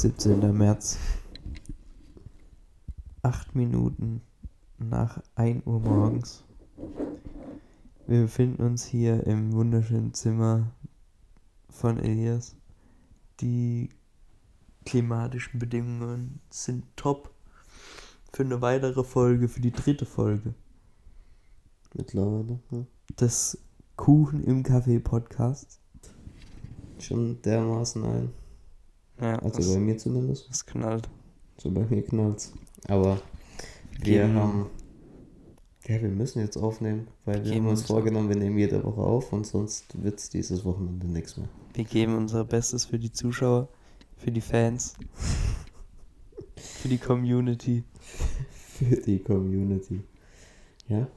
17. 0.00 0.56
März. 0.56 0.96
Acht 3.22 3.56
Minuten 3.56 4.22
nach 4.78 5.20
1 5.34 5.66
Uhr 5.66 5.80
morgens. 5.80 6.44
Wir 8.06 8.22
befinden 8.22 8.62
uns 8.62 8.84
hier 8.84 9.26
im 9.26 9.52
wunderschönen 9.52 10.14
Zimmer 10.14 10.70
von 11.68 11.98
Elias. 11.98 12.54
Die 13.40 13.88
klimatischen 14.86 15.58
Bedingungen 15.58 16.42
sind 16.48 16.84
top 16.94 17.34
für 18.32 18.44
eine 18.44 18.60
weitere 18.60 19.02
Folge, 19.02 19.48
für 19.48 19.60
die 19.60 19.72
dritte 19.72 20.06
Folge 20.06 20.54
Mittlerweile, 21.94 22.60
ja. 22.70 22.86
des 23.18 23.58
Kuchen 23.96 24.44
im 24.44 24.62
Café 24.62 25.00
Podcasts. 25.00 25.80
Schon 27.00 27.42
dermaßen 27.42 28.04
ein. 28.04 28.47
Ja, 29.20 29.36
Also 29.40 29.74
bei 29.74 29.80
mir 29.80 29.96
zumindest. 29.98 30.48
das 30.48 30.64
knallt. 30.66 31.08
So 31.56 31.70
bei 31.70 31.84
mir 31.88 32.02
knallt's. 32.02 32.52
Aber 32.86 33.20
wir 34.00 34.22
Geben- 34.22 34.34
haben. 34.36 34.66
Ja, 35.86 36.00
wir 36.02 36.08
müssen 36.10 36.40
jetzt 36.40 36.56
aufnehmen, 36.58 37.08
weil 37.24 37.36
wir 37.44 37.50
Geben 37.52 37.64
haben 37.64 37.70
uns 37.70 37.82
vorgenommen, 37.82 38.28
wir 38.28 38.36
nehmen 38.36 38.58
jede 38.58 38.84
Woche 38.84 39.00
auf 39.00 39.32
und 39.32 39.46
sonst 39.46 39.86
wird's 40.02 40.28
dieses 40.28 40.64
Wochenende 40.64 41.06
nichts 41.06 41.36
mehr. 41.38 41.48
Wir 41.72 41.84
geben 41.84 42.14
unser 42.16 42.44
Bestes 42.44 42.84
für 42.84 42.98
die 42.98 43.10
Zuschauer, 43.10 43.68
für 44.18 44.30
die 44.30 44.42
Fans, 44.42 44.94
für 46.56 46.88
die 46.88 46.98
Community. 46.98 47.84
Für 48.78 48.94
die 48.96 49.18
Community. 49.18 50.02
Ja, 50.86 51.08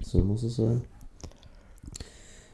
so 0.00 0.22
muss 0.22 0.44
es 0.44 0.54
sein. 0.54 0.82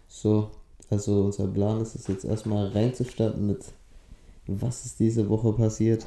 So, 0.08 0.50
also 0.88 1.24
unser 1.26 1.46
Plan 1.48 1.80
ist 1.82 1.94
es 1.94 2.06
jetzt 2.06 2.24
erstmal 2.24 2.68
reinzustarten 2.68 3.46
mit, 3.46 3.62
was 4.46 4.84
ist 4.84 4.98
diese 5.00 5.28
Woche 5.28 5.52
passiert. 5.52 6.06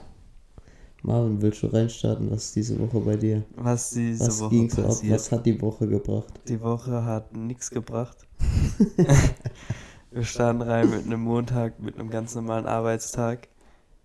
Marvin, 1.04 1.42
willst 1.42 1.62
du 1.62 1.68
reinstarten? 1.68 2.32
Was 2.32 2.46
ist 2.46 2.56
diese 2.56 2.80
Woche 2.80 3.00
bei 3.00 3.16
dir? 3.16 3.44
Was 3.56 3.92
diese 3.92 4.28
Was 4.28 4.42
Woche 4.42 4.50
ging 4.50 4.70
so 4.70 4.84
ab? 4.84 4.98
Was 5.04 5.32
hat 5.32 5.46
die 5.46 5.62
Woche 5.62 5.88
gebracht? 5.88 6.34
Die 6.48 6.60
Woche 6.62 7.04
hat 7.06 7.36
nichts 7.36 7.70
gebracht. 7.70 8.26
Wir 10.12 10.24
starten 10.24 10.62
rein 10.62 10.90
mit 10.90 11.06
einem 11.06 11.22
Montag, 11.22 11.80
mit 11.80 12.00
einem 12.00 12.10
ganz 12.10 12.34
normalen 12.36 12.66
Arbeitstag. 12.66 13.50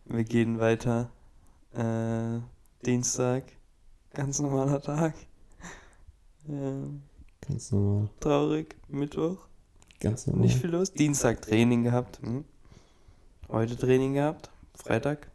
Wir 0.07 0.25
gehen 0.25 0.59
weiter. 0.59 1.11
Äh, 1.73 2.41
Dienstag, 2.85 3.45
ganz 4.13 4.41
normaler 4.41 4.81
Tag. 4.83 5.15
Ähm, 6.49 7.03
Ganz 7.47 7.71
normal. 7.71 8.11
traurig, 8.21 8.77
Mittwoch, 8.89 9.39
Ganz 10.01 10.27
normal. 10.27 10.47
nicht 10.47 10.59
viel 10.59 10.71
los. 10.71 10.93
Dienstag 10.93 11.43
Training 11.43 11.85
gehabt. 11.85 12.21
Hm. 12.23 12.45
Heute 13.51 13.77
Training 13.77 14.15
gehabt. 14.15 14.51
Freitag. 14.75 15.29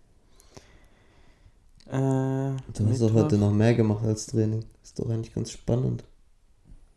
Äh, 1.87 2.55
Du 2.73 2.87
hast 2.89 3.01
doch 3.01 3.13
heute 3.13 3.37
noch 3.37 3.51
mehr 3.51 3.73
gemacht 3.75 4.05
als 4.05 4.27
Training. 4.27 4.63
Ist 4.83 4.97
doch 4.99 5.09
eigentlich 5.09 5.33
ganz 5.33 5.51
spannend. 5.51 6.03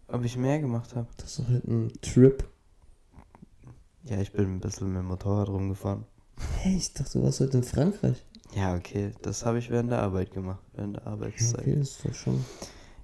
Ob 0.07 0.25
ich 0.25 0.37
mehr 0.37 0.61
gemacht 0.61 0.95
habe? 0.95 1.09
Das 1.17 1.31
ist 1.31 1.39
doch 1.41 1.49
heute 1.53 1.67
ein 1.71 1.93
Trip. 2.03 2.45
Ja, 4.05 4.21
ich 4.21 4.33
bin 4.33 4.45
ein 4.57 4.61
bisschen 4.61 4.89
mit 4.93 4.99
dem 5.03 5.07
Motorrad 5.07 5.49
rumgefahren. 5.49 6.05
Hey, 6.59 6.77
ich 6.77 6.93
dachte, 6.95 7.19
du 7.19 7.25
warst 7.25 7.41
heute 7.41 7.59
in 7.59 7.65
Frankreich. 7.65 8.25
Ja, 8.55 8.75
okay, 8.77 9.13
das 9.23 9.45
habe 9.45 9.59
ich 9.59 9.71
während 9.71 9.91
der 9.91 10.01
Arbeit 10.01 10.31
gemacht, 10.31 10.63
während 10.75 10.97
der 10.97 11.07
Arbeitszeit. 11.07 11.61
okay, 11.61 11.81
ist 11.81 12.05
doch 12.05 12.15
schon. 12.15 12.45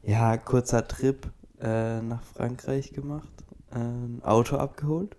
Ja, 0.02 0.36
kurzer 0.38 0.86
Trip 0.86 1.30
äh, 1.60 2.00
nach 2.00 2.22
Frankreich 2.22 2.92
gemacht, 2.92 3.28
äh, 3.72 3.78
ein 3.78 4.22
Auto 4.22 4.56
abgeholt 4.56 5.16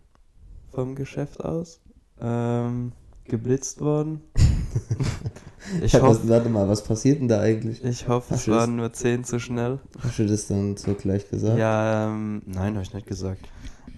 vom 0.71 0.95
Geschäft 0.95 1.43
aus, 1.43 1.79
ähm, 2.21 2.91
geblitzt 3.25 3.81
worden. 3.81 4.21
ich, 5.81 5.93
Ja, 5.93 6.01
hoffe, 6.01 6.27
warte 6.29 6.49
mal, 6.49 6.67
was 6.67 6.83
passiert 6.83 7.19
denn 7.19 7.27
da 7.27 7.39
eigentlich? 7.41 7.83
ich 7.83 8.07
hoffe, 8.07 8.33
es 8.33 8.41
Hast 8.41 8.47
das- 8.47 8.55
waren 8.55 8.75
nur 8.75 8.93
10 8.93 9.23
zu 9.23 9.39
schnell. 9.39 9.79
Hast 9.99 10.19
du 10.19 10.25
das 10.25 10.47
dann 10.47 10.77
so 10.77 10.93
gleich 10.93 11.29
gesagt? 11.29 11.57
Ja, 11.57 12.07
ähm, 12.07 12.41
nein, 12.45 12.73
habe 12.75 12.83
ich 12.83 12.93
nicht 12.93 13.07
gesagt. 13.07 13.47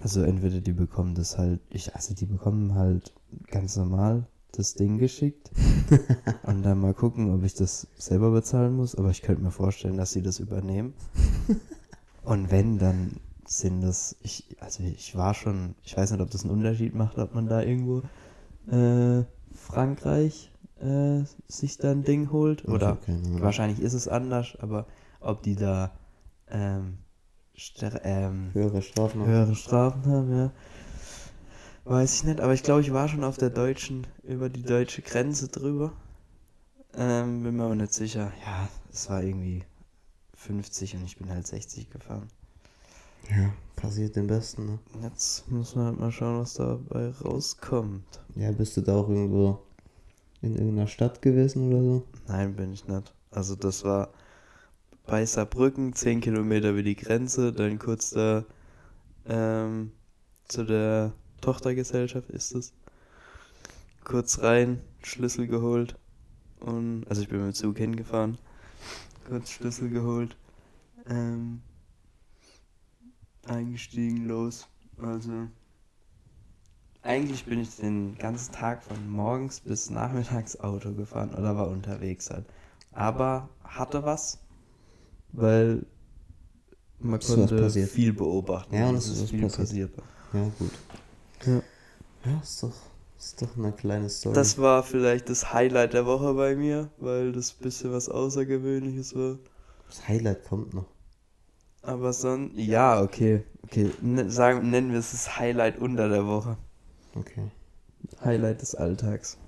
Also 0.00 0.22
entweder 0.22 0.60
die 0.60 0.72
bekommen 0.72 1.14
das 1.14 1.38
halt, 1.38 1.60
ich, 1.70 1.94
also 1.94 2.14
die 2.14 2.26
bekommen 2.26 2.74
halt 2.74 3.12
ganz 3.50 3.76
normal 3.76 4.26
das 4.52 4.74
Ding 4.74 4.98
geschickt 4.98 5.50
und 6.44 6.62
dann 6.62 6.80
mal 6.80 6.94
gucken, 6.94 7.34
ob 7.34 7.42
ich 7.44 7.54
das 7.54 7.86
selber 7.98 8.30
bezahlen 8.30 8.74
muss, 8.76 8.94
aber 8.94 9.10
ich 9.10 9.22
könnte 9.22 9.42
mir 9.42 9.50
vorstellen, 9.50 9.96
dass 9.96 10.12
sie 10.12 10.22
das 10.22 10.38
übernehmen. 10.40 10.94
Und 12.24 12.50
wenn, 12.50 12.78
dann 12.78 13.12
sind 13.48 13.80
das, 13.80 14.14
ich, 14.20 14.56
also 14.60 14.82
ich 14.82 15.16
war 15.16 15.32
schon, 15.32 15.74
ich 15.82 15.96
weiß 15.96 16.10
nicht, 16.10 16.20
ob 16.20 16.30
das 16.30 16.44
einen 16.44 16.52
Unterschied 16.52 16.94
macht, 16.94 17.18
ob 17.18 17.34
man 17.34 17.46
da 17.46 17.62
irgendwo 17.62 18.02
äh, 18.70 19.24
Frankreich 19.54 20.52
äh, 20.80 21.22
sich 21.48 21.78
da 21.78 21.90
ein 21.90 22.04
Ding 22.04 22.30
holt 22.30 22.68
oder 22.68 22.98
Ahnung. 23.06 23.40
Wahrscheinlich 23.40 23.80
ist 23.80 23.94
es 23.94 24.06
anders, 24.06 24.56
aber 24.60 24.86
ob 25.20 25.42
die 25.42 25.56
da 25.56 25.92
ähm, 26.50 26.98
ähm, 28.04 28.50
Höhere 28.52 28.82
Strafen. 28.82 29.26
höhere 29.26 29.54
Strafen 29.54 30.04
haben, 30.06 30.36
ja. 30.36 30.52
Weiß 31.84 32.16
ich 32.16 32.24
nicht, 32.24 32.40
aber 32.40 32.52
ich 32.52 32.62
glaube, 32.62 32.82
ich 32.82 32.92
war 32.92 33.08
schon 33.08 33.24
auf 33.24 33.38
der 33.38 33.50
deutschen, 33.50 34.06
über 34.22 34.50
die 34.50 34.62
deutsche 34.62 35.00
Grenze 35.00 35.48
drüber. 35.48 35.92
Ähm, 36.94 37.42
bin 37.42 37.56
mir 37.56 37.64
aber 37.64 37.74
nicht 37.74 37.94
sicher. 37.94 38.30
Ja, 38.44 38.68
es 38.92 39.08
war 39.08 39.22
irgendwie 39.22 39.64
50 40.34 40.96
und 40.96 41.04
ich 41.04 41.16
bin 41.16 41.30
halt 41.30 41.46
60 41.46 41.90
gefahren. 41.90 42.28
Ja, 43.30 43.52
passiert 43.76 44.16
den 44.16 44.26
Besten, 44.26 44.66
ne? 44.66 44.78
Jetzt 45.02 45.50
muss 45.50 45.74
man 45.74 45.86
halt 45.86 46.00
mal 46.00 46.12
schauen, 46.12 46.40
was 46.40 46.54
dabei 46.54 47.10
rauskommt. 47.24 48.20
Ja, 48.34 48.50
bist 48.52 48.76
du 48.76 48.80
da 48.80 48.96
auch 48.96 49.08
irgendwo 49.08 49.58
in 50.42 50.54
irgendeiner 50.54 50.86
Stadt 50.86 51.20
gewesen 51.22 51.72
oder 51.72 51.82
so? 51.82 52.02
Nein, 52.26 52.56
bin 52.56 52.72
ich 52.72 52.86
nicht. 52.86 53.14
Also 53.30 53.56
das 53.56 53.84
war 53.84 54.10
bei 55.06 55.24
Saarbrücken, 55.24 55.94
10 55.94 56.20
Kilometer 56.20 56.70
über 56.70 56.82
die 56.82 56.96
Grenze, 56.96 57.52
dann 57.52 57.78
kurz 57.78 58.10
da 58.10 58.44
ähm, 59.26 59.92
zu 60.46 60.64
der 60.64 61.12
Tochtergesellschaft 61.40 62.30
ist 62.30 62.54
es. 62.54 62.72
Kurz 64.04 64.40
rein, 64.42 64.80
Schlüssel 65.02 65.46
geholt 65.46 65.96
und 66.60 67.04
also 67.08 67.22
ich 67.22 67.28
bin 67.28 67.38
mit 67.38 67.48
dem 67.48 67.54
Zug 67.54 67.78
hingefahren, 67.78 68.38
kurz 69.26 69.50
Schlüssel 69.50 69.90
geholt, 69.90 70.36
ähm, 71.08 71.62
eingestiegen, 73.46 74.26
los. 74.26 74.68
Also 74.98 75.48
eigentlich 77.02 77.44
bin 77.44 77.60
ich 77.60 77.76
den 77.76 78.16
ganzen 78.18 78.52
Tag 78.52 78.82
von 78.82 79.08
morgens 79.10 79.60
bis 79.60 79.90
nachmittags 79.90 80.60
Auto 80.60 80.92
gefahren 80.92 81.34
oder 81.34 81.56
war 81.56 81.68
unterwegs 81.68 82.30
halt. 82.30 82.44
Aber 82.92 83.48
hatte 83.64 84.04
was, 84.04 84.38
weil 85.32 85.86
man 87.00 87.20
Ist 87.20 87.28
konnte 87.28 87.70
viel 87.70 88.12
beobachten. 88.12 88.74
Ja, 88.74 88.88
und 88.88 88.96
es 88.96 89.06
es 89.06 89.12
ist 89.12 89.22
was 89.22 89.30
viel 89.30 89.40
passiert. 89.42 89.90
passiert. 89.92 89.92
Ja, 90.32 90.50
gut. 90.58 90.72
Ja. 91.46 91.62
Ja, 92.24 92.40
ist 92.42 92.62
doch, 92.62 92.72
ist 93.18 93.42
doch 93.42 93.56
eine 93.56 93.72
kleine 93.72 94.08
Story. 94.08 94.34
Das 94.34 94.58
war 94.58 94.82
vielleicht 94.82 95.28
das 95.28 95.52
Highlight 95.52 95.92
der 95.92 96.06
Woche 96.06 96.34
bei 96.34 96.56
mir, 96.56 96.90
weil 96.98 97.32
das 97.32 97.52
ein 97.52 97.62
bisschen 97.62 97.92
was 97.92 98.08
Außergewöhnliches 98.08 99.14
war. 99.14 99.38
das 99.88 100.06
Highlight 100.08 100.44
kommt 100.44 100.72
noch. 100.74 100.86
Aber 101.88 102.12
sonst, 102.12 102.54
ja, 102.58 103.00
okay. 103.00 103.44
Okay, 103.62 103.90
N 104.02 104.28
sagen, 104.28 104.68
nennen 104.68 104.92
wir 104.92 104.98
es 104.98 105.12
das 105.12 105.38
Highlight 105.38 105.78
unter 105.78 106.10
der 106.10 106.26
Woche. 106.26 106.58
Okay. 107.14 107.44
Highlight 108.22 108.60
des 108.60 108.74
Alltags. 108.74 109.38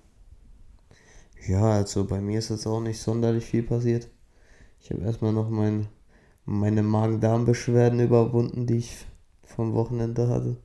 Ja, 1.46 1.72
also 1.72 2.06
bei 2.06 2.22
mir 2.22 2.38
ist 2.38 2.48
jetzt 2.48 2.66
auch 2.66 2.80
nicht 2.80 2.98
sonderlich 2.98 3.44
viel 3.44 3.62
passiert. 3.62 4.08
Ich 4.80 4.90
habe 4.90 5.02
erstmal 5.02 5.34
noch 5.34 5.50
mein, 5.50 5.88
meine 6.46 6.82
Magen-Darm-Beschwerden 6.82 8.00
überwunden, 8.00 8.66
die 8.66 8.78
ich 8.78 9.04
vom 9.44 9.74
Wochenende 9.74 10.28
hatte. 10.28 10.56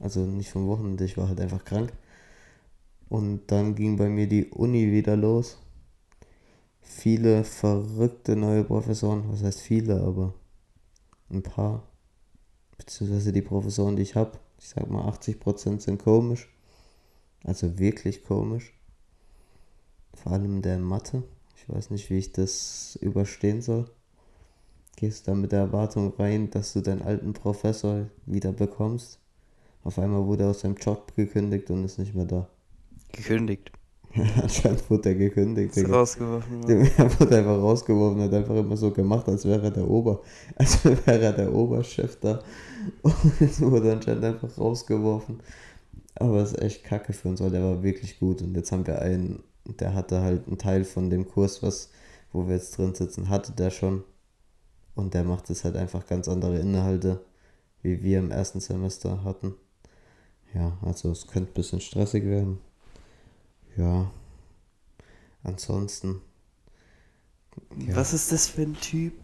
Also 0.00 0.20
nicht 0.20 0.48
vom 0.48 0.66
Wochenende, 0.66 1.04
ich 1.04 1.18
war 1.18 1.28
halt 1.28 1.42
einfach 1.42 1.62
krank. 1.62 1.92
Und 3.10 3.52
dann 3.52 3.74
ging 3.74 3.98
bei 3.98 4.08
mir 4.08 4.28
die 4.28 4.46
Uni 4.46 4.92
wieder 4.92 5.14
los. 5.14 5.58
Viele 6.80 7.44
verrückte 7.44 8.34
neue 8.34 8.64
Professoren, 8.64 9.24
was 9.30 9.42
heißt 9.42 9.60
viele, 9.60 10.00
aber 10.00 10.32
ein 11.30 11.42
paar. 11.42 11.82
Beziehungsweise 12.76 13.32
die 13.32 13.42
Professoren, 13.42 13.96
die 13.96 14.02
ich 14.02 14.14
habe, 14.14 14.38
ich 14.58 14.68
sag 14.68 14.88
mal 14.88 15.08
80% 15.08 15.80
sind 15.80 16.02
komisch. 16.02 16.48
Also 17.44 17.78
wirklich 17.78 18.24
komisch. 18.24 18.72
Vor 20.14 20.32
allem 20.32 20.62
der 20.62 20.78
Mathe. 20.78 21.22
Ich 21.56 21.68
weiß 21.68 21.90
nicht, 21.90 22.10
wie 22.10 22.18
ich 22.18 22.32
das 22.32 22.96
überstehen 23.00 23.62
soll. 23.62 23.90
Gehst 24.96 25.28
da 25.28 25.34
mit 25.34 25.52
der 25.52 25.60
Erwartung 25.60 26.12
rein, 26.18 26.50
dass 26.50 26.72
du 26.72 26.80
deinen 26.80 27.02
alten 27.02 27.32
Professor 27.32 28.06
wieder 28.26 28.52
bekommst. 28.52 29.20
Auf 29.84 29.98
einmal 29.98 30.26
wurde 30.26 30.44
er 30.44 30.50
aus 30.50 30.60
seinem 30.60 30.76
Job 30.76 31.14
gekündigt 31.14 31.70
und 31.70 31.84
ist 31.84 31.98
nicht 31.98 32.14
mehr 32.14 32.24
da. 32.24 32.48
Gekündigt. 33.12 33.70
Anscheinend 34.42 34.88
wurde 34.90 35.10
er 35.10 35.14
gekündigt. 35.14 35.76
Ist 35.76 35.88
rausgeworfen 35.88 36.62
worden. 36.62 36.90
Der 36.96 37.20
wurde 37.20 37.36
einfach 37.36 37.58
rausgeworfen, 37.58 38.22
hat 38.22 38.34
einfach 38.34 38.56
immer 38.56 38.76
so 38.76 38.90
gemacht, 38.90 39.28
als 39.28 39.44
wäre 39.44 39.64
er 39.64 39.70
der 39.70 39.88
Ober, 39.88 40.22
als 40.56 40.84
wäre 40.84 41.20
er 41.20 41.32
der 41.32 41.54
Oberchef 41.54 42.18
da. 42.20 42.42
Und 43.02 43.60
wurde 43.60 43.92
anscheinend 43.92 44.24
einfach 44.24 44.56
rausgeworfen. 44.58 45.40
Aber 46.14 46.38
es 46.38 46.52
ist 46.52 46.62
echt 46.62 46.84
kacke 46.84 47.12
für 47.12 47.28
uns, 47.28 47.40
weil 47.40 47.50
der 47.50 47.62
war 47.62 47.82
wirklich 47.82 48.18
gut. 48.18 48.42
Und 48.42 48.56
jetzt 48.56 48.72
haben 48.72 48.86
wir 48.86 49.00
einen 49.00 49.44
der 49.76 49.94
hatte 49.94 50.22
halt 50.22 50.46
einen 50.46 50.58
Teil 50.58 50.84
von 50.84 51.10
dem 51.10 51.28
Kurs, 51.28 51.62
was, 51.62 51.90
wo 52.32 52.46
wir 52.46 52.54
jetzt 52.54 52.76
drin 52.76 52.94
sitzen, 52.94 53.28
hatte 53.28 53.52
der 53.52 53.70
schon. 53.70 54.04
Und 54.94 55.14
der 55.14 55.24
macht 55.24 55.48
jetzt 55.48 55.64
halt 55.64 55.76
einfach 55.76 56.06
ganz 56.06 56.28
andere 56.28 56.58
Inhalte, 56.58 57.24
wie 57.82 58.02
wir 58.02 58.18
im 58.18 58.30
ersten 58.30 58.60
Semester 58.60 59.22
hatten. 59.22 59.54
Ja, 60.54 60.78
also 60.82 61.10
es 61.12 61.26
könnte 61.26 61.50
ein 61.50 61.54
bisschen 61.54 61.80
stressig 61.80 62.24
werden. 62.24 62.58
Ja. 63.78 64.10
Ansonsten. 65.44 66.20
Ja. 67.78 67.96
Was 67.96 68.12
ist 68.12 68.32
das 68.32 68.48
für 68.48 68.62
ein 68.62 68.74
Typ, 68.74 69.14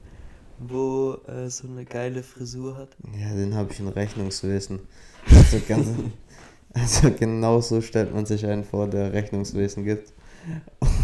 wo 0.61 1.19
äh, 1.27 1.51
so 1.51 1.67
eine 1.67 1.85
geile 1.85 2.23
Frisur 2.23 2.77
hat? 2.77 2.97
Ja, 3.19 3.35
den 3.35 3.55
habe 3.55 3.73
ich 3.73 3.81
in 3.81 3.89
Rechnungswesen. 3.89 4.81
Also, 5.29 5.61
ganz, 5.67 5.89
also 6.73 7.11
genau 7.11 7.61
so 7.61 7.81
stellt 7.81 8.15
man 8.15 8.27
sich 8.27 8.47
einen 8.47 8.65
vor, 8.65 8.89
der 8.89 9.13
Rechnungswesen 9.13 9.85
gibt. 9.85 10.13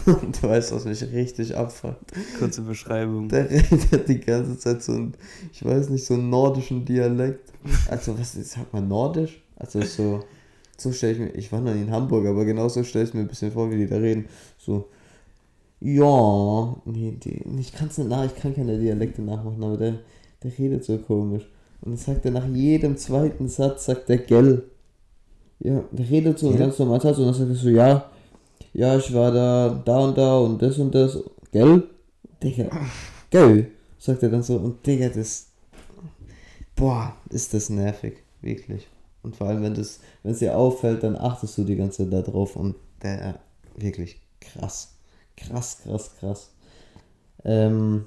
Und 0.06 0.43
du 0.43 0.49
weißt, 0.49 0.73
was 0.73 0.85
mich 0.85 1.03
richtig 1.03 1.56
abfuckt. 1.56 2.12
Kurze 2.38 2.62
Beschreibung. 2.62 3.29
Der 3.29 3.50
redet 3.50 4.08
die 4.08 4.20
ganze 4.20 4.58
Zeit 4.58 4.82
so 4.82 4.93
ein, 4.93 5.14
ich 5.53 5.64
weiß 5.64 5.88
nicht, 5.88 6.05
so 6.05 6.14
einen 6.14 6.31
nordischen 6.31 6.85
Dialekt. 6.85 7.53
Also, 7.88 8.17
was 8.19 8.37
ist, 8.37 8.53
sag 8.53 8.73
mal 8.73 8.82
nordisch? 8.82 9.43
Also, 9.56 9.82
so, 9.82 10.25
so 10.81 10.93
stelle 10.93 11.12
ich 11.12 11.19
mir, 11.19 11.29
ich 11.35 11.53
war 11.53 11.61
noch 11.61 11.75
nie 11.75 11.82
in 11.82 11.91
Hamburg, 11.91 12.27
aber 12.27 12.44
genau 12.44 12.69
so 12.69 12.82
stelle 12.82 13.05
ich 13.05 13.15
mir 13.15 13.21
ein 13.21 13.29
bisschen 13.29 13.53
vor, 13.53 13.71
wie 13.71 13.77
die 13.77 13.87
da 13.87 13.97
reden. 13.97 14.27
So, 14.59 14.88
ja, 15.81 16.77
nee, 16.85 17.17
die, 17.23 17.43
ich 17.59 17.73
kann 17.73 17.88
es 17.88 17.99
nicht 17.99 18.11
nach, 18.11 18.25
ich 18.25 18.35
kann 18.35 18.55
keine 18.55 18.79
Dialekte 18.79 19.23
nachmachen, 19.23 19.62
aber 19.62 19.77
der, 19.77 19.94
der 20.43 20.53
redet 20.59 20.85
so 20.85 20.99
komisch. 20.99 21.49
Und 21.82 21.93
dann 21.93 21.97
sagt 21.97 22.25
er 22.27 22.31
nach 22.32 22.47
jedem 22.49 22.97
zweiten 22.97 23.49
Satz, 23.49 23.87
sagt 23.87 24.11
er 24.11 24.19
gell. 24.19 24.65
Ja, 25.61 25.82
der 25.91 26.09
redet 26.11 26.38
so 26.38 26.50
Ja. 26.50 26.59
ganz 26.59 26.79
normalen 26.79 27.00
Satz 27.00 27.19
und 27.19 27.25
dann 27.27 27.35
sagt 27.35 27.50
er 27.50 27.56
so, 27.56 27.69
ja, 27.71 28.11
ja, 28.73 28.97
ich 28.97 29.12
war 29.15 29.32
da, 29.32 29.82
da 29.85 29.99
und 30.00 30.17
da 30.17 30.38
und 30.38 30.61
das 30.61 30.79
und 30.79 30.94
das, 30.94 31.19
gell? 31.53 31.82
Digga, 32.43 32.69
gell? 33.31 33.71
Sagt 33.99 34.23
er 34.23 34.29
dann 34.31 34.43
so 34.43 34.56
und 34.56 34.87
Digga, 34.87 35.09
das, 35.09 35.47
boah, 36.77 37.15
ist 37.31 37.53
das 37.55 37.69
nervig, 37.71 38.15
wirklich. 38.43 38.87
Und 39.22 39.37
vor 39.37 39.49
allem, 39.49 39.62
wenn 39.62 39.75
das, 39.75 40.00
wenn 40.22 40.32
es 40.32 40.38
dir 40.38 40.56
auffällt, 40.56 41.02
dann 41.02 41.17
achtest 41.17 41.58
du 41.58 41.64
die 41.64 41.76
ganze 41.76 42.05
Zeit 42.05 42.12
da 42.12 42.22
drauf 42.22 42.56
und 42.56 42.76
der, 43.02 43.40
wirklich 43.76 44.20
krass. 44.40 44.94
Krass, 45.37 45.78
krass, 45.82 46.11
krass. 46.19 46.50
Ähm, 47.44 48.06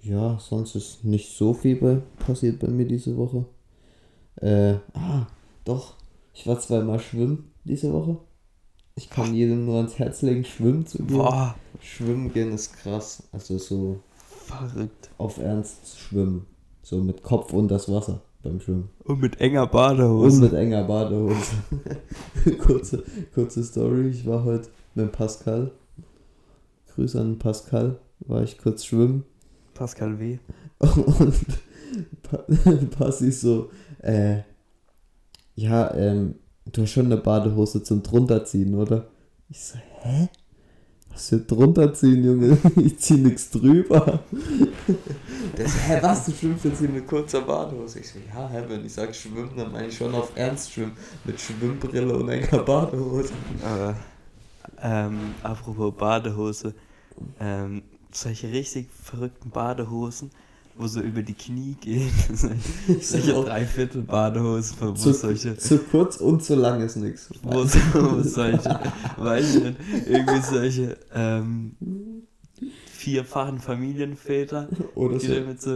ja, 0.00 0.38
sonst 0.38 0.74
ist 0.74 1.04
nicht 1.04 1.36
so 1.36 1.54
viel 1.54 1.76
bei, 1.76 2.02
passiert 2.24 2.58
bei 2.58 2.68
mir 2.68 2.86
diese 2.86 3.16
Woche. 3.16 3.46
Äh, 4.36 4.74
ah, 4.94 5.26
doch. 5.64 5.94
Ich 6.34 6.46
war 6.46 6.58
zweimal 6.58 6.98
schwimmen 6.98 7.52
diese 7.64 7.92
Woche. 7.92 8.18
Ich 8.94 9.08
kann 9.08 9.34
jedem 9.34 9.66
nur 9.66 9.76
ans 9.76 9.98
Herz 9.98 10.22
legen, 10.22 10.44
schwimmen 10.44 10.86
zu 10.86 10.98
gehen. 10.98 11.16
Boah, 11.18 11.54
Schwimmen 11.80 12.32
gehen 12.32 12.52
ist 12.52 12.74
krass. 12.74 13.22
Also 13.32 13.58
so 13.58 14.00
verrückt. 14.46 15.10
auf 15.18 15.38
Ernst 15.38 15.98
schwimmen. 15.98 16.46
So 16.82 16.98
mit 16.98 17.22
Kopf 17.22 17.52
und 17.52 17.68
das 17.68 17.90
Wasser 17.90 18.22
beim 18.42 18.60
Schwimmen. 18.60 18.88
Und 19.04 19.20
mit 19.20 19.40
enger 19.40 19.62
Und 19.64 19.72
Badehose. 19.72 20.42
mit 20.42 20.52
enger 20.52 20.84
Badehose. 20.84 21.54
kurze, 22.58 23.02
kurze 23.34 23.62
Story. 23.64 24.08
Ich 24.08 24.26
war 24.26 24.44
heute 24.44 24.68
mit 24.94 25.12
Pascal. 25.12 25.70
Grüße 26.94 27.20
an 27.20 27.38
Pascal. 27.38 27.98
War 28.20 28.42
ich 28.42 28.58
kurz 28.58 28.84
schwimmen. 28.84 29.24
Pascal 29.74 30.18
W. 30.18 30.38
Und 30.80 31.34
Pa- 32.22 32.44
Passi 32.98 33.30
so, 33.32 33.70
äh, 34.00 34.38
ja, 35.54 35.94
ähm, 35.94 36.36
du 36.72 36.82
hast 36.82 36.90
schon 36.90 37.06
eine 37.06 37.16
Badehose 37.18 37.82
zum 37.82 38.02
drunterziehen, 38.02 38.74
oder? 38.74 39.08
Ich 39.48 39.60
so, 39.62 39.78
hä? 40.02 40.28
Was 41.10 41.28
für 41.28 41.38
drunterziehen, 41.38 42.24
Junge? 42.24 42.56
Ich 42.76 42.98
zieh 42.98 43.18
nix 43.18 43.50
drüber. 43.50 44.20
Der 45.56 45.68
so, 45.68 45.78
hä, 45.78 45.98
was? 46.00 46.24
Du 46.24 46.32
schwimmst 46.32 46.64
jetzt 46.64 46.78
hier 46.78 46.88
mit 46.88 47.06
kurzer 47.06 47.42
Badehose? 47.42 48.00
Ich 48.00 48.08
so, 48.08 48.18
ja, 48.18 48.48
hä, 48.48 48.62
wenn 48.68 48.86
ich 48.86 48.94
sag 48.94 49.14
schwimmen, 49.14 49.52
dann 49.56 49.70
meine 49.72 49.88
ich 49.88 49.96
schon 49.96 50.14
auf 50.14 50.32
Ernst 50.34 50.72
schwimmen. 50.72 50.92
Mit 51.24 51.40
Schwimmbrille 51.40 52.16
und 52.16 52.28
enger 52.28 52.62
Badehose. 52.62 53.32
Aber, 53.64 53.96
ähm, 54.82 55.34
apropos 55.42 55.94
Badehose, 55.96 56.74
ähm, 57.38 57.82
solche 58.10 58.50
richtig 58.50 58.88
verrückten 58.90 59.50
Badehosen, 59.50 60.30
wo 60.74 60.86
so 60.86 61.00
über 61.00 61.22
die 61.22 61.34
Knie 61.34 61.76
gehen. 61.80 62.10
solche 63.00 63.32
Dreiviertel 63.32 64.02
Badehosen, 64.02 64.76
wo 64.80 64.92
Zu, 64.92 65.12
solche, 65.12 65.56
zu 65.58 65.78
kurz 65.78 66.16
und 66.16 66.42
zu 66.42 66.54
lang 66.54 66.80
ist 66.80 66.96
nix. 66.96 67.28
wo, 67.42 67.64
so, 67.64 67.78
wo 67.92 68.22
solche, 68.22 68.80
weiß 69.18 69.56
ich 69.56 69.62
nicht, 69.64 69.76
irgendwie 70.06 70.40
solche, 70.40 70.96
ähm, 71.14 71.76
vierfachen 73.02 73.58
Familienväter, 73.58 74.68
Oder 74.94 75.18
die 75.18 75.26
so. 75.26 75.34
dann 75.34 75.48
mit, 75.48 75.60
so, 75.60 75.70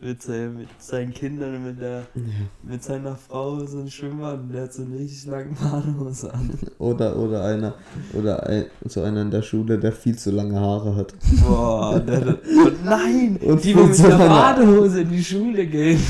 mit, 0.00 0.20
seinen, 0.22 0.56
mit 0.58 0.68
seinen 0.78 1.12
Kindern 1.14 1.54
und 1.56 1.64
mit, 1.66 1.80
der, 1.80 1.98
Ja. 2.14 2.22
mit 2.62 2.82
seiner 2.82 3.14
Frau 3.16 3.64
so 3.66 3.78
ein 3.78 3.90
Schwimmbad 3.90 4.40
und 4.40 4.52
der 4.52 4.62
hat 4.64 4.72
so 4.74 4.82
eine 4.82 4.98
richtig 4.98 5.26
lange 5.26 5.50
Badehose 5.60 6.34
an. 6.34 6.50
Oder, 6.78 7.16
oder 7.16 7.44
einer, 7.44 7.74
oder 8.14 8.44
ein, 8.46 8.64
so 8.86 9.02
einer 9.02 9.22
in 9.22 9.30
der 9.30 9.42
Schule, 9.42 9.78
der 9.78 9.92
viel 9.92 10.16
zu 10.18 10.30
lange 10.32 10.58
Haare 10.58 10.96
hat. 10.96 11.14
Boah, 11.46 12.00
der, 12.00 12.20
der, 12.20 12.34
und 12.66 12.84
nein, 12.84 13.38
Und 13.40 13.62
die 13.62 13.74
will 13.76 13.84
mit 13.86 13.94
so 13.94 14.04
der 14.08 14.16
einer- 14.16 14.28
Badehose 14.28 15.02
in 15.02 15.10
die 15.10 15.22
Schule 15.22 15.66
gehen. 15.66 16.00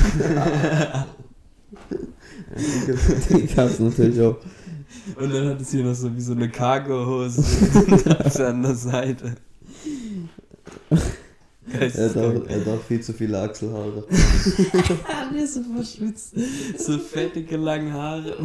Die 3.29 3.47
gab's 3.55 3.79
natürlich 3.79 4.19
auch. 4.21 4.37
Und 5.19 5.33
dann 5.33 5.49
hat 5.49 5.61
es 5.61 5.71
hier 5.71 5.83
noch 5.83 5.93
so 5.95 6.15
wie 6.15 6.21
so 6.21 6.33
eine 6.33 6.49
Cargohose 6.49 7.41
auf 8.25 8.33
der 8.33 8.75
Seite. 8.75 9.35
Er 11.71 12.09
hat 12.09 12.17
auch, 12.17 12.45
er 12.47 12.59
hat 12.59 12.67
auch 12.67 12.81
viel 12.83 13.01
zu 13.01 13.13
viele 13.13 13.39
Achselhaare. 13.39 14.05
Der 15.33 15.43
ist 15.43 15.53
so 15.53 15.63
verschwitzt. 15.63 16.35
So 16.77 16.97
fettige, 16.97 17.57
lange 17.57 17.93
Haare. 17.93 18.35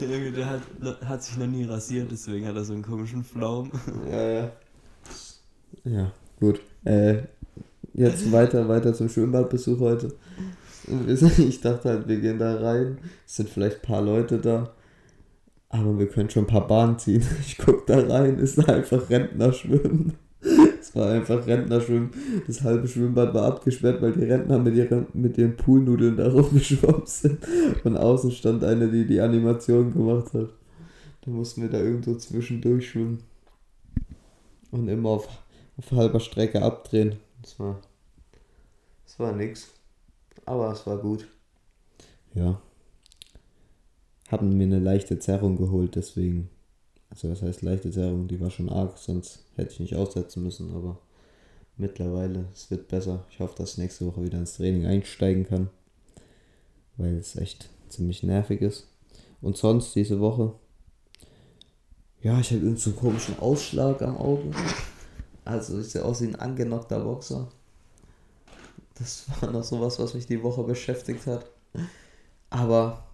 Junge, 0.00 0.32
der 0.32 0.46
hat, 0.46 0.62
hat 1.04 1.22
sich 1.22 1.36
noch 1.36 1.46
nie 1.46 1.64
rasiert, 1.64 2.10
deswegen 2.10 2.46
hat 2.46 2.56
er 2.56 2.64
so 2.64 2.72
einen 2.72 2.82
komischen 2.82 3.22
Flaum. 3.24 3.70
Ja, 4.10 4.30
ja. 4.30 4.52
Ja, 5.84 6.12
gut. 6.38 6.60
Äh, 6.84 7.22
jetzt 7.94 8.30
weiter, 8.32 8.68
weiter 8.68 8.94
zum 8.94 9.08
Schwimmbadbesuch 9.08 9.80
heute. 9.80 10.14
Ich 11.38 11.60
dachte 11.60 11.88
halt, 11.88 12.08
wir 12.08 12.20
gehen 12.20 12.38
da 12.38 12.56
rein. 12.56 12.98
Es 13.26 13.36
sind 13.36 13.48
vielleicht 13.48 13.76
ein 13.76 13.82
paar 13.82 14.02
Leute 14.02 14.38
da. 14.38 14.72
Aber 15.68 15.96
wir 15.98 16.08
können 16.08 16.30
schon 16.30 16.44
ein 16.44 16.48
paar 16.48 16.66
Bahnen 16.66 16.98
ziehen. 16.98 17.24
Ich 17.46 17.58
guck 17.58 17.86
da 17.86 18.00
rein, 18.00 18.38
ist 18.38 18.58
da 18.58 18.64
einfach 18.64 19.08
Rentnerschwimmen. 19.08 20.14
Es 20.90 20.96
war 20.96 21.08
einfach 21.08 21.46
Rentnerschwimmen. 21.46 22.10
Das 22.48 22.62
halbe 22.62 22.88
Schwimmbad 22.88 23.32
war 23.32 23.44
abgesperrt, 23.44 24.02
weil 24.02 24.12
die 24.12 24.24
Rentner 24.24 24.58
mit 24.58 24.74
ihren, 24.74 25.06
mit 25.12 25.38
ihren 25.38 25.56
Poolnudeln 25.56 26.16
da 26.16 26.28
rumgeschwommen 26.32 27.06
sind. 27.06 27.44
Von 27.82 27.96
außen 27.96 28.32
stand 28.32 28.64
eine, 28.64 28.90
die 28.90 29.06
die 29.06 29.20
Animation 29.20 29.92
gemacht 29.92 30.34
hat. 30.34 30.48
Da 31.20 31.30
mussten 31.30 31.62
wir 31.62 31.68
da 31.68 31.78
irgendwo 31.78 32.16
zwischendurch 32.16 32.90
schwimmen. 32.90 33.22
Und 34.72 34.88
immer 34.88 35.10
auf, 35.10 35.28
auf 35.76 35.92
halber 35.92 36.18
Strecke 36.18 36.60
abdrehen. 36.60 37.14
Das 37.40 37.56
war, 37.60 37.78
das 39.06 39.16
war 39.20 39.30
nix. 39.30 39.68
Aber 40.44 40.72
es 40.72 40.84
war 40.88 40.98
gut. 40.98 41.28
Ja. 42.34 42.60
Haben 44.26 44.56
mir 44.56 44.64
eine 44.64 44.80
leichte 44.80 45.20
Zerrung 45.20 45.56
geholt, 45.56 45.94
deswegen. 45.94 46.50
Also 47.10 47.28
was 47.28 47.42
heißt 47.42 47.62
leichte 47.62 47.90
Zerrung? 47.90 48.28
Die 48.28 48.40
war 48.40 48.50
schon 48.50 48.68
arg, 48.68 48.96
sonst 48.96 49.44
hätte 49.56 49.72
ich 49.72 49.80
nicht 49.80 49.96
aussetzen 49.96 50.44
müssen, 50.44 50.74
aber 50.74 50.98
mittlerweile, 51.76 52.46
es 52.54 52.70
wird 52.70 52.88
besser. 52.88 53.24
Ich 53.30 53.40
hoffe, 53.40 53.56
dass 53.56 53.72
ich 53.72 53.78
nächste 53.78 54.06
Woche 54.06 54.22
wieder 54.22 54.38
ins 54.38 54.54
Training 54.54 54.86
einsteigen 54.86 55.46
kann. 55.46 55.70
Weil 56.96 57.16
es 57.16 57.36
echt 57.36 57.68
ziemlich 57.88 58.22
nervig 58.22 58.60
ist. 58.62 58.86
Und 59.40 59.56
sonst 59.56 59.94
diese 59.96 60.20
Woche. 60.20 60.54
Ja, 62.22 62.38
ich 62.38 62.50
habe 62.50 62.62
irgend 62.62 62.78
so 62.78 62.90
einen 62.90 62.98
komischen 62.98 63.38
Ausschlag 63.38 64.02
am 64.02 64.16
Auge. 64.16 64.50
Also 65.44 65.80
ich 65.80 65.88
sehe 65.88 66.04
aus 66.04 66.20
wie 66.20 66.26
ein 66.26 66.36
angenockter 66.36 67.00
Boxer. 67.00 67.48
Das 68.94 69.24
war 69.40 69.50
noch 69.50 69.64
sowas, 69.64 69.98
was 69.98 70.12
mich 70.14 70.26
die 70.26 70.42
Woche 70.42 70.62
beschäftigt 70.62 71.26
hat. 71.26 71.46
Aber 72.50 73.06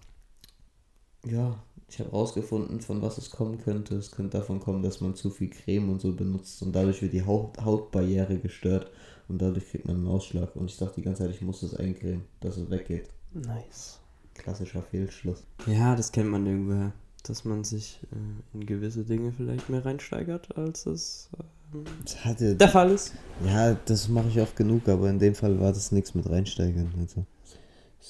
ja, 1.24 1.56
ich 1.88 2.00
habe 2.00 2.10
rausgefunden, 2.10 2.80
von 2.80 3.00
was 3.02 3.16
es 3.18 3.30
kommen 3.30 3.58
könnte. 3.58 3.94
Es 3.96 4.10
könnte 4.10 4.38
davon 4.38 4.58
kommen, 4.60 4.82
dass 4.82 5.00
man 5.00 5.14
zu 5.14 5.30
viel 5.30 5.50
Creme 5.50 5.90
und 5.90 6.00
so 6.00 6.12
benutzt 6.12 6.60
und 6.62 6.72
dadurch 6.74 7.00
wird 7.02 7.12
die 7.12 7.24
Haut 7.24 7.56
Hautbarriere 7.64 8.38
gestört 8.38 8.90
und 9.28 9.40
dadurch 9.40 9.68
kriegt 9.70 9.86
man 9.86 9.96
einen 9.96 10.08
Ausschlag. 10.08 10.56
Und 10.56 10.70
ich 10.70 10.78
dachte 10.78 10.96
die 10.96 11.02
ganze 11.02 11.22
Zeit, 11.24 11.30
ich 11.34 11.42
muss 11.42 11.60
das 11.60 11.74
eincremen, 11.74 12.24
dass 12.40 12.56
es 12.56 12.68
weggeht. 12.70 13.08
Nice. 13.34 13.98
Klassischer 14.34 14.82
Fehlschluss. 14.82 15.44
Ja, 15.66 15.94
das 15.94 16.10
kennt 16.12 16.30
man 16.30 16.44
irgendwoher. 16.46 16.92
Dass 17.22 17.44
man 17.44 17.64
sich 17.64 17.98
äh, 18.12 18.54
in 18.56 18.66
gewisse 18.66 19.04
Dinge 19.04 19.32
vielleicht 19.32 19.68
mehr 19.68 19.84
reinsteigert, 19.84 20.56
als 20.56 20.86
es 20.86 21.28
äh, 21.38 21.78
Das 22.04 22.24
hatte, 22.24 22.54
der 22.54 22.68
Fall 22.68 22.90
ist. 22.92 23.14
ja, 23.44 23.74
das 23.86 24.08
mache 24.08 24.28
ich 24.28 24.40
oft 24.40 24.54
genug, 24.54 24.88
aber 24.88 25.08
in 25.10 25.18
dem 25.18 25.34
Fall 25.34 25.58
war 25.60 25.72
das 25.72 25.90
nichts 25.90 26.14
mit 26.14 26.28
reinsteigern. 26.28 26.92
Also, 27.00 27.24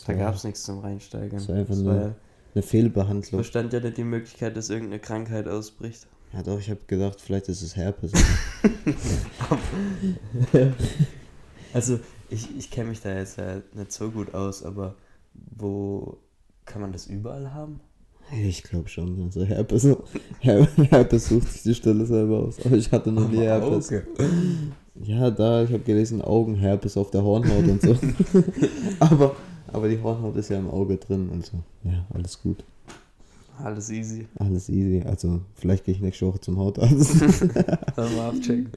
Da 0.06 0.12
gab 0.12 0.34
es 0.34 0.44
nichts 0.44 0.64
zum 0.64 0.80
Reinsteigern. 0.80 1.38
es 1.38 1.48
war 1.48 1.56
einfach 1.56 1.74
Das 1.74 1.82
nur- 1.82 1.94
war 1.94 2.02
ja 2.02 2.14
eine 2.56 2.62
Fehlbehandlung. 2.62 3.38
Bestand 3.38 3.72
ja 3.72 3.80
nicht 3.80 3.98
die 3.98 4.04
Möglichkeit, 4.04 4.56
dass 4.56 4.70
irgendeine 4.70 4.98
Krankheit 4.98 5.46
ausbricht. 5.46 6.06
Ja 6.32 6.42
doch, 6.42 6.58
ich 6.58 6.70
habe 6.70 6.80
gedacht, 6.86 7.20
vielleicht 7.20 7.48
ist 7.48 7.62
es 7.62 7.76
Herpes. 7.76 8.12
Also, 11.74 12.00
ich, 12.30 12.56
ich 12.56 12.70
kenne 12.70 12.88
mich 12.88 13.02
da 13.02 13.14
jetzt 13.14 13.36
ja 13.36 13.60
nicht 13.74 13.92
so 13.92 14.10
gut 14.10 14.32
aus, 14.32 14.62
aber 14.62 14.94
wo 15.34 16.16
kann 16.64 16.80
man 16.80 16.90
das 16.90 17.06
überall 17.06 17.52
haben? 17.52 17.80
ich 18.32 18.62
glaube 18.62 18.88
schon, 18.88 19.22
also 19.24 19.44
Herpes, 19.44 19.86
Her 20.40 20.66
Herpes 20.76 21.28
sucht 21.28 21.52
sich 21.52 21.62
die 21.62 21.74
Stelle 21.74 22.06
selber 22.06 22.38
aus. 22.44 22.56
Aber 22.64 22.76
ich 22.76 22.90
hatte 22.90 23.12
noch 23.12 23.28
nie 23.28 23.42
Herpes. 23.42 23.88
Auge. 23.88 24.06
Ja, 25.02 25.30
da, 25.30 25.62
ich 25.62 25.70
habe 25.70 25.82
gelesen, 25.82 26.22
Augenherpes 26.22 26.96
auf 26.96 27.10
der 27.10 27.22
Hornhaut 27.22 27.68
und 27.68 27.82
so. 27.82 27.96
aber, 29.00 29.36
aber 29.76 29.88
die 29.90 30.02
Hornhaut 30.02 30.36
ist 30.36 30.48
ja 30.48 30.58
im 30.58 30.70
Auge 30.70 30.96
drin, 30.96 31.28
also 31.32 31.62
ja, 31.84 32.06
alles 32.14 32.40
gut. 32.40 32.64
Alles 33.62 33.90
easy. 33.90 34.26
Alles 34.38 34.70
easy. 34.70 35.02
Also, 35.06 35.42
vielleicht 35.54 35.84
gehe 35.84 35.94
ich 35.94 36.00
nächste 36.00 36.26
Woche 36.26 36.40
zum 36.40 36.58
Hautarzt. 36.58 37.20
Dann 37.96 38.16
mal 38.16 38.30
abchecken. 38.30 38.70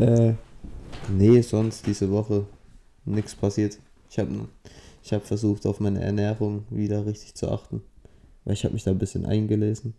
äh, 0.00 0.34
nee, 1.14 1.40
sonst 1.42 1.86
diese 1.86 2.10
Woche 2.10 2.46
nichts 3.04 3.34
passiert. 3.34 3.78
Ich 4.10 4.18
habe 4.18 4.48
ich 5.02 5.12
hab 5.12 5.26
versucht, 5.26 5.66
auf 5.66 5.78
meine 5.78 6.02
Ernährung 6.02 6.64
wieder 6.70 7.04
richtig 7.04 7.34
zu 7.34 7.50
achten. 7.50 7.82
Weil 8.44 8.54
ich 8.54 8.64
habe 8.64 8.74
mich 8.74 8.84
da 8.84 8.92
ein 8.92 8.98
bisschen 8.98 9.26
eingelesen. 9.26 9.92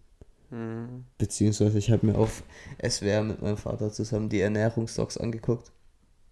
Hm. 0.50 1.06
Beziehungsweise 1.20 1.78
ich 1.78 1.92
habe 1.92 2.06
mir 2.06 2.18
auf 2.18 2.44
SWR 2.84 3.24
mit 3.24 3.42
meinem 3.44 3.58
Vater 3.58 3.92
zusammen 3.92 4.30
die 4.30 4.40
Ernährungsdocs 4.40 5.18
angeguckt. 5.18 5.72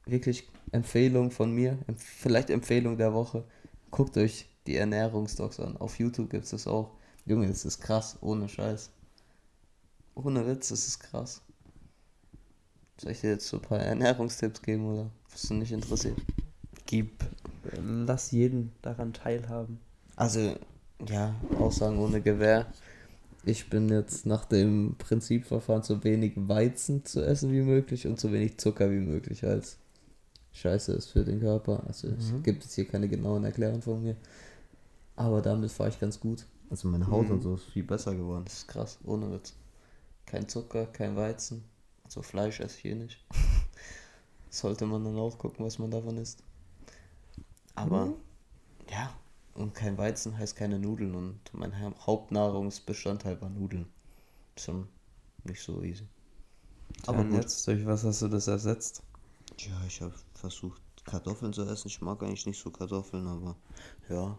Wirklich 0.07 0.47
Empfehlung 0.71 1.31
von 1.31 1.51
mir, 1.51 1.77
vielleicht 1.97 2.49
Empfehlung 2.49 2.97
der 2.97 3.13
Woche. 3.13 3.43
Guckt 3.95 4.17
euch 4.17 4.45
die 4.67 4.75
Ernährungsdocs 4.75 5.61
an. 5.61 5.77
Auf 5.77 5.99
YouTube 5.99 6.29
gibt 6.29 6.43
es 6.43 6.49
das 6.49 6.67
auch. 6.67 6.91
Junge, 7.25 7.47
das 7.47 7.63
ist 7.63 7.79
krass, 7.79 8.17
ohne 8.19 8.49
Scheiß. 8.49 8.89
Ohne 10.15 10.45
Witz, 10.45 10.67
das 10.67 10.85
ist 10.85 10.99
krass. 10.99 11.41
Soll 12.97 13.13
ich 13.13 13.21
dir 13.21 13.29
jetzt 13.29 13.47
so 13.47 13.55
ein 13.55 13.63
paar 13.63 13.79
Ernährungstipps 13.79 14.61
geben 14.61 14.85
oder 14.85 15.09
bist 15.31 15.49
du 15.49 15.53
nicht 15.53 15.71
interessiert? 15.71 16.17
Gib, 16.85 17.23
lass 17.81 18.31
jeden 18.31 18.73
daran 18.81 19.13
teilhaben. 19.13 19.79
Also, 20.17 20.57
ja, 21.07 21.33
Aussagen 21.57 21.97
ohne 21.99 22.19
Gewehr. 22.19 22.65
Ich 23.45 23.69
bin 23.69 23.87
jetzt 23.87 24.25
nach 24.25 24.43
dem 24.43 24.95
Prinzipverfahren 24.97 25.83
so 25.83 26.03
wenig 26.03 26.33
Weizen 26.35 27.05
zu 27.05 27.21
essen 27.21 27.53
wie 27.53 27.61
möglich 27.61 28.07
und 28.07 28.19
so 28.19 28.33
wenig 28.33 28.57
Zucker 28.57 28.91
wie 28.91 28.99
möglich 28.99 29.45
als 29.45 29.77
scheiße 30.55 30.93
ist 30.93 31.09
für 31.09 31.23
den 31.23 31.39
Körper. 31.39 31.83
Also 31.87 32.07
es 32.09 32.31
Mhm. 32.31 32.43
gibt 32.43 32.63
jetzt 32.63 32.73
hier 32.75 32.87
keine 32.87 33.07
genauen 33.07 33.43
Erklärungen 33.43 33.81
von 33.81 34.01
mir. 34.01 34.15
Aber 35.15 35.41
damit 35.41 35.71
fahre 35.71 35.89
ich 35.89 35.99
ganz 35.99 36.19
gut. 36.19 36.45
Also 36.69 36.87
meine 36.87 37.07
Haut 37.07 37.27
Mhm. 37.27 37.31
und 37.33 37.41
so 37.41 37.55
ist 37.55 37.65
viel 37.65 37.83
besser 37.83 38.15
geworden. 38.15 38.45
Das 38.45 38.55
ist 38.59 38.67
krass, 38.67 38.97
ohne 39.05 39.31
Witz. 39.31 39.53
Kein 40.25 40.47
Zucker, 40.49 40.87
kein 40.87 41.15
Weizen. 41.15 41.63
Also 42.03 42.21
Fleisch 42.21 42.59
esse 42.59 42.75
ich 42.77 42.81
hier 42.81 42.95
nicht. 42.95 43.23
Sollte 44.49 44.85
man 44.85 45.03
dann 45.03 45.17
auch 45.17 45.37
gucken, 45.37 45.65
was 45.65 45.79
man 45.79 45.91
davon 45.91 46.17
isst. 46.17 46.41
Aber 47.75 48.07
Mhm. 48.07 48.13
ja, 48.89 49.13
und 49.53 49.73
kein 49.75 49.97
Weizen 49.97 50.37
heißt 50.37 50.55
keine 50.55 50.79
Nudeln 50.79 51.13
und 51.15 51.39
mein 51.53 51.77
Ha- 51.79 51.93
Hauptnahrungsbestandteil 52.05 53.41
war 53.41 53.49
Nudeln. 53.49 53.85
Schon 54.57 54.87
nicht 55.43 55.61
so 55.61 55.81
easy. 55.83 56.07
Aber 57.07 57.23
jetzt, 57.25 57.67
durch 57.67 57.85
was 57.85 58.03
hast 58.03 58.21
du 58.21 58.27
das 58.29 58.47
ersetzt? 58.47 59.03
Ja, 59.59 59.81
ich 59.87 60.01
habe 60.01 60.13
versucht 60.33 60.81
Kartoffeln 61.05 61.53
zu 61.53 61.63
essen. 61.63 61.87
Ich 61.87 62.01
mag 62.01 62.21
eigentlich 62.21 62.45
nicht 62.45 62.61
so 62.61 62.71
Kartoffeln, 62.71 63.27
aber 63.27 63.55
ja, 64.09 64.37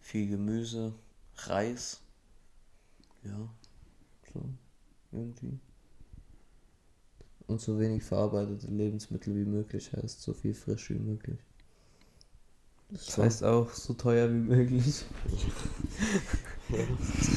viel 0.00 0.28
Gemüse, 0.28 0.94
Reis. 1.36 2.00
Ja, 3.24 3.48
so 4.32 4.44
irgendwie. 5.12 5.58
Und 7.46 7.60
so 7.60 7.78
wenig 7.78 8.02
verarbeitete 8.02 8.68
Lebensmittel 8.68 9.34
wie 9.34 9.44
möglich 9.44 9.92
heißt 9.92 10.22
so 10.22 10.32
viel 10.32 10.54
frisch 10.54 10.90
wie 10.90 10.98
möglich. 10.98 11.38
Das 12.90 13.18
heißt 13.18 13.44
auch 13.44 13.70
so 13.70 13.94
teuer 13.94 14.28
wie 14.28 14.34
möglich. 14.34 15.04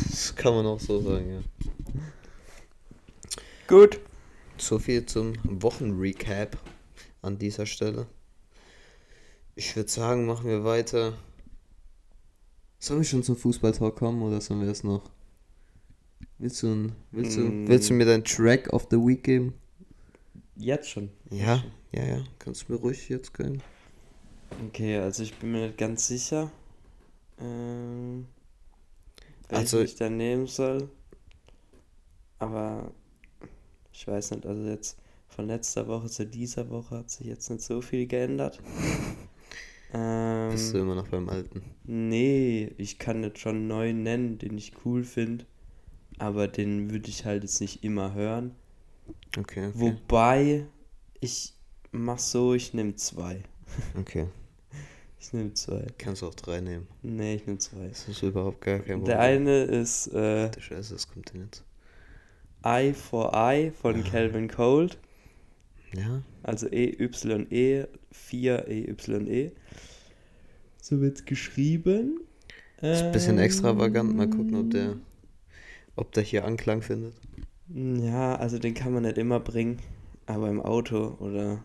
Das 0.09 0.35
kann 0.35 0.53
man 0.53 0.65
auch 0.65 0.79
so 0.79 1.01
sagen, 1.01 1.29
ja. 1.31 1.41
Gut. 3.67 3.99
So 4.57 4.77
viel 4.77 5.05
zum 5.05 5.33
Wochenrecap 5.43 6.57
an 7.21 7.37
dieser 7.37 7.65
Stelle. 7.65 8.07
Ich 9.55 9.75
würde 9.75 9.89
sagen, 9.89 10.25
machen 10.25 10.47
wir 10.49 10.63
weiter. 10.63 11.17
Sollen 12.79 13.01
wir 13.01 13.05
schon 13.05 13.23
zum 13.23 13.35
Fußballtalk 13.35 13.95
kommen 13.97 14.21
oder 14.21 14.39
sollen 14.39 14.61
wir 14.61 14.69
es 14.69 14.83
noch? 14.83 15.09
Willst 16.37 16.63
du, 16.63 16.67
ein, 16.67 16.95
willst, 17.11 17.35
du, 17.37 17.41
Mm. 17.41 17.67
willst 17.67 17.89
du 17.89 17.93
mir 17.93 18.05
deinen 18.05 18.23
Track 18.23 18.71
of 18.71 18.87
the 18.89 18.95
Week 18.97 19.23
geben? 19.23 19.53
Jetzt 20.55 20.89
schon. 20.89 21.09
Ja, 21.29 21.61
ja, 21.91 22.03
ja. 22.05 22.23
Kannst 22.39 22.67
du 22.67 22.73
mir 22.73 22.79
ruhig 22.79 23.09
jetzt 23.09 23.33
gönnen? 23.33 23.61
Okay, 24.67 24.97
also 24.97 25.23
ich 25.23 25.35
bin 25.37 25.51
mir 25.51 25.67
nicht 25.67 25.77
ganz 25.77 26.07
sicher, 26.07 26.49
ähm, 27.39 28.27
Also- 29.49 29.81
ich 29.81 29.95
da 29.95 30.09
nehmen 30.09 30.47
soll. 30.47 30.89
Aber 32.39 32.91
ich 33.91 34.07
weiß 34.07 34.31
nicht, 34.31 34.45
also 34.45 34.63
jetzt 34.69 34.97
von 35.39 35.47
letzter 35.47 35.87
Woche 35.87 36.09
zu 36.09 36.25
dieser 36.25 36.69
Woche 36.69 36.97
hat 36.97 37.09
sich 37.09 37.27
jetzt 37.27 37.49
nicht 37.49 37.61
so 37.61 37.81
viel 37.81 38.07
geändert. 38.07 38.61
Ähm, 39.91 40.51
Bist 40.51 40.71
du 40.71 40.77
immer 40.77 40.93
noch 40.93 41.07
beim 41.07 41.29
Alten? 41.29 41.63
nee, 41.83 42.71
ich 42.77 42.99
kann 42.99 43.23
jetzt 43.23 43.39
schon 43.39 43.55
einen 43.55 43.67
neuen 43.67 44.03
nennen, 44.03 44.37
den 44.37 44.55
ich 44.55 44.85
cool 44.85 45.03
finde. 45.03 45.47
Aber 46.19 46.47
den 46.47 46.91
würde 46.91 47.09
ich 47.09 47.25
halt 47.25 47.41
jetzt 47.41 47.59
nicht 47.59 47.83
immer 47.83 48.13
hören. 48.13 48.53
Okay, 49.35 49.69
okay. 49.69 49.71
Wobei, 49.73 50.67
ich 51.21 51.55
mach 51.91 52.19
so, 52.19 52.53
ich 52.53 52.75
nehme 52.75 52.97
zwei. 52.97 53.41
Okay. 53.99 54.27
Ich 55.19 55.33
nehme 55.33 55.55
zwei. 55.55 55.87
Kannst 55.97 56.21
du 56.21 56.27
auch 56.27 56.35
drei 56.35 56.61
nehmen. 56.61 56.87
Nee, 57.01 57.35
ich 57.35 57.47
nehme 57.47 57.57
zwei. 57.57 57.87
Das 57.87 58.07
ist 58.07 58.21
überhaupt 58.21 58.61
gar 58.61 58.79
kein 58.79 59.03
Der 59.05 59.19
eine 59.19 59.63
ist 59.63 60.13
äh, 60.13 60.51
Scheiße, 60.61 60.93
was 60.93 61.07
kommt 61.09 61.33
denn 61.33 61.45
jetzt? 61.45 61.63
Eye 62.63 62.93
for 62.93 63.33
Eye 63.33 63.71
von 63.71 64.03
Calvin 64.03 64.47
Cold. 64.47 64.99
Ja? 65.93 66.23
Also 66.43 66.67
E-Y-E, 66.67 67.85
4-E-Y-E. 68.13 69.51
So 70.81 71.01
wird's 71.01 71.25
geschrieben. 71.25 72.21
Ist 72.81 73.03
ein 73.03 73.11
bisschen 73.11 73.37
extravagant. 73.39 74.15
Mal 74.15 74.23
Ähm, 74.23 74.29
gucken, 74.31 74.55
ob 74.55 74.69
der, 74.71 74.97
ob 75.95 76.11
der 76.13 76.23
hier 76.23 76.45
Anklang 76.45 76.81
findet. 76.81 77.13
Ja, 77.67 78.35
also 78.35 78.57
den 78.57 78.73
kann 78.73 78.93
man 78.93 79.03
nicht 79.03 79.17
immer 79.17 79.39
bringen. 79.39 79.79
Aber 80.25 80.49
im 80.49 80.61
Auto 80.61 81.17
oder 81.19 81.63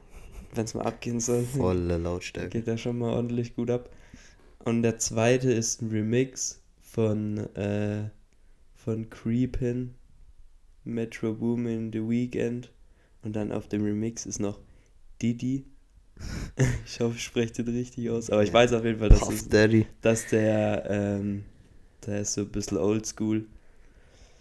wenn 0.54 0.64
es 0.64 0.74
mal 0.74 0.84
abgehen 0.86 1.20
soll, 1.20 1.42
Volle 1.56 1.98
Lautstärke. 1.98 2.50
geht 2.50 2.68
er 2.68 2.78
schon 2.78 2.98
mal 2.98 3.12
ordentlich 3.14 3.54
gut 3.54 3.70
ab. 3.70 3.90
Und 4.64 4.82
der 4.82 4.98
zweite 4.98 5.52
ist 5.52 5.82
ein 5.82 5.90
Remix 5.90 6.62
von, 6.80 7.38
äh, 7.54 8.08
von 8.74 9.10
Creepin, 9.10 9.94
Metro 10.84 11.34
Boomin, 11.34 11.92
The 11.92 12.00
Weekend. 12.08 12.70
Und 13.24 13.34
dann 13.34 13.52
auf 13.52 13.68
dem 13.68 13.82
Remix 13.84 14.26
ist 14.26 14.40
noch 14.40 14.60
Didi. 15.20 15.64
Ich 16.86 17.00
hoffe, 17.00 17.16
ich 17.16 17.24
spreche 17.24 17.52
den 17.64 17.74
richtig 17.74 18.10
aus. 18.10 18.30
Aber 18.30 18.44
ich 18.44 18.52
weiß 18.52 18.72
auf 18.74 18.84
jeden 18.84 19.00
Fall, 19.00 19.08
dass, 19.08 19.28
es, 19.28 19.48
dass 20.00 20.26
der, 20.28 20.84
ähm, 20.88 21.44
der 22.06 22.20
ist 22.20 22.34
so 22.34 22.42
ein 22.42 22.48
bisschen 22.50 22.78
oldschool. 22.78 23.46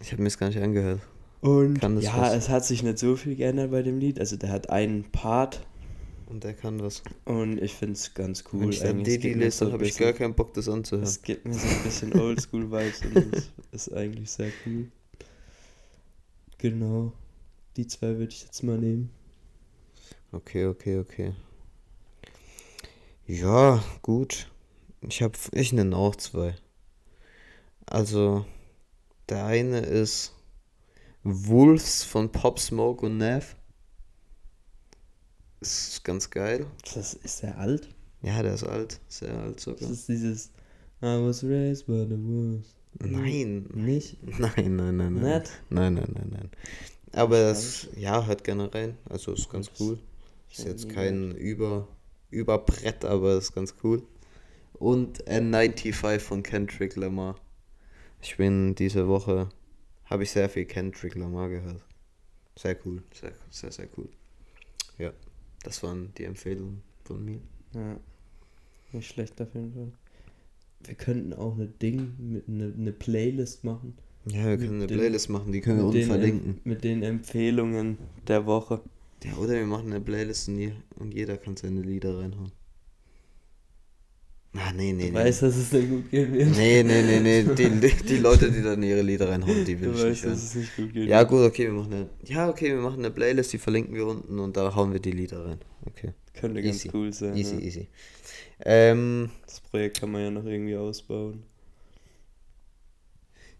Ich 0.00 0.12
habe 0.12 0.22
mir 0.22 0.28
das 0.28 0.38
gar 0.38 0.48
nicht 0.48 0.60
angehört. 0.60 1.00
Und 1.40 1.80
Kann 1.80 1.96
das 1.96 2.04
ja, 2.04 2.16
was? 2.16 2.34
es 2.34 2.48
hat 2.48 2.64
sich 2.64 2.82
nicht 2.82 2.98
so 2.98 3.16
viel 3.16 3.34
geändert 3.34 3.70
bei 3.70 3.82
dem 3.82 3.98
Lied. 3.98 4.20
Also 4.20 4.36
der 4.36 4.50
hat 4.50 4.70
einen 4.70 5.04
Part 5.10 5.66
Und 6.26 6.44
der 6.44 6.54
kann 6.54 6.80
was. 6.80 7.02
und 7.24 7.60
ich 7.60 7.74
finde 7.74 7.94
es 7.94 8.14
ganz 8.14 8.44
cool. 8.52 8.60
Wenn 8.60 8.70
ich 8.70 8.80
dann 8.80 9.02
Didi 9.02 9.32
lese, 9.32 9.58
so 9.58 9.64
dann 9.66 9.74
habe 9.74 9.86
ich 9.86 9.96
gar 9.96 10.12
keinen 10.12 10.34
Bock, 10.34 10.54
das 10.54 10.68
anzuhören. 10.68 11.04
Es 11.04 11.22
gibt 11.22 11.46
mir 11.46 11.54
so 11.54 11.66
ein 11.66 11.82
bisschen 11.82 12.12
Oldschool-Vibes 12.18 13.02
und 13.14 13.34
das 13.72 13.88
ist 13.88 13.92
eigentlich 13.92 14.30
sehr 14.30 14.50
cool. 14.66 14.88
Genau. 16.58 17.12
Die 17.76 17.86
zwei 17.86 18.18
würde 18.18 18.32
ich 18.32 18.42
jetzt 18.42 18.62
mal 18.62 18.78
nehmen. 18.78 19.10
Okay, 20.32 20.66
okay, 20.66 20.98
okay. 20.98 21.34
Ja, 23.26 23.82
gut. 24.02 24.50
Ich 25.00 25.22
hab, 25.22 25.36
ich 25.52 25.72
nenne 25.72 25.96
auch 25.96 26.16
zwei. 26.16 26.54
Also, 27.86 28.44
der 29.28 29.44
eine 29.46 29.80
ist 29.80 30.34
Wolves 31.22 32.04
von 32.04 32.30
Pop 32.30 32.58
Smoke 32.58 33.06
und 33.06 33.18
Nev. 33.18 33.56
Ist 35.60 36.04
ganz 36.04 36.30
geil. 36.30 36.66
Das 36.94 37.14
ist 37.14 37.38
sehr 37.38 37.58
alt. 37.58 37.88
Ja, 38.22 38.42
der 38.42 38.54
ist 38.54 38.64
alt. 38.64 39.00
Sehr 39.08 39.34
alt 39.38 39.60
sogar. 39.60 39.80
Das 39.80 39.90
ist 39.90 40.08
dieses 40.08 40.50
I 41.02 41.20
was 41.20 41.42
raised 41.42 41.86
by 41.86 42.06
the 42.08 42.18
wolves. 42.18 42.74
Nein. 43.00 43.68
Nicht? 43.74 44.22
Nein, 44.38 44.76
nein, 44.76 44.96
nein, 44.96 45.14
nein. 45.14 45.38
Nicht? 45.38 45.50
Nein, 45.70 45.94
nein, 45.94 46.10
nein, 46.14 46.28
nein. 46.30 46.50
Aber 47.14 47.38
das, 47.38 47.88
ja, 47.96 48.24
hört 48.26 48.44
gerne 48.44 48.72
rein. 48.72 48.96
Also 49.08 49.32
ist 49.32 49.48
ganz 49.50 49.70
Das- 49.70 49.80
cool. 49.80 49.98
Ist 50.50 50.64
jetzt 50.66 50.88
kein 50.88 51.32
Über, 51.32 51.88
Überbrett, 52.30 53.04
aber 53.04 53.36
ist 53.36 53.54
ganz 53.54 53.74
cool. 53.82 54.02
Und 54.74 55.24
N95 55.28 56.20
von 56.20 56.42
Kendrick 56.44 56.94
Lamar. 56.96 57.34
Ich 58.22 58.36
bin 58.36 58.74
diese 58.76 59.08
Woche, 59.08 59.48
habe 60.04 60.22
ich 60.22 60.30
sehr 60.30 60.48
viel 60.48 60.64
Kendrick 60.64 61.16
Lamar 61.16 61.48
gehört. 61.48 61.82
Sehr 62.56 62.76
cool, 62.86 63.02
sehr, 63.12 63.32
sehr, 63.50 63.72
sehr 63.72 63.88
cool. 63.96 64.08
Ja, 64.98 65.12
das 65.64 65.82
waren 65.82 66.12
die 66.16 66.24
Empfehlungen 66.24 66.82
von 67.04 67.24
mir. 67.24 67.40
Ja. 67.74 67.98
Nicht 68.92 69.08
schlecht 69.10 69.40
auf 69.42 69.52
jeden 69.54 69.72
Fall. 69.74 69.92
Wir 70.84 70.94
könnten 70.94 71.32
auch 71.32 71.54
eine 71.54 71.66
Ding 71.66 72.14
mit 72.18 72.48
eine, 72.48 72.72
eine 72.78 72.92
Playlist 72.92 73.64
machen. 73.64 73.96
Ja, 74.26 74.46
wir 74.46 74.56
können 74.56 74.74
eine 74.80 74.86
den- 74.86 74.98
Playlist 74.98 75.28
machen, 75.30 75.52
die 75.52 75.60
können 75.60 75.78
wir 75.78 75.84
unten 75.86 76.02
verlinken. 76.04 76.60
Mit 76.64 76.82
den 76.84 77.02
Empfehlungen 77.02 77.98
der 78.26 78.46
Woche. 78.46 78.80
Ja, 79.22 79.34
oder 79.36 79.52
wir 79.54 79.66
machen 79.66 79.86
eine 79.92 80.00
Playlist 80.00 80.48
und, 80.48 80.58
je- 80.58 80.72
und 80.96 81.14
jeder 81.14 81.36
kann 81.36 81.56
seine 81.56 81.80
Lieder 81.82 82.18
reinhauen. 82.18 82.52
Ah, 84.56 84.72
nee, 84.72 84.92
nee, 84.92 85.06
Du 85.06 85.08
nee. 85.08 85.14
weißt, 85.14 85.42
dass 85.42 85.56
es 85.56 85.70
dann 85.70 85.88
gut 85.90 86.10
gehen 86.10 86.32
wird. 86.32 86.56
Nee, 86.56 86.82
nee, 86.84 87.02
nee, 87.02 87.20
nee. 87.20 87.42
Die, 87.58 87.70
die, 88.06 88.16
Leute, 88.18 88.52
die 88.52 88.62
dann 88.62 88.80
ihre 88.84 89.02
Lieder 89.02 89.28
reinhauen, 89.28 89.64
die 89.64 89.80
will 89.80 89.88
Du 89.92 89.94
ich 89.98 90.04
nicht 90.04 90.10
weißt, 90.10 90.24
dass 90.26 90.30
hören. 90.30 90.34
es 90.38 90.54
nicht 90.54 90.76
gut 90.76 90.92
geht. 90.92 91.08
Ja, 91.08 91.22
gut, 91.24 91.40
okay, 91.40 91.64
wir 91.64 91.72
machen 91.72 91.92
eine. 91.92 92.08
Ja, 92.24 92.48
okay, 92.48 92.68
wir 92.68 92.80
machen 92.80 93.00
eine 93.00 93.10
Playlist, 93.10 93.52
die 93.52 93.58
verlinken 93.58 93.94
wir 93.96 94.06
unten 94.06 94.38
und 94.38 94.56
da 94.56 94.72
hauen 94.76 94.92
wir 94.92 95.00
die 95.00 95.10
Lieder 95.10 95.44
rein. 95.44 95.58
Okay. 95.86 96.12
Könnte 96.34 96.62
ganz 96.62 96.76
Easy. 96.76 96.90
cool 96.94 97.12
sein. 97.12 97.36
Easy, 97.36 97.54
ja. 97.56 97.60
easy. 97.62 97.88
Ähm, 98.64 99.30
Das 99.44 99.60
Projekt 99.60 99.98
kann 100.00 100.12
man 100.12 100.22
ja 100.22 100.30
noch 100.30 100.44
irgendwie 100.44 100.76
ausbauen. 100.76 101.42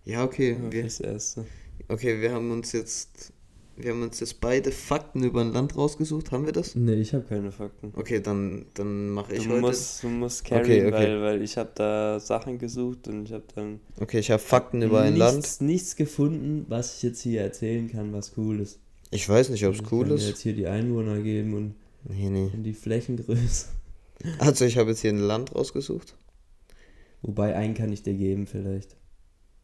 Ja, 0.04 0.24
okay, 0.24 0.56
wir, 0.70 0.82
fürs 0.82 1.00
Erste. 1.00 1.44
okay, 1.88 2.20
wir 2.20 2.32
haben 2.32 2.50
uns 2.50 2.72
jetzt. 2.72 3.32
Wir 3.76 3.90
haben 3.90 4.02
uns 4.02 4.20
jetzt 4.20 4.40
beide 4.40 4.70
Fakten 4.70 5.24
über 5.24 5.40
ein 5.40 5.52
Land 5.52 5.76
rausgesucht. 5.76 6.30
Haben 6.30 6.46
wir 6.46 6.52
das? 6.52 6.76
Nee, 6.76 6.94
ich 6.94 7.12
habe 7.12 7.24
keine 7.24 7.50
Fakten. 7.50 7.92
Okay, 7.96 8.20
dann, 8.20 8.66
dann 8.74 9.08
mache 9.10 9.34
ich 9.34 9.42
Du 9.42 9.50
heute. 9.50 9.60
musst, 9.62 10.04
du 10.04 10.08
musst 10.10 10.44
carryen, 10.44 10.86
Okay, 10.86 10.86
okay. 10.86 10.92
Weil, 10.92 11.22
weil 11.22 11.42
ich 11.42 11.56
habe 11.58 11.70
da 11.74 12.20
Sachen 12.20 12.58
gesucht 12.58 13.08
und 13.08 13.24
ich 13.24 13.32
habe 13.32 13.42
dann 13.56 13.80
Okay, 13.98 14.20
ich 14.20 14.30
habe 14.30 14.40
Fakten 14.40 14.80
über 14.80 15.00
ein 15.00 15.16
Land. 15.16 15.38
nichts, 15.38 15.60
nichts 15.60 15.96
gefunden, 15.96 16.66
was 16.68 16.98
ich 16.98 17.02
jetzt 17.02 17.20
hier 17.22 17.40
erzählen 17.40 17.90
kann, 17.90 18.12
was 18.12 18.34
cool 18.36 18.60
ist. 18.60 18.78
Ich 19.10 19.28
weiß 19.28 19.48
nicht, 19.50 19.66
ob 19.66 19.74
es 19.74 19.80
Ich 19.80 19.90
cool 19.90 20.08
ist. 20.12 20.28
jetzt 20.28 20.42
hier 20.42 20.52
die 20.54 20.68
Einwohner 20.68 21.20
geben 21.20 21.54
und, 21.54 21.74
Nee, 22.08 22.30
nee. 22.30 22.50
und 22.54 22.62
die 22.62 22.74
Flächengröße. 22.74 23.66
Also, 24.38 24.64
ich 24.66 24.78
habe 24.78 24.90
jetzt 24.90 25.00
hier 25.00 25.10
ein 25.10 25.18
Land 25.18 25.52
rausgesucht. 25.52 26.16
Wobei 27.22 27.56
einen 27.56 27.74
kann 27.74 27.92
ich 27.92 28.04
dir 28.04 28.14
geben 28.14 28.46
vielleicht. 28.46 28.96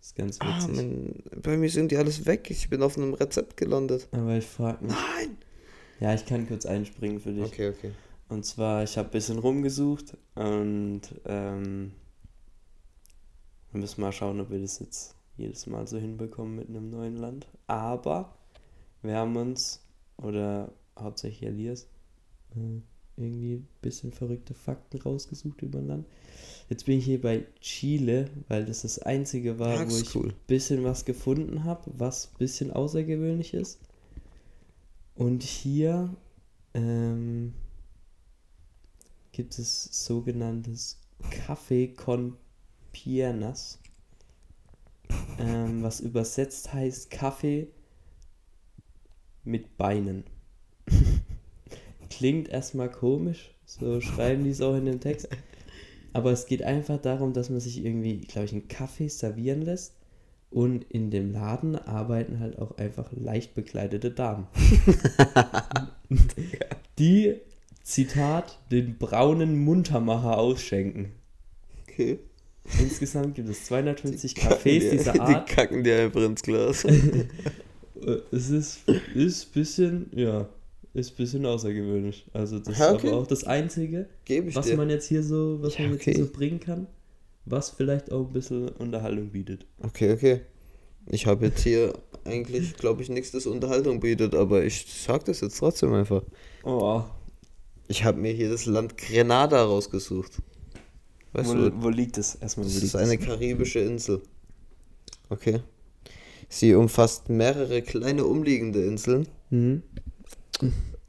Ist 0.00 0.16
ganz 0.16 0.38
Ah, 0.40 0.56
witzig. 0.58 0.76
mein, 0.76 1.14
bei 1.42 1.56
mir 1.56 1.68
sind 1.70 1.90
die 1.92 1.96
alles 1.96 2.26
weg. 2.26 2.50
Ich 2.50 2.68
bin 2.70 2.82
auf 2.82 2.96
einem 2.96 3.14
Rezept 3.14 3.56
gelandet. 3.56 4.08
Aber 4.12 4.36
ich 4.36 4.46
frage 4.46 4.84
mich. 4.84 4.94
Nein! 4.94 5.36
Ja, 6.00 6.14
ich 6.14 6.24
kann 6.24 6.48
kurz 6.48 6.64
einspringen 6.66 7.20
für 7.20 7.32
dich. 7.32 7.44
Okay, 7.44 7.68
okay. 7.68 7.92
Und 8.28 8.44
zwar, 8.46 8.82
ich 8.84 8.96
habe 8.96 9.08
ein 9.08 9.12
bisschen 9.12 9.38
rumgesucht 9.38 10.16
und 10.36 11.02
ähm, 11.26 11.92
wir 13.72 13.80
müssen 13.80 14.00
mal 14.00 14.12
schauen, 14.12 14.40
ob 14.40 14.50
wir 14.50 14.60
das 14.60 14.78
jetzt 14.78 15.14
jedes 15.36 15.66
Mal 15.66 15.86
so 15.86 15.98
hinbekommen 15.98 16.56
mit 16.56 16.68
einem 16.68 16.90
neuen 16.90 17.16
Land. 17.16 17.46
Aber 17.66 18.34
wir 19.02 19.16
haben 19.16 19.36
uns, 19.36 19.80
oder 20.16 20.72
hauptsächlich 20.98 21.42
Elias, 21.48 21.88
äh, 22.56 22.80
irgendwie 23.20 23.54
ein 23.54 23.68
bisschen 23.82 24.12
verrückte 24.12 24.54
Fakten 24.54 25.00
rausgesucht 25.00 25.62
über 25.62 25.78
ein 25.78 25.86
Land. 25.86 26.06
Jetzt 26.68 26.86
bin 26.86 26.98
ich 26.98 27.04
hier 27.04 27.20
bei 27.20 27.46
Chile, 27.60 28.30
weil 28.48 28.64
das 28.64 28.82
das 28.82 28.98
einzige 29.00 29.58
war, 29.58 29.80
wo 29.80 29.84
das 29.84 29.94
ist 29.94 30.02
ich 30.02 30.14
cool. 30.16 30.28
ein 30.28 30.46
bisschen 30.46 30.84
was 30.84 31.04
gefunden 31.04 31.64
habe, 31.64 31.90
was 31.96 32.26
ein 32.32 32.38
bisschen 32.38 32.70
außergewöhnlich 32.70 33.54
ist. 33.54 33.80
Und 35.14 35.42
hier 35.42 36.14
ähm, 36.74 37.52
gibt 39.32 39.58
es 39.58 40.06
sogenanntes 40.06 40.98
Café 41.46 41.94
con 41.94 42.36
Piernas, 42.92 43.78
ähm, 45.38 45.82
was 45.82 46.00
übersetzt 46.00 46.72
heißt 46.72 47.10
Kaffee 47.10 47.68
mit 49.44 49.76
Beinen. 49.76 50.24
Klingt 52.10 52.48
erstmal 52.48 52.90
komisch, 52.90 53.54
so 53.64 54.00
schreiben 54.00 54.44
die 54.44 54.50
es 54.50 54.60
auch 54.60 54.76
in 54.76 54.84
dem 54.84 55.00
Text. 55.00 55.28
Aber 56.12 56.32
es 56.32 56.46
geht 56.46 56.62
einfach 56.62 56.98
darum, 57.00 57.32
dass 57.32 57.50
man 57.50 57.60
sich 57.60 57.84
irgendwie, 57.84 58.18
glaube 58.20 58.46
ich, 58.46 58.52
einen 58.52 58.68
Kaffee 58.68 59.08
servieren 59.08 59.62
lässt 59.62 59.94
und 60.50 60.84
in 60.90 61.10
dem 61.10 61.32
Laden 61.32 61.76
arbeiten 61.76 62.40
halt 62.40 62.58
auch 62.58 62.76
einfach 62.78 63.10
leicht 63.12 63.54
bekleidete 63.54 64.10
Damen. 64.10 64.48
die, 66.98 67.36
Zitat, 67.82 68.58
den 68.70 68.98
braunen 68.98 69.58
Muntermacher 69.64 70.38
ausschenken. 70.38 71.12
Okay. 71.82 72.18
Insgesamt 72.78 73.34
gibt 73.34 73.48
es 73.48 73.64
250 73.64 74.34
Cafés 74.34 74.90
dieser 74.90 75.12
Die 75.14 75.20
Art. 75.20 75.48
kacken 75.48 75.82
dir 75.82 76.02
einfach 76.02 76.22
ins 76.22 76.42
Glas. 76.42 76.86
Es 78.32 78.48
ist, 78.48 78.88
ist 79.14 79.52
bisschen, 79.52 80.10
ja, 80.14 80.48
ist 80.94 81.16
bisschen 81.16 81.46
außergewöhnlich. 81.46 82.26
Also 82.32 82.58
das 82.58 82.78
Ja, 82.78 82.88
ist 82.88 82.94
okay. 82.94 83.08
aber 83.08 83.18
auch 83.18 83.26
das 83.26 83.44
Einzige, 83.44 84.08
was 84.52 84.66
dir. 84.66 84.76
man 84.76 84.90
jetzt 84.90 85.06
hier 85.06 85.22
so, 85.22 85.58
was 85.62 85.76
Ja, 85.78 85.84
man 85.84 85.92
jetzt 85.92 86.02
okay. 86.02 86.14
hier 86.14 86.24
so 86.24 86.30
bringen 86.32 86.60
kann, 86.60 86.86
was 87.44 87.70
vielleicht 87.70 88.10
auch 88.12 88.26
ein 88.26 88.32
bisschen 88.32 88.68
Unterhaltung 88.68 89.30
bietet. 89.30 89.66
Okay, 89.80 90.12
okay. 90.12 90.40
Ich 91.06 91.26
habe 91.26 91.46
jetzt 91.46 91.62
hier 91.62 91.94
eigentlich, 92.24 92.76
glaube 92.76 93.02
ich, 93.02 93.08
nichts, 93.08 93.30
das 93.32 93.46
Unterhaltung 93.46 94.00
bietet, 94.00 94.34
aber 94.34 94.64
ich 94.64 94.86
sag 94.86 95.24
das 95.24 95.40
jetzt 95.40 95.58
trotzdem 95.58 95.92
einfach. 95.94 96.22
Oh, 96.64 97.02
Ich 97.88 98.04
habe 98.04 98.18
mir 98.20 98.32
hier 98.32 98.50
das 98.50 98.66
Land 98.66 98.96
Grenada 98.98 99.64
rausgesucht. 99.64 100.32
Weißt 101.32 101.48
wo, 101.50 101.54
du, 101.54 101.82
wo 101.82 101.88
liegt 101.88 102.18
es? 102.18 102.34
Erstmal, 102.34 102.66
das 102.66 102.76
ist 102.76 102.96
eine 102.96 103.16
karibische 103.16 103.78
Insel. 103.80 104.20
Okay. 105.28 105.60
Sie 106.48 106.74
umfasst 106.74 107.28
mehrere 107.28 107.82
kleine 107.82 108.24
umliegende 108.24 108.84
Inseln 108.84 109.28
Mhm. 109.50 109.82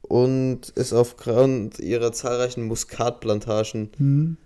Und 0.01 0.69
ist 0.69 0.93
aufgrund 0.93 1.79
ihrer 1.79 2.11
zahlreichen 2.11 2.65
Muskatplantagen 2.65 3.91
Mhm. 3.97 4.37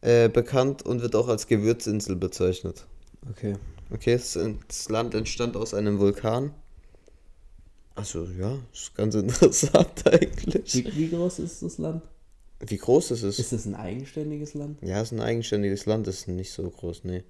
äh, 0.00 0.28
bekannt 0.28 0.82
und 0.82 1.02
wird 1.02 1.14
auch 1.14 1.28
als 1.28 1.46
Gewürzinsel 1.46 2.16
bezeichnet. 2.16 2.86
Okay. 3.30 3.54
Okay, 3.92 4.12
das, 4.12 4.88
Land 4.88 5.14
entstand 5.14 5.56
aus 5.56 5.74
einem 5.74 5.98
Vulkan. 5.98 6.54
Also 7.96 8.24
ja, 8.38 8.56
ist 8.72 8.94
ganz 8.94 9.14
interessant 9.16 10.06
eigentlich. 10.06 10.74
Wie, 10.74 10.96
wie 10.96 11.08
groß 11.08 11.40
ist 11.40 11.62
das 11.62 11.78
Land? 11.78 12.02
Wie 12.60 12.76
groß 12.76 13.10
ist 13.12 13.22
es? 13.22 13.38
Ist 13.38 13.52
es 13.52 13.66
ein 13.66 13.74
eigenständiges 13.74 14.54
Land? 14.54 14.78
Ja, 14.82 15.00
es 15.00 15.12
ist 15.12 15.18
ein 15.18 15.20
eigenständiges 15.20 15.86
Land, 15.86 16.06
ist 16.06 16.28
nicht 16.28 16.52
so 16.52 16.68
groß, 16.68 17.04
nee. 17.04 17.24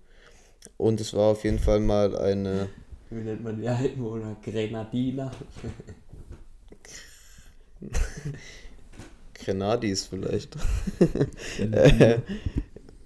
Und 0.76 1.00
es 1.00 1.14
war 1.14 1.32
auf 1.32 1.44
jeden 1.44 1.58
Fall 1.58 1.80
mal 1.80 2.16
eine. 2.16 2.68
Wie 3.08 3.22
nennt 3.22 3.42
man 3.42 3.60
die 3.60 3.68
Einwohner? 3.68 4.36
Grenadiner? 4.42 5.30
Grenadis 9.34 10.06
vielleicht. 10.06 10.56
äh, 11.58 12.18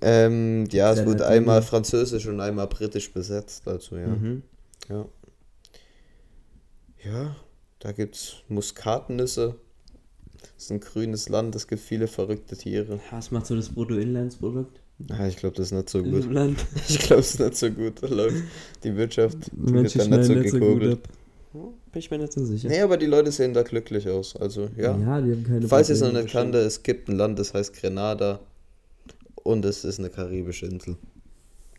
ähm, 0.01 0.67
ja, 0.71 0.93
es 0.93 1.07
wurde 1.07 1.27
einmal 1.27 1.63
französisch 1.63 2.27
und 2.27 2.41
einmal 2.41 2.67
britisch 2.67 3.13
besetzt, 3.13 3.67
also 3.67 3.97
ja. 3.97 4.09
Mhm. 4.09 4.43
Ja. 4.89 5.07
Ja, 7.05 7.37
da 7.79 7.93
gibt's 7.93 8.37
Muskatnüsse. 8.49 9.57
Es 10.57 10.65
ist 10.65 10.73
ein 10.73 10.81
grünes 10.81 11.29
Land, 11.29 11.55
es 11.55 11.67
gibt 11.67 11.83
viele 11.83 12.07
verrückte 12.07 12.57
Tiere. 12.57 13.01
Was 13.11 13.31
macht 13.31 13.47
so 13.47 13.57
das 13.57 13.69
Bruttoinlandsprodukt 13.71 14.81
Ah, 15.11 15.27
ich 15.27 15.37
glaube, 15.37 15.57
das 15.57 15.67
ist 15.67 15.73
nicht 15.73 15.91
so 15.91 16.03
gut. 16.03 16.25
Ich 16.89 16.99
glaube, 17.01 17.21
es 17.21 17.35
ist 17.35 17.41
nicht 17.41 17.57
so 17.57 17.71
gut. 17.71 18.01
Die 18.85 18.97
Wirtschaft 18.97 19.51
wird 19.53 19.97
da 19.97 20.05
nicht 20.07 20.25
so 20.25 20.35
nicht 20.35 20.51
so 20.51 20.59
gekugelt. 20.59 20.93
ab. 21.05 21.09
Bin 21.95 22.01
ich 22.01 22.11
mir 22.11 22.19
nicht 22.19 22.33
so 22.33 22.45
sicher. 22.45 22.69
Nee, 22.69 22.81
aber 22.81 22.97
die 22.97 23.07
Leute 23.07 23.31
sehen 23.33 23.55
da 23.55 23.63
glücklich 23.63 24.09
aus. 24.09 24.35
Also, 24.37 24.69
ja. 24.77 24.99
ja 24.99 25.21
die 25.21 25.31
haben 25.33 25.45
keine 25.45 25.67
Falls 25.69 25.89
ihr 25.89 25.95
es 25.95 26.01
noch 26.03 26.13
nicht 26.13 26.29
kannte, 26.33 26.59
es 26.59 26.83
gibt 26.83 27.09
ein 27.09 27.17
Land, 27.17 27.39
das 27.39 27.55
heißt 27.55 27.73
Grenada. 27.73 28.41
Und 29.45 29.65
es 29.65 29.85
ist 29.85 29.99
eine 30.01 30.11
karibische 30.11 30.67
Insel. 30.67 30.97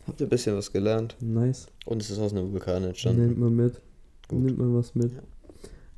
Habt 0.06 0.20
ihr 0.20 0.26
ein 0.26 0.30
bisschen 0.30 0.56
was 0.56 0.72
gelernt? 0.72 1.16
Nice. 1.20 1.66
Und 1.84 2.00
es 2.02 2.10
ist 2.10 2.18
aus 2.18 2.32
einem 2.32 2.50
Vulkan 2.52 2.82
entstanden. 2.84 3.26
Nimmt 3.26 3.38
man 3.38 3.54
mit. 3.54 3.80
Gut. 4.28 4.40
Nimmt 4.42 4.58
man 4.58 4.74
was 4.74 4.94
mit. 4.94 5.12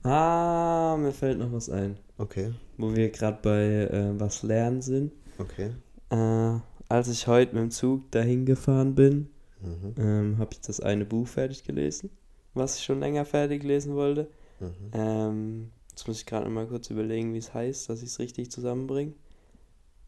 Ah, 0.03 0.97
mir 0.99 1.13
fällt 1.13 1.39
noch 1.39 1.53
was 1.53 1.71
ein. 1.71 1.97
Okay, 2.17 2.53
Wo 2.77 2.95
wir 2.95 3.11
gerade 3.11 3.39
bei 3.43 3.63
äh, 3.65 4.19
was 4.19 4.43
lernen 4.43 4.83
sind. 4.83 5.13
okay. 5.39 5.71
Äh, 6.11 6.59
als 6.89 7.09
ich 7.09 7.27
heute 7.29 7.55
mit 7.55 7.63
dem 7.65 7.71
Zug 7.71 8.11
dahin 8.11 8.47
gefahren 8.47 8.95
bin, 8.95 9.29
Mhm. 9.61 9.95
ähm, 9.99 10.39
habe 10.39 10.51
ich 10.53 10.61
das 10.61 10.81
eine 10.81 11.05
Buch 11.05 11.27
fertig 11.27 11.65
gelesen, 11.65 12.11
was 12.59 12.77
ich 12.77 12.85
schon 12.85 13.01
länger 13.01 13.25
fertig 13.25 13.63
lesen 13.63 13.95
wollte. 13.95 14.29
Mhm. 14.61 14.91
Ähm, 14.93 15.71
jetzt 15.91 16.07
muss 16.07 16.21
ich 16.21 16.27
gerade 16.27 16.45
noch 16.45 16.53
mal 16.53 16.67
kurz 16.67 16.91
überlegen, 16.91 17.33
wie 17.35 17.39
es 17.39 17.55
heißt, 17.55 17.89
dass 17.89 18.03
ich 18.03 18.11
es 18.11 18.19
richtig 18.19 18.51
zusammenbringe. 18.51 19.15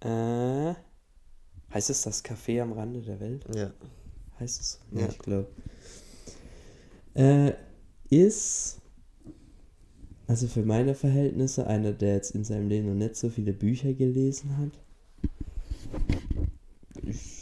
Äh, 0.00 0.74
heißt 1.72 1.90
es 1.90 2.02
das 2.02 2.24
Café 2.24 2.62
am 2.62 2.72
Rande 2.72 3.00
der 3.00 3.20
Welt? 3.20 3.44
Ja. 3.54 3.70
Heißt 4.38 4.60
es? 4.60 4.80
Ja. 4.92 5.08
ich 5.08 5.18
glaube. 5.18 5.48
Äh, 7.14 7.52
ist, 8.08 8.80
also 10.26 10.46
für 10.46 10.62
meine 10.62 10.94
Verhältnisse, 10.94 11.66
einer, 11.66 11.92
der 11.92 12.14
jetzt 12.14 12.34
in 12.34 12.44
seinem 12.44 12.68
Leben 12.68 12.88
noch 12.88 12.94
nicht 12.94 13.16
so 13.16 13.28
viele 13.28 13.52
Bücher 13.52 13.92
gelesen 13.92 14.56
hat. 14.58 14.72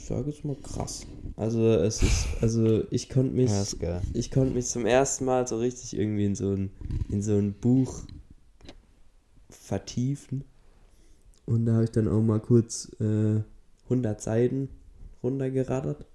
Ich 0.09 0.15
sage 0.15 0.31
jetzt 0.31 0.43
mal 0.43 0.57
krass. 0.57 1.07
Also 1.37 1.67
es 1.67 2.03
ist, 2.03 2.29
also 2.41 2.83
ich 2.91 3.11
konnte 3.11 3.35
mich, 3.35 3.51
Ja, 3.83 4.01
ich 4.15 4.31
konnte 4.31 4.55
mich 4.55 4.65
zum 4.65 4.87
ersten 4.87 5.27
Mal 5.27 5.47
so 5.47 5.59
richtig 5.59 5.99
irgendwie 5.99 6.25
in 6.25 6.35
so 6.35 6.51
ein, 6.51 6.71
in 7.11 7.21
so 7.21 7.37
ein 7.37 7.53
Buch 7.53 8.05
vertiefen. 9.51 10.45
Und 11.45 11.67
da 11.67 11.75
habe 11.75 11.85
ich 11.85 11.91
dann 11.91 12.09
auch 12.09 12.23
mal 12.23 12.41
kurz 12.41 12.91
äh, 13.01 13.43
100 13.85 14.23
Seiten 14.23 14.71
runtergerattert. 15.23 16.07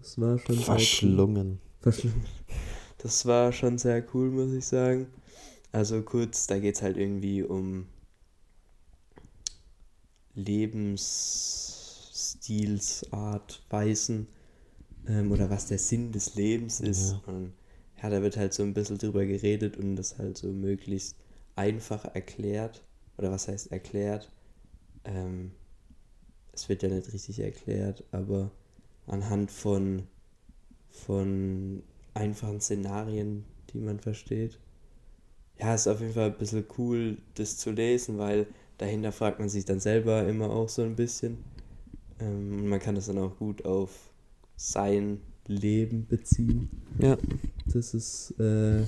Das 0.00 0.20
war 0.20 0.38
schon 0.38 0.56
sehr 0.56 0.66
cool. 0.68 0.74
Verschlungen. 0.74 1.60
Verschlungen. 1.80 2.26
Das 2.98 3.24
war 3.24 3.52
schon 3.52 3.78
sehr 3.78 4.04
cool, 4.12 4.30
muss 4.30 4.52
ich 4.52 4.66
sagen. 4.66 5.06
Also 5.72 6.02
kurz, 6.02 6.46
da 6.46 6.58
geht 6.58 6.74
es 6.74 6.82
halt 6.82 6.98
irgendwie 6.98 7.42
um 7.42 7.86
Lebensstilsart, 12.18 13.62
Weisen 13.70 14.26
ähm, 15.06 15.30
oder 15.30 15.50
was 15.50 15.66
der 15.66 15.78
Sinn 15.78 16.10
des 16.10 16.34
Lebens 16.34 16.80
ist. 16.80 17.12
Ja. 17.12 17.32
Und 17.32 17.52
ja, 18.02 18.10
da 18.10 18.22
wird 18.22 18.36
halt 18.36 18.52
so 18.54 18.62
ein 18.62 18.74
bisschen 18.74 18.98
drüber 18.98 19.24
geredet 19.24 19.76
und 19.76 19.96
das 19.96 20.18
halt 20.18 20.36
so 20.36 20.48
möglichst 20.48 21.16
einfach 21.54 22.04
erklärt. 22.14 22.82
Oder 23.16 23.30
was 23.30 23.48
heißt 23.48 23.72
erklärt? 23.72 24.30
Ähm, 25.04 25.52
es 26.52 26.68
wird 26.68 26.82
ja 26.82 26.88
nicht 26.88 27.12
richtig 27.12 27.38
erklärt, 27.40 28.04
aber 28.10 28.50
anhand 29.06 29.50
von, 29.50 30.02
von 30.90 31.82
einfachen 32.14 32.60
Szenarien, 32.60 33.44
die 33.72 33.78
man 33.78 34.00
versteht. 34.00 34.58
Ja, 35.58 35.74
ist 35.74 35.88
auf 35.88 36.00
jeden 36.00 36.14
Fall 36.14 36.30
ein 36.30 36.38
bisschen 36.38 36.64
cool, 36.78 37.18
das 37.34 37.58
zu 37.58 37.70
lesen, 37.70 38.18
weil 38.18 38.46
dahinter 38.78 39.10
fragt 39.12 39.40
man 39.40 39.48
sich 39.48 39.64
dann 39.64 39.80
selber 39.80 40.26
immer 40.26 40.50
auch 40.50 40.68
so 40.68 40.82
ein 40.82 40.94
bisschen. 40.94 41.38
Ähm, 42.20 42.52
und 42.52 42.68
man 42.68 42.80
kann 42.80 42.94
das 42.94 43.06
dann 43.06 43.18
auch 43.18 43.36
gut 43.36 43.64
auf 43.64 44.10
sein 44.56 45.20
Leben 45.46 46.06
beziehen. 46.06 46.68
Ja. 46.98 47.16
Das 47.66 47.94
ist 47.94 48.38
äh, 48.38 48.84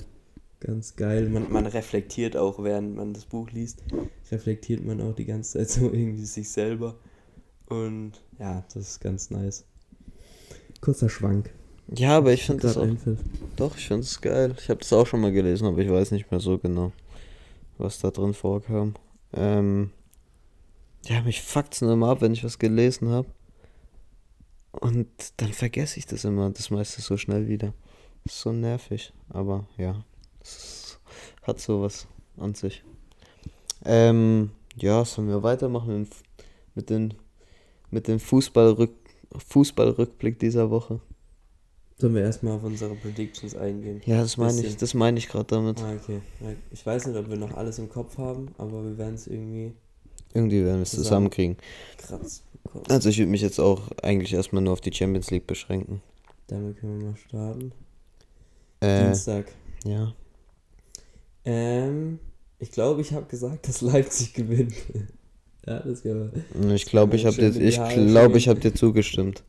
ganz 0.59 0.95
geil. 0.95 1.29
Man, 1.29 1.51
man 1.51 1.65
reflektiert 1.65 2.37
auch, 2.37 2.63
während 2.63 2.95
man 2.95 3.13
das 3.13 3.25
Buch 3.25 3.49
liest, 3.51 3.83
reflektiert 4.31 4.85
man 4.85 5.01
auch 5.01 5.15
die 5.15 5.25
ganze 5.25 5.57
Zeit 5.57 5.69
so 5.81 5.85
irgendwie 5.85 6.25
sich 6.25 6.49
selber. 6.49 6.95
Und 7.67 8.21
ja, 8.39 8.65
das 8.73 8.89
ist 8.89 8.99
ganz 9.01 9.29
nice. 9.29 9.65
Kurzer 10.81 11.09
Schwank. 11.09 11.51
Ja, 11.93 12.17
aber 12.17 12.31
ich 12.33 12.45
finde 12.45 12.63
das 12.63 12.77
auch. 12.77 12.83
einfällt. 12.83 13.19
Doch, 13.55 13.77
ich 13.77 13.87
finde 13.87 14.03
es 14.03 14.21
geil. 14.21 14.53
Ich 14.57 14.69
habe 14.69 14.79
das 14.79 14.93
auch 14.93 15.05
schon 15.05 15.21
mal 15.21 15.31
gelesen, 15.31 15.67
aber 15.67 15.79
ich 15.79 15.89
weiß 15.89 16.11
nicht 16.11 16.31
mehr 16.31 16.39
so 16.39 16.57
genau, 16.57 16.91
was 17.77 17.99
da 17.99 18.11
drin 18.11 18.33
vorkam. 18.33 18.95
Ähm, 19.33 19.91
ja, 21.05 21.21
mich 21.21 21.41
fuckt's 21.41 21.81
nur 21.81 21.93
immer 21.93 22.09
ab, 22.09 22.21
wenn 22.21 22.33
ich 22.33 22.43
was 22.43 22.59
gelesen 22.59 23.09
habe. 23.09 23.27
Und 24.71 25.07
dann 25.37 25.51
vergesse 25.51 25.99
ich 25.99 26.05
das 26.05 26.23
immer, 26.23 26.49
das 26.49 26.69
meiste 26.69 27.01
so 27.01 27.17
schnell 27.17 27.47
wieder. 27.47 27.73
Das 28.23 28.35
ist 28.35 28.41
so 28.41 28.51
nervig, 28.51 29.13
aber 29.29 29.67
ja, 29.77 30.05
es 30.41 30.99
hat 31.41 31.59
sowas 31.59 32.07
an 32.37 32.53
sich. 32.53 32.83
Ähm, 33.83 34.51
ja, 34.77 35.03
sollen 35.03 35.27
wir 35.27 35.43
weitermachen 35.43 36.07
mit, 36.75 36.89
den 36.89 37.15
mit 37.89 38.07
dem 38.07 38.19
Fußballrück, 38.19 38.91
Fußballrückblick 39.49 40.39
dieser 40.39 40.69
Woche? 40.69 41.01
Sollen 41.97 42.15
wir 42.15 42.21
erstmal 42.21 42.53
auf 42.53 42.63
unsere 42.63 42.95
Predictions 42.95 43.55
eingehen? 43.55 44.01
Ja, 44.05 44.21
das 44.21 44.37
meine 44.37 44.61
ich, 44.61 44.77
das 44.77 44.93
meine 44.93 45.17
ich 45.19 45.27
gerade 45.27 45.45
damit. 45.45 45.81
Ah, 45.81 45.93
okay. 45.93 46.21
Ich 46.71 46.85
weiß 46.85 47.07
nicht, 47.07 47.17
ob 47.17 47.29
wir 47.29 47.37
noch 47.37 47.53
alles 47.53 47.77
im 47.79 47.89
Kopf 47.89 48.17
haben, 48.17 48.53
aber 48.57 48.83
wir 48.83 48.97
werden 48.97 49.15
es 49.15 49.27
irgendwie 49.27 49.73
Irgendwie 50.33 50.63
werden 50.63 50.77
wir 50.77 50.83
es 50.83 50.91
Zusammen. 50.91 51.03
zusammenkriegen. 51.29 51.57
krass 51.97 52.43
bekommen. 52.63 52.85
Also 52.89 53.09
ich 53.09 53.17
würde 53.17 53.31
mich 53.31 53.41
jetzt 53.41 53.59
auch 53.59 53.91
eigentlich 54.01 54.33
erstmal 54.33 54.61
nur 54.61 54.73
auf 54.73 54.81
die 54.81 54.93
Champions 54.93 55.31
League 55.31 55.47
beschränken. 55.47 56.01
Damit 56.47 56.79
können 56.79 56.99
wir 56.99 57.07
mal 57.09 57.17
starten. 57.17 57.71
Äh, 58.81 59.05
Dienstag. 59.05 59.45
ja. 59.85 60.13
Ähm, 61.43 62.19
ich 62.59 62.71
glaube, 62.71 63.01
ich 63.01 63.13
habe 63.13 63.25
gesagt, 63.25 63.67
dass 63.67 63.81
Leipzig 63.81 64.33
gewinnt. 64.35 64.73
ja, 65.65 65.79
das, 65.79 66.03
man, 66.03 66.31
Ich 66.75 66.85
glaube, 66.85 67.15
ich 67.15 67.25
habe 67.25 67.35
dir, 67.35 67.59
ich 67.61 67.75
glaube, 67.93 68.37
ich 68.37 68.47
habe 68.47 68.59
dir 68.59 68.73
zugestimmt. 68.73 69.43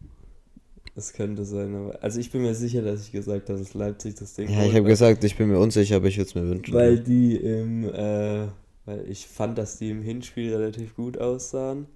das 0.95 1.13
könnte 1.13 1.45
sein, 1.45 1.75
aber 1.75 2.03
also 2.03 2.19
ich 2.21 2.31
bin 2.31 2.43
mir 2.43 2.55
sicher, 2.55 2.81
dass 2.83 3.03
ich 3.07 3.13
gesagt 3.13 3.49
habe, 3.51 3.59
dass 3.59 3.75
Leipzig 3.75 4.15
das 4.15 4.35
Ding 4.35 4.49
Ja, 4.51 4.65
ich 4.65 4.75
habe 4.75 4.85
gesagt, 4.85 5.23
ich 5.25 5.37
bin 5.37 5.49
mir 5.49 5.59
unsicher, 5.59 5.97
aber 5.97 6.09
ich 6.09 6.17
würde 6.17 6.29
es 6.29 6.35
mir 6.35 6.49
wünschen. 6.49 6.75
Weil 6.75 7.01
die 7.01 7.37
im, 7.37 7.85
äh, 7.93 8.47
weil 8.85 9.09
ich 9.09 9.27
fand, 9.27 9.59
dass 9.59 9.79
die 9.79 9.91
im 9.91 10.03
Hinspiel 10.03 10.55
relativ 10.55 10.97
gut 10.97 11.19
aussahen. 11.19 11.87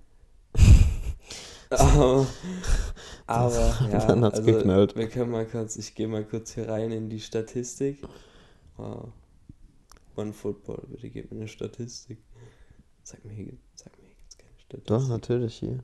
aber, 1.70 2.26
aber 3.26 3.78
ja, 3.90 4.06
Dann 4.06 4.24
hat's 4.24 4.38
also, 4.38 4.52
geknallt. 4.52 4.96
wir 4.96 5.08
können 5.08 5.30
mal 5.30 5.46
kurz, 5.46 5.76
ich 5.76 5.94
gehe 5.94 6.08
mal 6.08 6.24
kurz 6.24 6.54
hier 6.54 6.68
rein 6.68 6.92
in 6.92 7.08
die 7.10 7.20
Statistik. 7.20 8.02
Wow. 8.76 9.12
One 10.16 10.32
Football, 10.32 10.86
bitte 10.88 11.10
gib 11.10 11.30
mir 11.30 11.38
eine 11.38 11.48
Statistik. 11.48 12.18
Sag 13.02 13.24
mir, 13.24 13.32
hier, 13.32 13.52
sag 13.74 13.96
mir, 13.98 14.06
hier 14.06 14.14
gibt's 14.14 14.38
keine 14.38 14.58
Statistik. 14.58 14.86
Doch, 14.86 15.08
natürlich 15.08 15.56
hier. 15.56 15.82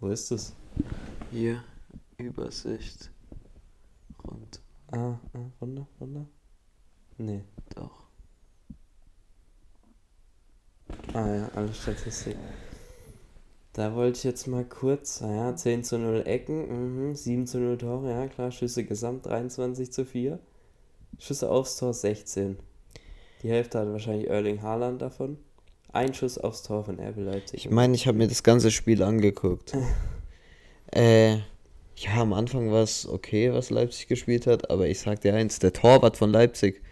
Wo 0.00 0.08
ist 0.08 0.30
das? 0.30 0.54
Hier, 1.30 1.62
Übersicht. 2.16 3.10
Rund. 4.24 4.60
Ah, 4.88 5.18
ah, 5.34 5.50
runter, 5.60 5.86
runter? 6.00 6.26
Nee. 7.18 7.44
Doch. 7.74 8.07
Ah 11.14 11.34
ja, 11.34 11.50
alle 11.54 11.72
Statistik. 11.72 12.36
Da 13.72 13.94
wollte 13.94 14.18
ich 14.18 14.24
jetzt 14.24 14.46
mal 14.46 14.64
kurz, 14.64 15.20
naja, 15.20 15.54
10 15.54 15.84
zu 15.84 15.98
0 15.98 16.22
Ecken, 16.26 17.10
mhm, 17.10 17.14
7 17.14 17.46
zu 17.46 17.58
0 17.58 17.78
Tore, 17.78 18.10
ja 18.10 18.26
klar, 18.26 18.50
Schüsse 18.50 18.84
gesamt 18.84 19.26
23 19.26 19.92
zu 19.92 20.04
4. 20.04 20.38
Schüsse 21.18 21.50
aufs 21.50 21.76
Tor 21.76 21.94
16. 21.94 22.58
Die 23.42 23.50
Hälfte 23.50 23.78
hatte 23.78 23.92
wahrscheinlich 23.92 24.28
Erling 24.28 24.62
Haaland 24.62 25.00
davon. 25.00 25.38
Ein 25.92 26.12
Schuss 26.12 26.38
aufs 26.38 26.62
Tor 26.62 26.84
von 26.84 26.98
RB 27.00 27.18
Leipzig. 27.18 27.66
Ich 27.66 27.70
meine, 27.70 27.94
ich 27.94 28.06
habe 28.06 28.18
mir 28.18 28.28
das 28.28 28.42
ganze 28.42 28.70
Spiel 28.70 29.02
angeguckt. 29.02 29.76
äh, 30.92 31.36
ja, 31.96 32.16
am 32.16 32.32
Anfang 32.32 32.70
war 32.70 32.82
es 32.82 33.08
okay, 33.08 33.52
was 33.52 33.70
Leipzig 33.70 34.08
gespielt 34.08 34.46
hat, 34.46 34.70
aber 34.70 34.86
ich 34.88 35.00
sag 35.00 35.20
dir 35.20 35.34
eins, 35.34 35.58
der 35.58 35.72
Torwart 35.72 36.16
von 36.16 36.30
Leipzig, 36.30 36.82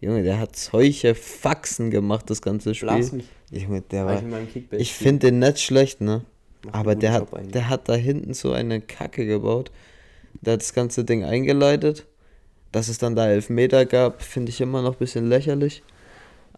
Junge, 0.00 0.22
der 0.22 0.38
hat 0.38 0.56
solche 0.56 1.14
Faxen 1.14 1.90
gemacht, 1.90 2.28
das 2.28 2.42
ganze 2.42 2.72
Blas 2.72 3.06
Spiel. 3.06 3.18
mich. 3.18 3.26
Junge, 3.50 3.80
der 3.82 4.06
War 4.06 4.22
ich 4.42 4.72
Ich 4.72 4.92
finde 4.92 5.30
den 5.30 5.38
nicht 5.38 5.60
schlecht, 5.60 6.00
ne? 6.00 6.24
Einen 6.64 6.74
Aber 6.74 6.94
der 6.94 7.12
hat, 7.12 7.32
eigentlich. 7.34 7.52
der 7.52 7.68
hat 7.68 7.88
da 7.88 7.94
hinten 7.94 8.34
so 8.34 8.52
eine 8.52 8.80
Kacke 8.80 9.24
gebaut. 9.26 9.70
Der 10.40 10.54
hat 10.54 10.62
das 10.62 10.74
ganze 10.74 11.04
Ding 11.04 11.24
eingeleitet. 11.24 12.06
Dass 12.72 12.88
es 12.88 12.98
dann 12.98 13.14
da 13.16 13.28
Elfmeter 13.28 13.86
gab, 13.86 14.22
finde 14.22 14.50
ich 14.50 14.60
immer 14.60 14.82
noch 14.82 14.94
ein 14.94 14.98
bisschen 14.98 15.28
lächerlich. 15.28 15.82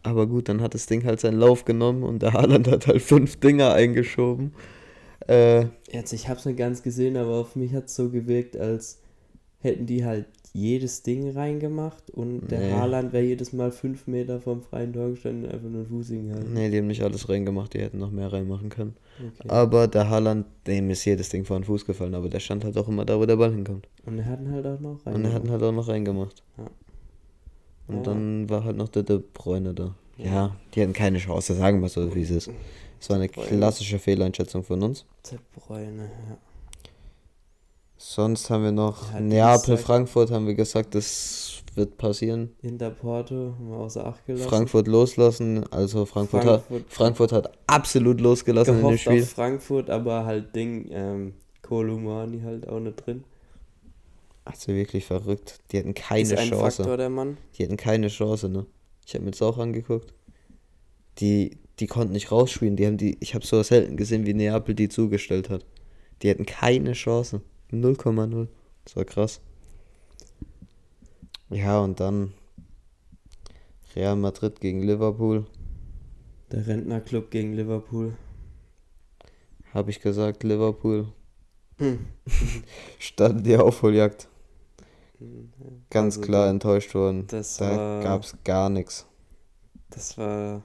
Aber 0.03 0.27
gut, 0.27 0.49
dann 0.49 0.63
hat 0.63 0.75
das 0.75 0.87
Ding 0.87 1.05
halt 1.05 1.21
seinen 1.21 1.39
Lauf 1.39 1.65
genommen 1.65 2.03
und 2.03 2.23
der 2.23 2.33
Haaland 2.35 2.67
hat 2.69 2.87
halt 2.87 3.03
fünf 3.03 3.37
Dinger 3.37 3.73
eingeschoben. 3.75 4.53
Äh, 5.29 5.67
Jetzt, 5.91 6.13
ich 6.13 6.29
hab's 6.29 6.45
nicht 6.45 6.59
ganz 6.59 6.83
gesehen, 6.83 7.17
aber 7.17 7.37
auf 7.37 7.55
mich 7.57 7.75
hat's 7.75 7.95
so 7.95 8.09
gewirkt, 8.09 8.57
als 8.57 9.01
hätten 9.61 9.87
die 9.87 10.05
halt 10.05 10.27
jedes 10.53 11.03
Ding 11.03 11.31
reingemacht 11.31 12.11
und 12.11 12.49
der 12.51 12.59
Nee. 12.61 12.73
Haaland 12.73 13.13
wäre 13.13 13.25
jedes 13.25 13.53
Mal 13.53 13.71
5 13.73 14.07
Meter 14.07 14.41
vom 14.41 14.63
freien 14.63 14.93
Tor 14.93 15.11
gestanden 15.11 15.45
und 15.45 15.53
einfach 15.53 15.69
nur 15.69 15.85
Fuß 15.87 16.09
hingehalten. 16.09 16.53
nee, 16.53 16.71
die 16.71 16.79
haben 16.79 16.87
nicht 16.87 17.03
alles 17.03 17.29
reingemacht, 17.29 17.75
die 17.75 17.81
hätten 17.81 17.99
noch 17.99 18.11
mehr 18.11 18.33
reinmachen 18.33 18.69
können. 18.69 18.97
Okay. 19.19 19.49
Aber 19.49 19.89
der 19.89 20.09
Haaland, 20.09 20.47
dem 20.67 20.91
ist 20.91 21.05
jedes 21.05 21.29
Ding 21.29 21.45
vor 21.45 21.59
den 21.59 21.65
Fuß 21.65 21.85
gefallen, 21.87 22.15
aber 22.15 22.29
der 22.29 22.41
stand 22.41 22.65
halt 22.65 22.77
auch 22.79 22.89
immer 22.89 23.05
da, 23.05 23.19
wo 23.19 23.27
der 23.27 23.37
Ball 23.37 23.53
hinkommt. 23.53 23.89
Und 24.07 24.19
er 24.19 24.27
hat 24.27 24.41
ihn 24.41 24.51
halt 24.53 24.67
auch 24.67 24.81
noch 24.81 25.05
rein. 25.07 25.15
Und 25.15 25.25
er 25.25 25.33
hat 25.33 25.45
ihn 25.45 25.51
halt 25.51 25.63
auch 25.63 25.73
noch 25.73 25.89
reingemacht. 25.89 26.43
Ja. 26.57 26.65
Und 27.89 27.97
Ja. 27.97 28.03
dann 28.03 28.49
war 28.51 28.65
halt 28.65 28.77
noch 28.77 28.89
der 28.89 29.03
De 29.03 29.21
Bruyne 29.35 29.75
da. 29.75 29.95
Ja. 30.17 30.25
Ja, 30.27 30.57
die 30.75 30.83
hatten 30.83 30.93
keine 30.93 31.19
Chance, 31.19 31.55
sagen 31.55 31.81
wir 31.81 31.89
so, 31.89 32.15
wie 32.15 32.23
es 32.23 32.31
ist. 32.31 32.51
Es 33.01 33.09
war 33.09 33.17
eine 33.17 33.29
klassische 33.29 33.99
Fehleinschätzung 34.01 34.65
von 34.65 34.83
uns. 34.83 35.05
De 35.31 35.39
Bruyne, 35.55 36.11
ja. 36.29 36.39
Sonst 38.01 38.49
haben 38.49 38.63
wir 38.63 38.73
noch 38.73 39.13
Ja, 39.13 39.21
Neapel, 39.21 39.67
Dienstag- 39.77 39.79
Frankfurt, 39.87 40.31
haben 40.31 40.47
wir 40.47 40.55
gesagt, 40.55 40.95
das 40.95 41.63
wird 41.75 41.99
passieren. 41.99 42.51
Hinter 42.61 42.91
Porto 42.91 43.55
haben 43.59 43.71
wir 43.71 43.77
außer 43.77 44.07
Acht 44.07 44.25
gelassen. 44.25 44.49
Frankfurt 44.49 44.87
loslassen, 44.89 45.65
also 45.73 46.07
Frankfurt, 46.07 46.45
Hat, 46.45 46.63
Frankfurt- 46.67 46.93
Frankfurt 46.93 47.33
hat 47.33 47.59
absolut 47.67 48.21
losgelassen 48.21 48.81
in 48.81 48.87
dem 48.89 48.99
Spiel. 48.99 49.23
auf 49.23 49.29
Frankfurt, 49.31 49.91
aber 49.91 50.25
halt 50.25 50.55
Ding, 50.55 50.89
ähm, 50.93 51.35
Kolumani 51.63 52.41
halt 52.43 52.69
auch 52.69 52.81
nicht 52.81 53.05
drin. 53.05 53.25
Also 54.45 54.73
wirklich 54.73 55.05
verrückt. 55.05 55.59
Die 55.73 55.79
hatten 55.79 55.93
keine 55.95 56.23
ist 56.23 56.39
ein 56.39 56.49
Chance. 56.49 56.77
Faktor, 56.83 56.97
der 56.97 57.11
Mann. 57.11 57.37
Die 57.59 57.65
hatten 57.65 57.77
keine 57.77 58.09
Chance, 58.09 58.49
ne? 58.49 58.65
Ich 59.07 59.15
habe 59.15 59.25
mir 59.25 59.33
das 59.33 59.43
auch 59.43 59.59
angeguckt. 59.59 60.15
Die, 61.19 61.59
die 61.81 61.87
konnten 61.87 62.13
nicht 62.13 62.31
rausspielen. 62.33 62.77
Die 62.77 62.87
haben 62.87 62.97
die, 62.97 63.17
ich 63.21 63.35
habe 63.35 63.45
sowas 63.45 63.69
selten 63.69 63.97
gesehen, 63.97 64.25
wie 64.25 64.35
Neapel 64.35 64.75
die 64.75 64.89
zugestellt 64.89 65.51
hat. 65.51 65.67
Die 66.23 66.31
hatten 66.31 66.47
keine 66.47 66.93
Chance. 66.93 67.43
0,0. 67.73 68.49
Das 68.85 68.97
war 68.97 69.05
krass. 69.05 69.41
Ja, 71.51 71.81
und 71.81 72.01
dann 72.01 72.33
Real 73.97 74.17
Madrid 74.17 74.61
gegen 74.61 74.83
Liverpool. 74.83 75.47
Der 76.53 76.67
Rentnerclub 76.67 77.31
gegen 77.31 77.55
Liverpool. 77.55 78.17
Habe 79.75 79.91
ich 79.91 80.01
gesagt, 80.01 80.43
Liverpool. 80.45 81.13
Statt 82.99 83.45
die 83.47 83.57
Aufholjagd. 83.57 84.29
Ganz 85.91 86.17
Also 86.17 86.27
klar 86.27 86.49
enttäuscht 86.49 86.95
worden. 86.95 87.27
das 87.29 87.57
da 87.57 87.77
war- 87.77 88.03
gab's 88.03 88.37
gar 88.45 88.69
nichts. 88.69 89.07
Das 89.91 90.17
war 90.19 90.63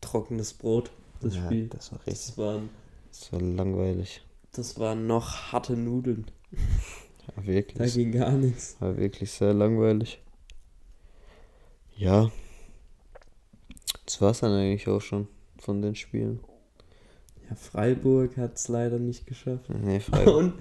trockenes 0.00 0.54
Brot, 0.54 0.90
das 1.20 1.36
Ja, 1.36 1.44
Spiel. 1.46 1.68
das 1.68 1.92
war 1.92 1.98
richtig. 2.06 2.14
Das 2.28 2.38
waren, 2.38 2.70
Das 3.10 3.32
war 3.32 3.40
langweilig. 3.40 4.24
Das 4.56 4.78
waren 4.78 5.06
noch 5.06 5.52
harte 5.52 5.76
Nudeln. 5.76 6.26
War 7.34 7.34
Da 7.36 7.46
wirklich, 7.46 7.94
ging 7.94 8.12
gar 8.12 8.32
nichts. 8.32 8.76
war 8.80 8.96
wirklich 8.96 9.30
sehr 9.30 9.52
langweilig. 9.54 10.20
Ja. 11.96 12.30
Das 14.04 14.20
war's 14.20 14.40
dann 14.40 14.52
eigentlich 14.52 14.88
auch 14.88 15.00
schon 15.00 15.28
von 15.58 15.82
den 15.82 15.94
Spielen. 15.94 16.40
Ja, 17.48 17.54
Freiburg 17.56 18.36
hat 18.36 18.56
es 18.56 18.68
leider 18.68 18.98
nicht 18.98 19.26
geschafft. 19.26 19.68
Nee, 19.70 20.00
Freiburg. 20.00 20.54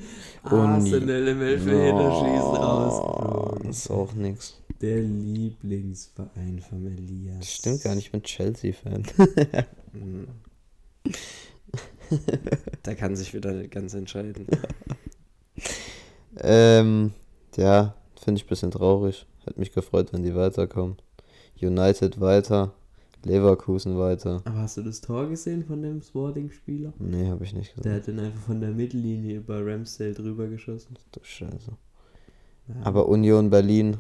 Und 0.43 0.51
Uni- 0.51 0.61
Arsenal 0.93 1.27
im 1.27 1.41
Elfmeterschießen 1.41 2.55
rausgeflogen. 2.55 3.69
ist 3.69 3.89
auch 3.89 4.13
nix. 4.13 4.61
Der 4.81 5.01
Lieblingsverein 5.01 6.59
von 6.67 6.85
Elias. 6.85 7.39
Das 7.39 7.53
stimmt 7.53 7.81
gar 7.83 7.95
nicht, 7.95 8.05
ich 8.07 8.11
bin 8.11 8.23
Chelsea-Fan. 8.23 9.03
Da 12.83 12.93
kann 12.95 13.15
sich 13.15 13.33
wieder 13.33 13.51
nicht 13.53 13.71
ganz 13.71 13.93
entscheiden. 13.93 14.45
ähm, 16.39 17.11
ja, 17.55 17.95
finde 18.23 18.39
ich 18.39 18.45
ein 18.45 18.49
bisschen 18.49 18.71
traurig. 18.71 19.25
Hätte 19.45 19.59
mich 19.59 19.71
gefreut, 19.71 20.11
wenn 20.13 20.23
die 20.23 20.35
weiterkommen. 20.35 20.97
United 21.61 22.19
weiter, 22.19 22.73
Leverkusen 23.23 23.97
weiter. 23.97 24.41
Aber 24.45 24.57
hast 24.57 24.77
du 24.77 24.81
das 24.81 25.01
Tor 25.01 25.27
gesehen 25.29 25.63
von 25.65 25.81
dem 25.81 26.01
Sporting-Spieler? 26.01 26.93
Nee, 26.99 27.29
habe 27.29 27.43
ich 27.43 27.53
nicht 27.53 27.75
Der 27.77 27.83
gesehen. 27.83 27.95
hat 27.95 28.07
dann 28.07 28.19
einfach 28.25 28.41
von 28.41 28.59
der 28.59 28.71
Mittellinie 28.71 29.37
über 29.37 29.65
Ramsdale 29.65 30.13
drüber 30.13 30.47
geschossen. 30.47 30.97
Du 31.11 31.19
Scheiße. 31.23 31.71
Ja. 32.67 32.75
Aber 32.83 33.07
Union 33.07 33.49
Berlin, 33.49 33.97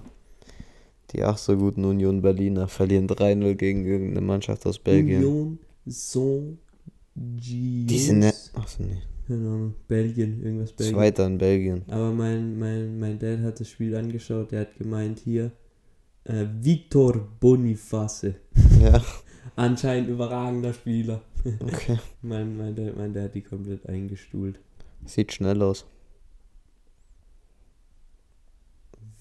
die 1.11 1.23
ach 1.23 1.37
so 1.37 1.55
guten 1.55 1.85
Union 1.85 2.21
Berliner, 2.21 2.67
verlieren 2.67 3.07
3-0 3.07 3.55
gegen 3.55 3.85
irgendeine 3.85 4.21
Mannschaft 4.25 4.65
aus 4.65 4.79
Belgien. 4.79 5.23
Union 5.23 5.59
Saint 7.15 7.41
Die 7.41 7.99
sind 7.99 8.19
ne 8.19 8.33
Achso, 8.53 8.83
nee. 8.83 9.01
Keine 9.27 9.47
Ahnung, 9.47 9.75
Belgien, 9.87 10.43
irgendwas 10.43 10.73
Belgien. 10.73 10.95
Zweiter 10.95 11.25
in 11.25 11.37
Belgien. 11.37 11.83
Aber 11.87 12.11
mein, 12.11 12.59
mein, 12.59 12.99
mein 12.99 13.17
Dad 13.17 13.39
hat 13.39 13.59
das 13.59 13.69
Spiel 13.69 13.95
angeschaut, 13.95 14.51
der 14.51 14.61
hat 14.61 14.77
gemeint 14.77 15.19
hier, 15.19 15.51
äh, 16.25 16.45
Victor 16.61 17.27
Boniface. 17.39 18.33
Ja, 18.79 19.01
Anscheinend 19.55 20.09
überragender 20.09 20.73
Spieler. 20.73 21.21
okay. 21.59 21.97
Mein, 22.21 22.57
mein, 22.57 22.75
Dad, 22.75 22.97
mein 22.97 23.13
Dad 23.13 23.25
hat 23.25 23.35
die 23.35 23.41
komplett 23.41 23.87
eingestuhlt. 23.87 24.59
Sieht 25.05 25.31
schnell 25.31 25.61
aus. 25.61 25.85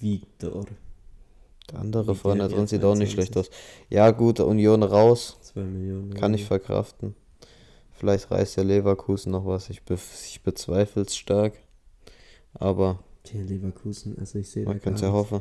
Victor. 0.01 0.65
Der 1.71 1.79
andere 1.79 2.15
Wie 2.15 2.19
vorne 2.19 2.49
drin 2.49 2.67
sieht 2.67 2.83
auch 2.85 2.95
nicht 2.95 3.13
22. 3.13 3.13
schlecht 3.13 3.37
aus. 3.37 3.51
Ja, 3.91 4.11
gut, 4.11 4.41
Union 4.41 4.83
raus. 4.83 5.37
2 5.43 5.61
Millionen. 5.61 6.15
Kann 6.15 6.35
ich 6.35 6.45
verkraften. 6.45 7.15
Vielleicht 7.95 8.31
reißt 8.31 8.57
ja 8.57 8.63
Leverkusen 8.63 9.33
noch 9.33 9.47
was. 9.47 9.71
Ich, 9.71 9.83
be 9.83 9.95
ich 9.95 10.43
bezweifle 10.43 11.03
es 11.03 11.17
stark. 11.17 11.55
Aber 12.53 13.03
Tja, 13.23 13.41
Leverkusen, 13.41 14.19
also 14.19 14.39
ich 14.39 14.51
sehe 14.51 14.65
man 14.65 14.81
kann 14.81 14.95
es 14.95 15.01
ja 15.01 15.11
hoffen. 15.13 15.41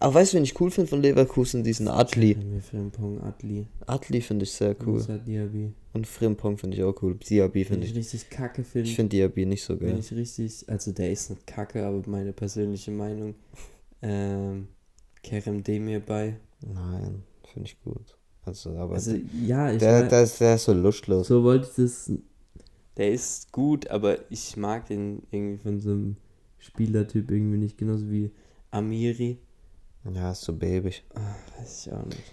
Aber 0.00 0.14
weißt 0.14 0.32
du, 0.32 0.38
wen 0.38 0.44
ich 0.44 0.58
cool 0.58 0.70
finde 0.70 0.88
von 0.88 1.02
Leverkusen? 1.02 1.62
Diesen 1.62 1.86
Adli. 1.86 2.36
Frimpong, 2.62 3.20
Adli. 3.20 3.66
Adli 3.86 4.22
finde 4.22 4.44
ich 4.44 4.52
sehr 4.52 4.74
cool. 4.86 5.04
Diaby. 5.26 5.74
Und 5.92 6.06
Frimpong 6.06 6.56
finde 6.56 6.78
ich 6.78 6.82
auch 6.82 6.94
cool. 7.02 7.16
Diaby 7.16 7.66
finde 7.66 7.84
ich 7.84 7.92
ich. 7.92 7.98
richtig 7.98 8.30
kacke 8.30 8.64
finde. 8.64 8.88
Ich 8.88 8.96
finde 8.96 9.10
Diaby 9.10 9.44
nicht 9.44 9.62
so 9.62 9.76
geil. 9.76 9.98
ich 9.98 10.10
richtig, 10.12 10.64
also 10.68 10.92
der 10.92 11.12
ist 11.12 11.28
nicht 11.28 11.46
kacke, 11.46 11.84
aber 11.84 12.02
meine 12.06 12.32
persönliche 12.32 12.90
Meinung, 12.90 13.34
ähm, 14.00 14.68
Kerem 15.22 15.62
Demir 15.62 16.00
bei. 16.00 16.36
Nein, 16.62 17.22
finde 17.52 17.68
ich 17.68 17.80
gut. 17.82 18.16
Also, 18.44 18.70
aber 18.76 18.94
Also 18.94 19.14
ja, 19.44 19.70
ich 19.72 19.78
der, 19.78 20.08
der, 20.08 20.22
ist, 20.22 20.40
der 20.40 20.54
ist 20.56 20.64
so 20.64 20.72
lustlos. 20.72 21.28
so 21.28 21.42
wollte 21.44 21.68
ich 21.68 21.74
das. 21.76 22.12
Der 22.96 23.12
ist 23.12 23.52
gut, 23.52 23.88
aber 23.88 24.30
ich 24.30 24.56
mag 24.56 24.86
den 24.86 25.22
irgendwie 25.30 25.58
von 25.62 25.80
so 25.80 25.90
einem 25.90 26.16
Spielertyp 26.58 27.30
irgendwie 27.30 27.56
nicht, 27.58 27.78
genauso 27.78 28.10
wie 28.10 28.30
Amiri. 28.70 29.38
Ja, 30.12 30.32
ist 30.32 30.42
so 30.42 30.52
babyig. 30.54 31.02
Ah, 31.14 31.20
weiß 31.58 31.86
ich 31.86 31.92
auch 31.92 32.04
nicht. 32.06 32.32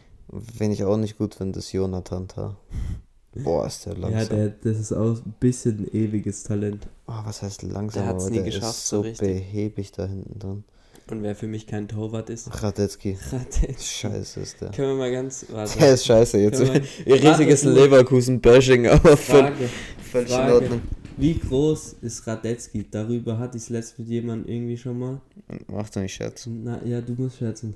Wen 0.58 0.72
ich 0.72 0.84
auch 0.84 0.98
nicht 0.98 1.18
gut 1.18 1.36
finde, 1.36 1.60
ist 1.60 1.72
Jonathan 1.72 2.28
Tah. 2.28 2.58
Boah, 3.44 3.68
ist 3.68 3.86
der 3.86 3.94
Ja, 3.94 4.00
langsam. 4.10 4.38
der, 4.38 4.50
das 4.50 4.80
ist 4.80 4.94
auch 4.94 5.16
ein 5.18 5.36
bisschen 5.40 5.80
ein 5.80 5.94
ewiges 5.94 6.44
Talent. 6.44 6.88
Oh, 7.08 7.14
was 7.24 7.42
heißt 7.44 7.62
langsam? 7.64 8.04
Der 8.04 8.10
hat's 8.14 8.24
aber 8.24 8.32
nie 8.32 8.38
der 8.38 8.46
geschafft, 8.46 8.78
ist 8.78 8.88
so 8.88 8.98
so 8.98 9.02
richtig. 9.04 9.28
behäbig 9.28 9.92
da 9.92 10.06
hinten 10.08 10.40
drin. 10.40 10.64
Und 11.10 11.24
wer 11.24 11.36
für 11.36 11.48
mich 11.48 11.68
kein 11.68 11.88
Torwart 11.88 12.30
ist, 12.30 12.62
Radetzky. 12.62 13.18
Radetzky. 13.32 13.76
Scheiße 13.80 14.40
ist 14.42 14.60
der. 14.62 14.72
Können 14.72 14.90
wir 14.90 14.96
mal 14.96 15.12
ganz. 15.12 15.46
Warte. 15.50 15.80
Der 15.80 15.94
ist 15.94 16.06
scheiße 16.06 16.38
jetzt. 16.40 16.60
Wir- 16.60 16.84
Riesiges 17.24 17.64
Leverkusen-Bashing, 17.64 18.88
aber 18.88 19.16
Frage. 19.16 19.70
völlig 20.12 20.30
in 20.30 20.36
Frage. 20.36 20.54
Ordnung. 20.56 20.82
Wie 21.16 21.40
groß 21.40 21.96
ist 22.02 22.28
Radetzky? 22.28 22.86
Darüber 22.92 23.40
hatte 23.40 23.58
ich 23.58 23.64
es 23.64 23.70
letzt 23.70 23.98
mit 23.98 24.08
jemandem 24.10 24.54
irgendwie 24.54 24.78
schon 24.78 25.00
mal. 25.00 25.22
Mach 25.68 25.90
doch 25.90 26.02
nicht 26.02 26.14
Scherz. 26.14 26.46
Na, 26.48 26.84
ja, 26.86 27.02
du 27.02 27.14
musst 27.14 27.38
schätzen. 27.38 27.74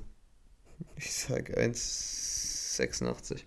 Ich 0.96 1.12
sag 1.12 1.50
1,86. 1.58 3.38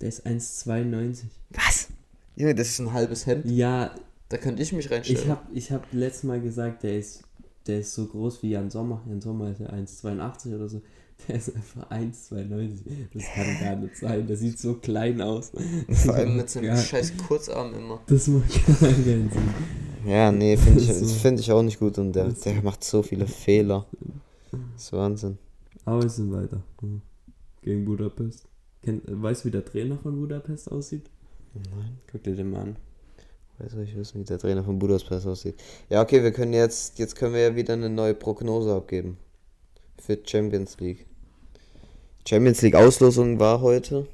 Der 0.00 0.08
ist 0.08 0.26
1,92. 0.26 1.24
Was? 1.50 1.88
Junge, 2.36 2.54
das 2.54 2.68
ist 2.68 2.78
ein 2.80 2.92
halbes 2.92 3.26
Hemd. 3.26 3.46
Ja, 3.46 3.94
Da 4.28 4.36
könnte 4.38 4.62
ich 4.62 4.72
mich 4.72 4.90
reinstellen. 4.90 5.22
ich 5.22 5.28
hab, 5.28 5.46
ich 5.52 5.70
hab 5.72 5.92
letztes 5.92 6.24
Mal 6.24 6.40
gesagt, 6.40 6.82
der 6.84 6.98
ist, 6.98 7.22
der 7.66 7.80
ist 7.80 7.94
so 7.94 8.06
groß 8.06 8.42
wie 8.42 8.50
Jan 8.50 8.70
Sommer. 8.70 9.02
Jan 9.08 9.20
Sommer 9.20 9.50
ist 9.50 9.60
ja 9.60 9.68
1,82 9.70 10.54
oder 10.54 10.68
so. 10.68 10.80
Der 11.28 11.36
ist 11.36 11.54
einfach 11.54 11.88
1,92. 11.92 12.80
Das 13.14 13.22
kann 13.34 13.46
gar 13.60 13.76
nicht 13.76 13.96
sein. 13.96 14.26
Der 14.26 14.36
sieht 14.36 14.58
so 14.58 14.74
klein 14.74 15.22
aus. 15.22 15.52
Vor 15.88 16.14
allem 16.14 16.36
mit 16.36 16.50
seinem 16.50 16.64
Ja. 16.66 16.76
scheiß 16.76 17.12
Kurzarm 17.28 17.72
immer. 17.72 18.00
Das 18.08 18.26
macht 18.26 18.50
gar 18.80 18.90
keinen 18.90 19.30
Sinn. 19.30 19.30
Ja, 20.04 20.32
nee, 20.32 20.56
finde 20.56 20.80
ich, 20.80 20.92
so- 20.92 21.06
find 21.06 21.38
ich 21.38 21.50
auch 21.52 21.62
nicht 21.62 21.78
gut 21.78 21.98
und 21.98 22.12
der, 22.14 22.30
der 22.32 22.60
macht 22.62 22.82
so 22.82 23.02
viele 23.02 23.26
Fehler. 23.28 23.86
Das 24.50 24.84
ist 24.86 24.92
Wahnsinn. 24.92 25.38
Aber 25.84 26.02
wir 26.02 26.10
sind 26.10 26.32
weiter. 26.32 26.62
Mhm. 26.82 27.00
Gegen 27.62 27.84
Budapest. 27.84 28.44
Kennt, 28.82 29.02
weißt 29.06 29.44
du, 29.44 29.46
wie 29.48 29.52
der 29.52 29.64
Trainer 29.64 29.96
von 29.96 30.16
Budapest 30.20 30.70
aussieht? 30.72 31.08
Nein. 31.54 31.96
Guck 32.10 32.24
dir 32.24 32.34
den 32.34 32.50
mal 32.50 32.60
an. 32.62 32.76
Weiß 33.58 33.74
ich 33.74 33.96
wissen, 33.96 34.20
wie 34.20 34.24
der 34.24 34.38
Trainer 34.38 34.64
von 34.64 34.78
Budapest 34.78 35.26
aussieht. 35.26 35.54
Ja, 35.88 36.02
okay, 36.02 36.22
wir 36.22 36.32
können 36.32 36.52
jetzt, 36.52 36.98
jetzt 36.98 37.14
können 37.14 37.34
wir 37.34 37.40
ja 37.40 37.56
wieder 37.56 37.74
eine 37.74 37.88
neue 37.88 38.14
Prognose 38.14 38.74
abgeben. 38.74 39.16
Für 40.00 40.18
Champions 40.24 40.80
League. 40.80 41.06
Champions 42.26 42.62
League 42.62 42.74
Auslosung 42.74 43.38
war 43.38 43.60
heute. 43.60 44.08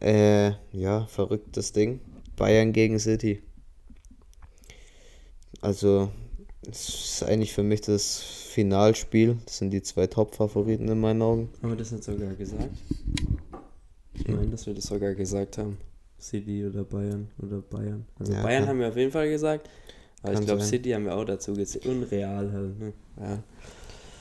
Äh, 0.00 0.52
ja, 0.72 1.06
verrücktes 1.06 1.72
Ding. 1.72 2.00
Bayern 2.36 2.72
gegen 2.72 2.98
City. 2.98 3.42
Also, 5.60 6.10
es 6.68 6.88
ist 6.88 7.22
eigentlich 7.24 7.52
für 7.52 7.62
mich 7.62 7.82
das 7.82 8.20
Finalspiel. 8.20 9.36
Das 9.44 9.58
sind 9.58 9.70
die 9.70 9.82
zwei 9.82 10.06
Top-Favoriten 10.06 10.88
in 10.88 10.98
meinen 10.98 11.20
Augen. 11.20 11.50
Haben 11.60 11.72
wir 11.72 11.76
das 11.76 11.92
nicht 11.92 12.04
sogar 12.04 12.34
gesagt? 12.34 12.70
Ich 14.14 14.28
meine, 14.28 14.48
dass 14.48 14.66
wir 14.66 14.74
das 14.74 14.84
sogar 14.84 15.14
gesagt 15.14 15.58
haben. 15.58 15.76
City 16.22 16.64
oder 16.66 16.84
Bayern 16.84 17.28
oder 17.38 17.60
Bayern. 17.60 18.06
Also 18.18 18.32
Ja, 18.32 18.42
Bayern 18.42 18.62
kann- 18.62 18.68
haben 18.70 18.80
wir 18.80 18.88
auf 18.88 18.96
jeden 18.96 19.10
Fall 19.12 19.28
gesagt. 19.28 19.68
Aber 20.22 20.32
Kann 20.34 20.42
ich 20.42 20.46
glaube. 20.48 20.62
City 20.62 20.90
haben 20.90 21.04
wir 21.04 21.16
auch 21.16 21.24
dazu 21.24 21.52
gezählt. 21.54 21.86
Und 21.86 22.04
Real 22.04 22.52
halt. 22.52 22.78
Ne? 22.78 22.92
Ja. 23.20 23.42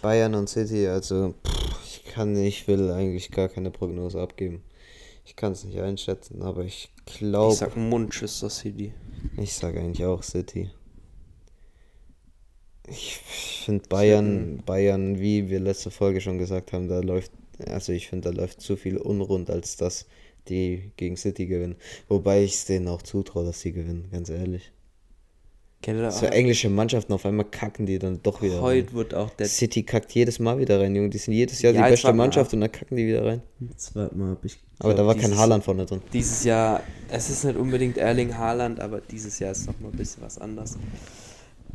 Bayern 0.01 0.33
und 0.33 0.49
City, 0.49 0.87
also 0.87 1.35
pff, 1.45 1.79
ich 1.85 2.03
kann, 2.11 2.35
ich 2.35 2.67
will 2.67 2.89
eigentlich 2.91 3.29
gar 3.31 3.49
keine 3.49 3.69
Prognose 3.69 4.19
abgeben. 4.19 4.63
Ich 5.25 5.35
kann 5.35 5.51
es 5.51 5.63
nicht 5.63 5.79
einschätzen, 5.79 6.41
aber 6.41 6.63
ich 6.65 6.91
glaube, 7.05 7.53
Ich 7.53 7.59
sag 7.59 7.77
Manchester 7.77 8.49
City. 8.49 8.93
ich 9.37 9.53
sage 9.53 9.79
eigentlich 9.79 10.03
auch 10.05 10.23
City. 10.23 10.71
Ich, 12.87 13.19
ich 13.29 13.61
finde 13.65 13.87
Bayern, 13.87 14.63
Bayern, 14.65 15.19
wie 15.19 15.49
wir 15.49 15.59
letzte 15.59 15.91
Folge 15.91 16.19
schon 16.19 16.39
gesagt 16.39 16.73
haben, 16.73 16.87
da 16.87 16.99
läuft, 16.99 17.31
also 17.67 17.91
ich 17.93 18.07
finde, 18.09 18.31
da 18.31 18.35
läuft 18.41 18.59
zu 18.59 18.75
viel 18.75 18.97
unrund, 18.97 19.49
als 19.51 19.77
dass 19.77 20.07
die 20.49 20.91
gegen 20.97 21.17
City 21.17 21.45
gewinnen. 21.45 21.75
Wobei 22.07 22.43
ich 22.43 22.53
es 22.55 22.65
denen 22.65 22.87
auch 22.87 23.01
zutraue, 23.01 23.45
dass 23.45 23.61
sie 23.61 23.71
gewinnen, 23.71 24.09
ganz 24.11 24.29
ehrlich. 24.29 24.71
So 25.83 26.27
englische 26.27 26.69
Mannschaften, 26.69 27.11
auf 27.11 27.25
einmal 27.25 27.45
kacken 27.49 27.87
die 27.87 27.97
dann 27.97 28.21
doch 28.21 28.43
wieder 28.43 28.57
rein. 28.57 28.61
Heute 28.61 28.93
wird 28.93 29.15
auch 29.15 29.31
der. 29.31 29.47
City 29.47 29.81
kackt 29.81 30.11
jedes 30.11 30.37
Mal 30.37 30.59
wieder 30.59 30.79
rein, 30.79 30.95
Junge. 30.95 31.09
Die 31.09 31.17
sind 31.17 31.33
jedes 31.33 31.59
Jahr 31.63 31.73
Ja, 31.73 31.83
die 31.85 31.89
beste 31.89 32.05
mal 32.09 32.13
Mannschaft 32.13 32.49
ab. 32.51 32.53
und 32.53 32.61
dann 32.61 32.71
kacken 32.71 32.97
die 32.97 33.07
wieder 33.07 33.25
rein. 33.25 33.41
Mal, 34.13 34.37
ich. 34.43 34.59
Aber 34.77 34.93
da 34.93 35.07
war 35.07 35.15
kein 35.15 35.23
dieses- 35.23 35.39
Haaland 35.39 35.63
vorne 35.63 35.87
drin. 35.87 36.03
Dieses 36.13 36.43
Jahr, 36.43 36.83
es 37.09 37.31
ist 37.31 37.45
nicht 37.45 37.57
unbedingt 37.57 37.97
Erling 37.97 38.37
Haaland, 38.37 38.79
aber 38.79 39.01
dieses 39.01 39.39
Jahr 39.39 39.53
ist 39.53 39.65
noch 39.65 39.79
mal 39.79 39.89
ein 39.89 39.97
bisschen 39.97 40.21
was 40.21 40.37
anders. 40.37 40.77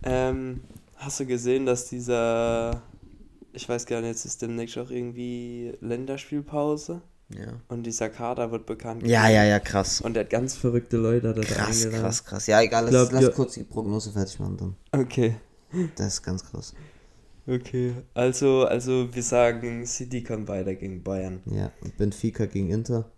Ähm, 0.05 0.61
hast 0.95 1.19
du 1.19 1.27
gesehen, 1.27 1.67
dass 1.67 1.89
dieser, 1.89 2.83
ich 3.55 3.69
weiß 3.69 3.87
gar 3.87 4.01
nicht, 4.03 4.11
jetzt 4.11 4.25
ist 4.25 4.41
demnächst 4.41 4.79
auch 4.79 4.91
irgendwie 4.93 5.73
Länderspielpause 5.81 7.03
Ja. 7.29 7.61
Und 7.69 7.83
dieser 7.85 8.09
Kader 8.09 8.53
wird 8.53 8.67
bekannt. 8.67 9.05
Ja, 9.07 9.29
ja, 9.29 9.45
ja, 9.45 9.59
krass. 9.59 10.01
Und 10.01 10.15
der 10.15 10.25
hat 10.25 10.31
ganz 10.31 10.55
verrückte 10.55 10.97
Leute 10.97 11.35
da 11.35 11.43
Krass, 11.43 11.83
eingeladen. 11.83 12.01
krass, 12.03 12.25
krass. 12.25 12.47
Ja, 12.47 12.61
egal, 12.63 12.85
lass, 12.85 13.09
glaub, 13.09 13.13
lass 13.13 13.35
kurz 13.35 13.55
die 13.55 13.65
Prognose 13.65 14.13
fertig 14.13 14.39
machen 14.39 14.57
dann. 14.57 14.77
Okay. 15.01 15.37
Das 15.97 16.07
ist 16.15 16.23
ganz 16.23 16.45
krass. 16.45 16.75
Okay. 17.49 17.95
Also, 18.15 18.65
also 18.65 19.13
wir 19.13 19.23
sagen, 19.23 19.87
City 19.87 20.23
kommt 20.23 20.49
weiter 20.49 20.75
gegen 20.75 21.03
Bayern. 21.03 21.41
Ja, 21.47 21.73
und 21.81 21.97
Benfica 21.97 22.47
gegen 22.47 22.71
Inter. 22.71 23.11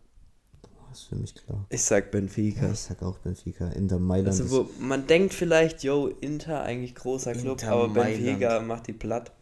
Boah, 0.62 0.90
ist 0.92 1.04
für 1.04 1.16
mich 1.16 1.34
klar. 1.34 1.66
Ich 1.68 1.82
sag 1.82 2.10
Benfica. 2.10 2.66
Ja, 2.66 2.72
ich 2.72 2.78
sag 2.78 3.02
auch 3.02 3.18
Benfica. 3.18 3.68
Inter 3.68 3.98
Mailand 3.98 4.28
Also 4.28 4.50
wo 4.50 4.70
man 4.80 5.06
denkt 5.06 5.34
vielleicht, 5.34 5.82
yo, 5.82 6.08
Inter 6.20 6.62
eigentlich 6.62 6.94
großer 6.94 7.32
Club, 7.32 7.60
Inter 7.60 7.72
aber 7.72 7.88
Mailand. 7.88 8.24
Benfica 8.24 8.60
macht 8.60 8.86
die 8.86 8.92
platt. 8.94 9.32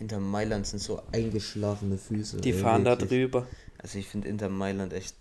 Inter 0.00 0.18
Mailand 0.20 0.66
sind 0.66 0.80
so 0.80 1.00
eingeschlafene 1.12 1.96
Füße. 1.96 2.38
Die 2.38 2.50
ey, 2.50 2.58
fahren 2.58 2.84
da 2.84 2.92
wirklich. 2.92 3.10
drüber. 3.10 3.46
Also 3.84 3.98
ich 3.98 4.08
finde 4.08 4.28
Inter 4.28 4.48
Mailand 4.48 4.94
echt 4.94 5.14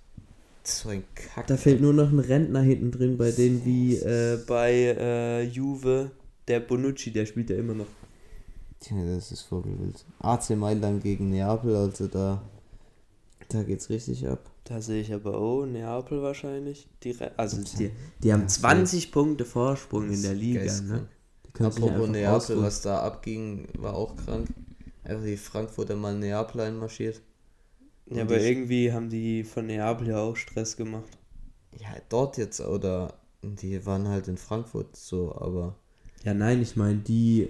so 0.63 0.87
ein 0.87 1.03
Kack. 1.15 1.47
Da 1.47 1.57
fehlt 1.57 1.81
nur 1.81 1.91
noch 1.91 2.09
ein 2.09 2.19
Rentner 2.19 2.61
hinten 2.61 2.91
drin, 2.91 3.17
bei 3.17 3.29
denen 3.29 3.65
wie 3.65 3.97
äh, 3.97 4.39
bei 4.47 4.71
äh, 4.97 5.43
Juve, 5.43 6.11
der 6.47 6.61
Bonucci, 6.61 7.11
der 7.11 7.25
spielt 7.25 7.49
ja 7.49 7.57
immer 7.57 7.73
noch. 7.73 7.87
Tja, 8.79 8.95
das 9.05 9.33
ist 9.33 9.41
voll 9.41 9.65
wild. 9.65 10.05
AC 10.19 10.51
Mailand 10.51 11.03
gegen 11.03 11.29
Neapel, 11.29 11.75
also 11.75 12.07
da, 12.07 12.41
da 13.49 13.63
geht's 13.63 13.89
richtig 13.89 14.25
ab. 14.29 14.49
Da 14.63 14.79
sehe 14.79 15.01
ich 15.01 15.13
aber 15.13 15.37
auch 15.37 15.65
Neapel 15.65 16.21
wahrscheinlich. 16.21 16.87
Die, 17.03 17.17
also 17.35 17.61
die, 17.61 17.91
die 18.23 18.31
haben 18.31 18.43
ja, 18.43 18.47
20 18.47 19.11
Punkte 19.11 19.43
Vorsprung 19.43 20.09
in 20.09 20.21
der 20.21 20.35
Liga. 20.35 20.61
Geistkrank. 20.61 21.01
Ne? 21.01 21.09
Die 21.59 21.63
Apropos 21.65 22.07
Neapel, 22.07 22.27
ausruhen. 22.27 22.61
was 22.61 22.81
da 22.81 23.01
abging, 23.01 23.67
war 23.77 23.95
auch 23.95 24.15
krank. 24.15 24.47
Einfach 25.03 25.25
die 25.25 25.35
Frankfurter 25.35 25.97
mal 25.97 26.17
Neapel 26.17 26.61
einmarschiert. 26.61 27.19
Ja, 28.15 28.23
aber 28.23 28.39
irgendwie 28.39 28.91
haben 28.91 29.09
die 29.09 29.43
von 29.43 29.67
Neapel 29.67 30.07
ja 30.07 30.19
auch 30.19 30.35
Stress 30.35 30.75
gemacht. 30.77 31.09
Ja, 31.79 31.89
dort 32.09 32.37
jetzt, 32.37 32.61
oder 32.61 33.13
die 33.41 33.85
waren 33.85 34.07
halt 34.07 34.27
in 34.27 34.37
Frankfurt 34.37 34.95
so, 34.95 35.35
aber. 35.35 35.75
Ja, 36.23 36.33
nein, 36.33 36.61
ich 36.61 36.75
meine 36.75 36.99
die 36.99 37.49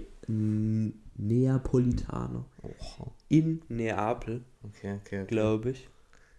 Neapolitaner 1.16 2.44
Oha. 2.62 3.12
in 3.28 3.62
Neapel, 3.68 4.42
Okay, 4.62 4.98
okay, 5.00 5.20
okay. 5.22 5.26
glaube 5.26 5.70
ich. 5.70 5.88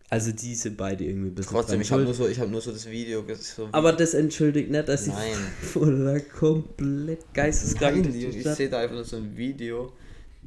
Also 0.09 0.31
diese 0.31 0.71
beide 0.71 1.03
irgendwie 1.03 1.29
ein 1.29 1.35
bisschen 1.35 1.51
Trotzdem, 1.51 1.81
ich 1.81 1.91
habe 1.91 2.03
nur, 2.03 2.13
so, 2.13 2.27
ich 2.27 2.39
hab 2.39 2.49
nur 2.49 2.61
so 2.61 2.71
das 2.71 2.87
Video 2.89 3.23
gesehen. 3.23 3.69
Aber 3.71 3.91
das 3.91 4.13
entschuldigt 4.13 4.69
nicht, 4.69 4.87
dass 4.87 5.07
Nein. 5.07 5.33
Frankfurter 5.61 6.19
komplett 6.19 7.33
geisteskrank 7.33 8.05
Nein, 8.05 8.15
ich 8.15 8.43
sehe 8.43 8.69
da 8.69 8.81
einfach 8.81 8.95
nur 8.95 9.03
so 9.03 9.17
ein 9.17 9.35
Video, 9.35 9.93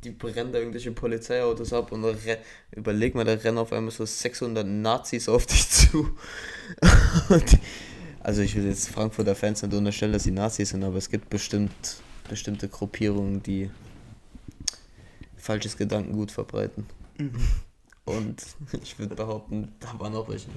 die 0.04 0.10
brennen 0.10 0.52
da 0.52 0.58
irgendwelche 0.58 0.92
Polizeiautos 0.92 1.72
ab 1.72 1.90
und 1.92 2.04
überleg 2.72 3.14
mal, 3.14 3.24
da 3.24 3.32
rennen 3.34 3.58
auf 3.58 3.72
einmal 3.72 3.90
so 3.90 4.04
600 4.04 4.66
Nazis 4.66 5.28
auf 5.28 5.46
dich 5.46 5.68
zu. 5.70 6.10
Die- 7.30 7.58
also 8.20 8.42
ich 8.42 8.54
will 8.56 8.66
jetzt 8.66 8.88
Frankfurter 8.90 9.34
Fans 9.34 9.62
nicht 9.62 9.72
unterstellen, 9.74 10.12
dass 10.12 10.24
sie 10.24 10.32
Nazis 10.32 10.70
sind, 10.70 10.84
aber 10.84 10.96
es 10.96 11.08
gibt 11.08 11.30
bestimmt 11.30 11.72
bestimmte 12.28 12.68
Gruppierungen, 12.68 13.42
die 13.42 13.70
falsches 15.36 15.76
Gedankengut 15.76 16.30
verbreiten. 16.30 16.86
Mhm. 17.18 17.32
Und 18.04 18.42
ich 18.82 18.98
würde 18.98 19.14
behaupten, 19.14 19.72
da 19.80 19.98
waren 19.98 20.14
auch 20.14 20.28
welche. 20.28 20.48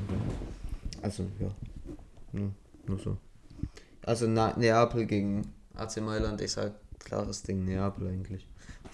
Also, 1.02 1.28
ja. 1.40 1.50
Nur, 2.34 2.52
nur 2.88 3.00
so. 3.00 3.18
Also 4.04 4.28
Na 4.28 4.58
Neapel 4.58 5.06
gegen 5.06 5.54
AC 5.76 5.98
Mailand, 6.02 6.42
ich 6.42 6.52
sag 6.52 6.74
klares 7.00 7.44
Ding, 7.44 7.64
Neapel 7.66 8.08
eigentlich. 8.08 8.48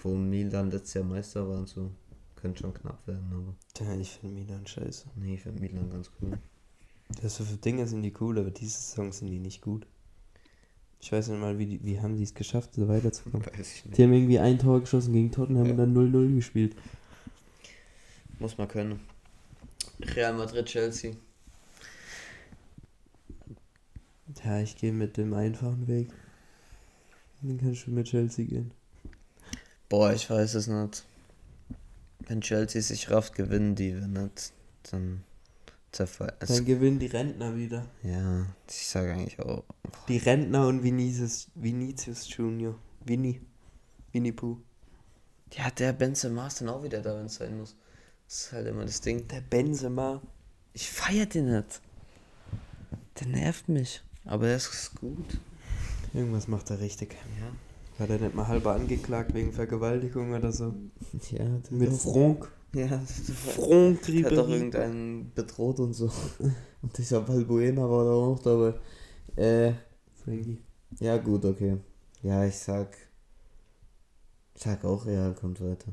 Wo 0.04 0.14
Milan 0.16 0.72
letztes 0.72 0.96
Jahr 0.96 1.04
Meister 1.04 1.48
war 1.48 1.58
und 1.60 1.68
so. 1.68 1.92
Könnte 2.36 2.62
schon 2.62 2.74
knapp 2.74 3.06
werden, 3.08 3.30
aber. 3.32 3.86
Ja, 3.86 3.96
ich 4.00 4.12
finde 4.12 4.42
Milan 4.42 4.66
scheiße. 4.68 5.08
Nee, 5.16 5.36
ich 5.36 5.42
finde 5.42 5.60
Milan 5.62 5.90
ganz 5.90 6.12
cool. 6.22 6.38
Das 7.22 7.38
für 7.38 7.44
Dinge 7.44 7.88
sind 7.88 8.04
die 8.04 8.14
cool, 8.20 8.38
aber 8.38 8.52
diese 8.52 8.78
Saison 8.80 9.12
sind 9.12 9.32
die 9.32 9.40
nicht 9.40 9.62
gut. 9.62 9.88
Ich 11.00 11.12
weiß 11.12 11.30
nicht 11.30 11.40
mal, 11.40 11.58
wie, 11.58 11.66
die, 11.66 11.84
wie 11.84 12.00
haben 12.00 12.18
die 12.18 12.24
es 12.24 12.34
geschafft, 12.34 12.74
so 12.74 12.88
weiterzukommen. 12.88 13.46
Weiß 13.58 13.74
ich 13.76 13.86
nicht. 13.86 13.98
Die 13.98 14.04
haben 14.04 14.14
irgendwie 14.14 14.40
ein 14.40 14.58
Tor 14.60 14.80
geschossen 14.82 15.14
gegen 15.14 15.32
Tottenham 15.32 15.66
Ja. 15.66 15.72
und 15.72 15.78
dann 15.78 15.96
0-0 15.96 16.36
gespielt. 16.36 16.76
Muss 18.40 18.58
man 18.58 18.68
können. 18.68 19.00
Real 20.00 20.34
Madrid, 20.34 20.66
Chelsea. 20.66 21.14
Ja, 24.44 24.60
ich 24.60 24.76
gehe 24.76 24.92
mit 24.92 25.18
dem 25.18 25.34
einfachen 25.34 25.88
Weg. 25.88 26.10
Dann 27.42 27.58
kannst 27.60 27.88
du 27.88 27.92
mit 27.92 28.08
Chelsea 28.08 28.46
gehen. 28.46 28.72
Boah, 29.89 30.13
ich 30.13 30.30
weiß 30.30 30.56
es 30.56 30.67
nicht. 30.67 31.06
Wenn 32.19 32.41
Chelsea 32.41 32.82
sich 32.82 33.10
rafft, 33.10 33.36
gewinnen 33.36 33.76
die. 33.76 33.95
Wenn 33.95 34.13
nicht, 34.13 34.52
dann 34.91 35.23
zerfallen. 35.91 36.34
Dann 36.39 36.65
gewinnen 36.65 37.00
die 37.00 37.08
Rentner 37.08 37.56
wieder. 37.56 37.86
Ja, 38.04 38.45
ich 38.67 38.88
sage 38.88 39.13
eigentlich 39.13 39.39
auch. 39.39 39.63
Die 40.08 40.17
Rentner 40.17 40.67
und 40.67 40.84
Vinicius, 40.84 41.47
Vinicius 41.56 42.28
Junior. 42.36 42.76
Vinny. 43.06 43.41
Winnie 44.12 44.34
Pooh. 44.34 44.58
Ja, 45.54 45.69
der 45.71 45.93
Benzema 45.93 46.47
ist 46.47 46.60
dann 46.60 46.69
auch 46.69 46.84
wieder 46.84 47.02
da, 47.02 47.15
wenn 47.17 47.28
es 47.28 47.36
sein 47.36 47.58
muss. 47.58 47.76
Das 48.28 48.41
ist 48.41 48.52
halt 48.52 48.67
immer 48.67 48.84
das 48.84 49.00
Ding. 49.00 49.28
Der 49.30 49.41
Benzema. 49.41 50.21
Ich 50.73 50.89
feier 50.89 51.26
den 51.26 51.56
nicht. 51.56 51.82
Der 53.19 53.28
nervt 53.28 53.69
mich. 53.69 54.04
Aber 54.26 54.47
der 54.47 54.58
ist 54.58 54.95
gut. 54.95 55.39
Irgendwas 56.13 56.47
macht 56.47 56.69
er 56.69 56.80
richtig. 56.80 57.15
Ja. 57.39 57.52
War 57.98 58.06
der 58.08 58.20
nicht 58.20 58.36
mal 58.36 58.48
halber 58.48 58.74
angeklagt 58.74 59.34
wegen 59.34 59.52
Vergewaltigung 59.52 60.34
oder 60.34 60.52
so? 60.52 60.74
Ja, 61.32 61.46
Mit 61.72 61.94
Franck. 61.94 62.52
Ja, 62.74 62.88
Franck 63.56 64.02
der 64.06 64.26
hat 64.26 64.32
doch 64.34 64.50
irgendeinen 64.50 65.32
bedroht 65.34 65.80
und 65.80 65.94
so. 65.94 66.12
Und 66.82 66.96
dieser 66.96 67.22
Balbuena 67.22 67.90
war 67.90 68.06
da 68.06 68.12
auch 68.12 68.40
dabei. 68.40 68.74
Äh, 69.36 69.74
Frankie. 70.24 70.60
ja, 71.00 71.18
gut, 71.18 71.44
okay. 71.44 71.78
Ja, 72.22 72.46
ich 72.46 72.56
sag. 72.56 72.96
Ich 74.54 74.62
sag 74.62 74.86
auch, 74.86 75.06
Real 75.06 75.34
kommt 75.34 75.60
weiter. 75.60 75.92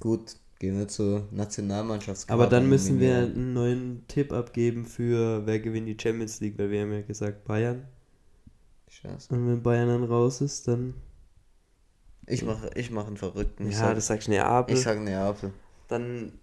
Gut, 0.00 0.36
gehen 0.58 0.78
wir 0.78 0.88
zur 0.88 1.28
Nationalmannschafts. 1.30 2.28
Aber 2.28 2.46
dann 2.46 2.68
müssen 2.68 3.00
wir 3.00 3.18
einen 3.18 3.52
neuen 3.54 4.04
Tipp 4.08 4.32
abgeben 4.32 4.84
für 4.84 5.46
wer 5.46 5.60
gewinnt 5.60 5.88
die 5.88 5.96
Champions 5.98 6.40
League, 6.40 6.58
weil 6.58 6.70
wir 6.70 6.82
haben 6.82 6.92
ja 6.92 7.02
gesagt 7.02 7.44
Bayern. 7.44 7.86
Scheiße. 8.92 9.34
Und 9.34 9.48
wenn 9.48 9.62
Bayern 9.62 9.88
dann 9.88 10.04
raus 10.04 10.40
ist, 10.40 10.68
dann. 10.68 10.94
Ich 12.26 12.44
mache 12.44 12.70
ich 12.74 12.90
mach 12.90 13.06
einen 13.06 13.16
Verrückten. 13.16 13.66
Ich 13.66 13.74
ja, 13.74 13.80
sag, 13.80 13.94
das 13.94 14.06
sagst 14.06 14.28
Neapel. 14.28 14.76
ich 14.76 14.82
sag 14.82 15.00
Neapel. 15.00 15.52
Dann 15.88 16.38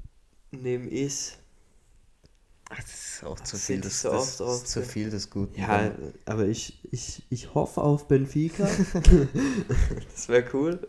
nehme 0.52 0.90
ich. 0.90 1.38
Ach, 2.70 2.78
das 2.78 3.14
ist 3.14 3.24
auch 3.24 3.40
zu 3.40 3.54
Das 3.54 3.66
viel 3.66 3.82
des, 3.82 4.02
so 4.02 4.12
das, 4.12 4.38
das 4.38 4.66
zu 4.66 4.84
viel 4.84 5.10
des 5.10 5.30
Guten. 5.30 5.60
Ja, 5.60 5.92
aber 6.26 6.46
ich, 6.46 6.80
ich, 6.92 7.24
ich 7.30 7.54
hoffe 7.56 7.82
auf 7.82 8.08
Benfica. 8.08 8.68
das 10.14 10.28
wäre 10.28 10.46
cool. 10.54 10.88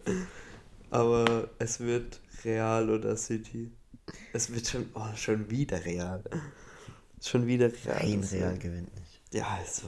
Aber 0.91 1.49
es 1.59 1.81
wird 1.81 2.21
Real 2.45 2.91
oder 2.91 3.17
City. 3.17 3.71
Es 4.33 4.53
wird 4.53 4.67
schon, 4.67 4.91
oh, 4.95 5.15
schon 5.15 5.49
wieder 5.51 5.83
Real. 5.85 6.23
Schon 7.23 7.47
wieder 7.47 7.73
Real. 7.85 8.21
Das 8.21 8.33
Real 8.33 8.59
gewinnt 8.59 8.95
nicht. 8.95 9.21
Ja, 9.33 9.47
also. 9.59 9.87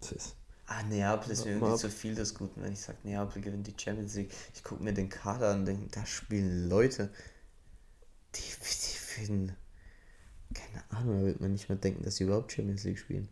Das 0.00 0.12
ist, 0.12 0.36
Ah, 0.66 0.82
Neapel 0.82 1.30
ist 1.30 1.44
mir 1.44 1.52
irgendwie 1.52 1.72
ab. 1.72 1.78
zu 1.78 1.88
viel 1.88 2.14
des 2.14 2.34
Guten, 2.34 2.60
wenn 2.60 2.72
ich 2.72 2.80
sage, 2.80 2.98
Neapel 3.04 3.40
gewinnt 3.40 3.66
die 3.66 3.74
Champions 3.78 4.14
League. 4.16 4.32
Ich 4.54 4.64
gucke 4.64 4.82
mir 4.82 4.92
den 4.92 5.08
Kader 5.08 5.50
an 5.50 5.60
und 5.60 5.66
denke, 5.66 5.86
da 5.92 6.04
spielen 6.04 6.68
Leute, 6.68 7.10
die, 8.34 8.40
die 8.40 8.98
finden, 8.98 9.56
keine 10.52 10.82
Ahnung, 10.90 11.20
da 11.20 11.26
wird 11.26 11.40
man 11.40 11.52
nicht 11.52 11.68
mal 11.68 11.76
denken, 11.76 12.02
dass 12.02 12.16
sie 12.16 12.24
überhaupt 12.24 12.52
Champions 12.52 12.82
League 12.84 12.98
spielen. 12.98 13.28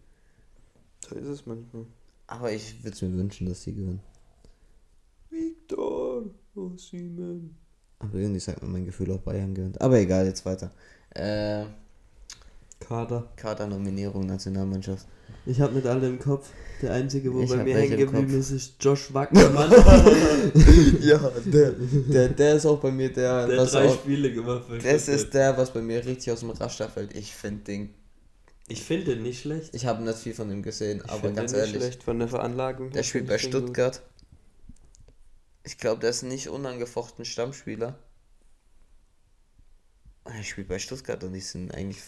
so 1.09 1.17
ist 1.17 1.27
es 1.27 1.47
manchmal. 1.47 1.87
Aber 2.29 2.53
ich 2.53 2.83
würde 2.85 2.95
es 2.95 3.03
mir 3.03 3.13
wünschen, 3.13 3.49
dass 3.49 3.63
sie 3.63 3.75
gewinnen. 3.75 4.01
Victor 5.29 6.23
Osimhen. 6.55 7.57
Aber 7.99 8.15
irgendwie 8.15 8.41
sagt 8.41 8.63
mir 8.63 8.69
mein 8.69 8.85
Gefühl 8.85 9.11
auch 9.11 9.21
Bayern 9.21 9.55
gewinnt. 9.55 9.81
Aber 9.81 9.99
egal, 9.99 10.27
jetzt 10.27 10.47
weiter. 10.47 10.71
Äh, 11.11 11.67
Kader. 12.87 13.29
Kader-Nominierung, 13.37 14.27
Nationalmannschaft. 14.27 15.07
Ich 15.47 15.61
habe 15.61 15.75
nicht 15.75 15.87
alle 15.87 16.09
im 16.09 16.19
Kopf. 16.19 16.49
Der 16.81 16.93
einzige, 16.93 17.33
wo 17.33 17.41
Ich 17.41 17.51
bei 17.51 17.63
mir 17.65 17.77
hängen 17.77 17.99
geblieben 17.99 18.39
ist, 18.39 18.51
ist 18.51 18.75
Josh 18.81 19.13
Wackermann. 19.13 19.71
ja, 21.01 21.19
der, 21.45 21.73
der, 21.73 22.29
der 22.31 22.55
ist 22.57 22.67
auch 22.67 22.81
bei 22.81 22.91
mir 22.91 23.13
der, 23.13 23.47
der 23.47 23.59
was 23.59 23.73
drei 23.73 23.89
auch, 23.89 23.95
Spiele 23.95 24.33
gemacht 24.33 24.69
hat. 24.69 24.85
das 24.85 25.09
ist 25.09 25.33
der, 25.35 25.57
was 25.57 25.73
bei 25.73 25.81
mir 25.83 26.05
richtig 26.05 26.33
aus 26.33 26.41
dem 26.41 26.51
Raster 26.51 26.89
fällt. 26.89 27.15
Ich 27.15 27.35
finde 27.35 27.65
den 27.65 27.95
Ich 28.69 28.83
finde 28.83 29.15
den 29.15 29.23
nicht 29.23 29.41
schlecht. 29.43 29.75
Ich 29.75 29.87
habe 29.87 30.03
nicht 30.03 30.19
viel 30.19 30.35
von 30.35 30.51
ihm 30.51 30.63
gesehen, 30.63 31.03
Ich 31.05 31.11
aber 31.11 31.31
ganz 31.31 31.53
den 31.53 31.61
nicht 31.61 31.69
ehrlich, 31.69 31.83
schlecht 31.83 32.03
von 32.03 32.19
der 32.19 32.29
Veranlagung. 32.29 32.91
der 32.91 33.03
spielt 33.03 33.27
bei 33.27 33.35
gut. 33.37 33.43
Stuttgart. 33.43 34.03
Ich 35.63 35.79
glaube, 35.79 36.01
der 36.01 36.11
ist 36.11 36.23
nicht 36.23 36.49
unangefochten 36.49 37.25
Stammspieler. 37.25 37.99
Er 40.25 40.43
spielt 40.43 40.69
bei 40.69 40.79
Stuttgart 40.79 41.23
und 41.25 41.33
die 41.35 41.41
sind 41.41 41.75
eigentlich 41.75 41.99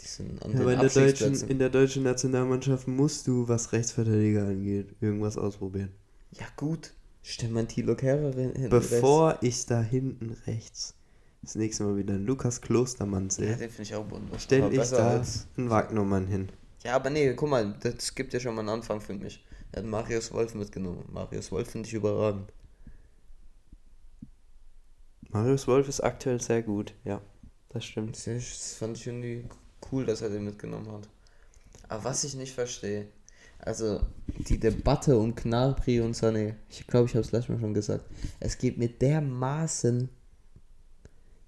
die 0.00 0.06
sind 0.06 0.42
an 0.42 0.52
Ja, 0.52 0.60
aber 0.60 0.72
in 0.74 0.80
der, 0.80 0.88
deutschen, 0.90 1.48
in 1.48 1.58
der 1.58 1.70
deutschen 1.70 2.02
Nationalmannschaft 2.02 2.86
musst 2.88 3.26
du, 3.26 3.48
was 3.48 3.72
Rechtsverteidiger 3.72 4.46
angeht, 4.46 4.94
irgendwas 5.00 5.36
ausprobieren. 5.38 5.90
Ja 6.32 6.46
gut, 6.56 6.92
stell 7.22 7.50
mal 7.50 7.66
Thilo 7.66 7.94
Kehrer 7.96 8.32
hin. 8.34 8.68
Bevor 8.68 9.38
ich 9.40 9.66
da 9.66 9.80
hinten 9.82 10.36
rechts 10.46 10.94
das 11.42 11.54
nächste 11.54 11.84
Mal 11.84 11.96
wieder 11.96 12.14
einen 12.14 12.26
Lukas 12.26 12.60
Klostermann 12.60 13.24
Ja, 13.24 13.30
sehe, 13.30 13.56
den 13.56 13.70
finde 13.70 13.82
ich 13.82 13.94
auch 13.94 14.10
wunderbar. 14.10 14.38
stelle 14.40 14.64
Aber 14.64 14.74
ich 14.74 14.90
da 14.90 15.10
als- 15.18 15.46
einen 15.56 15.70
Wagnermann 15.70 16.26
hin. 16.26 16.48
Ja, 16.84 16.96
aber 16.96 17.10
nee, 17.10 17.32
guck 17.34 17.48
mal, 17.48 17.74
das 17.80 18.14
gibt 18.14 18.32
ja 18.34 18.40
schon 18.40 18.54
mal 18.54 18.60
einen 18.60 18.68
Anfang 18.70 19.00
für 19.00 19.14
mich. 19.14 19.44
Er 19.72 19.82
hat 19.82 19.88
Marius 19.88 20.32
Wolf 20.32 20.54
mitgenommen. 20.54 21.04
Marius 21.12 21.50
Wolf 21.52 21.70
finde 21.70 21.88
ich 21.88 21.94
überragend. 21.94 22.52
Marius 25.30 25.66
Wolf 25.66 25.88
ist 25.88 26.00
aktuell 26.00 26.40
sehr 26.40 26.62
gut, 26.62 26.94
ja, 27.04 27.20
das 27.70 27.84
stimmt. 27.84 28.16
Das 28.16 28.24
das 28.24 28.74
fand 28.74 28.96
ich 28.96 29.06
irgendwie 29.06 29.44
cool, 29.90 30.04
dass 30.04 30.22
er 30.22 30.30
den 30.30 30.44
mitgenommen 30.44 30.90
hat. 30.90 31.08
Aber 31.88 32.04
was 32.04 32.24
ich 32.24 32.34
nicht 32.34 32.52
verstehe, 32.52 33.06
also 33.58 34.00
die 34.26 34.58
Debatte 34.58 35.18
um 35.18 35.34
Gnabry 35.34 36.00
und 36.00 36.14
Sané, 36.14 36.54
ich 36.68 36.86
glaube, 36.86 37.06
ich 37.06 37.14
habe 37.14 37.24
es 37.24 37.32
letztes 37.32 37.48
Mal 37.48 37.60
schon 37.60 37.74
gesagt, 37.74 38.04
es 38.40 38.58
geht 38.58 38.78
mir 38.78 38.88
dermaßen 38.88 40.08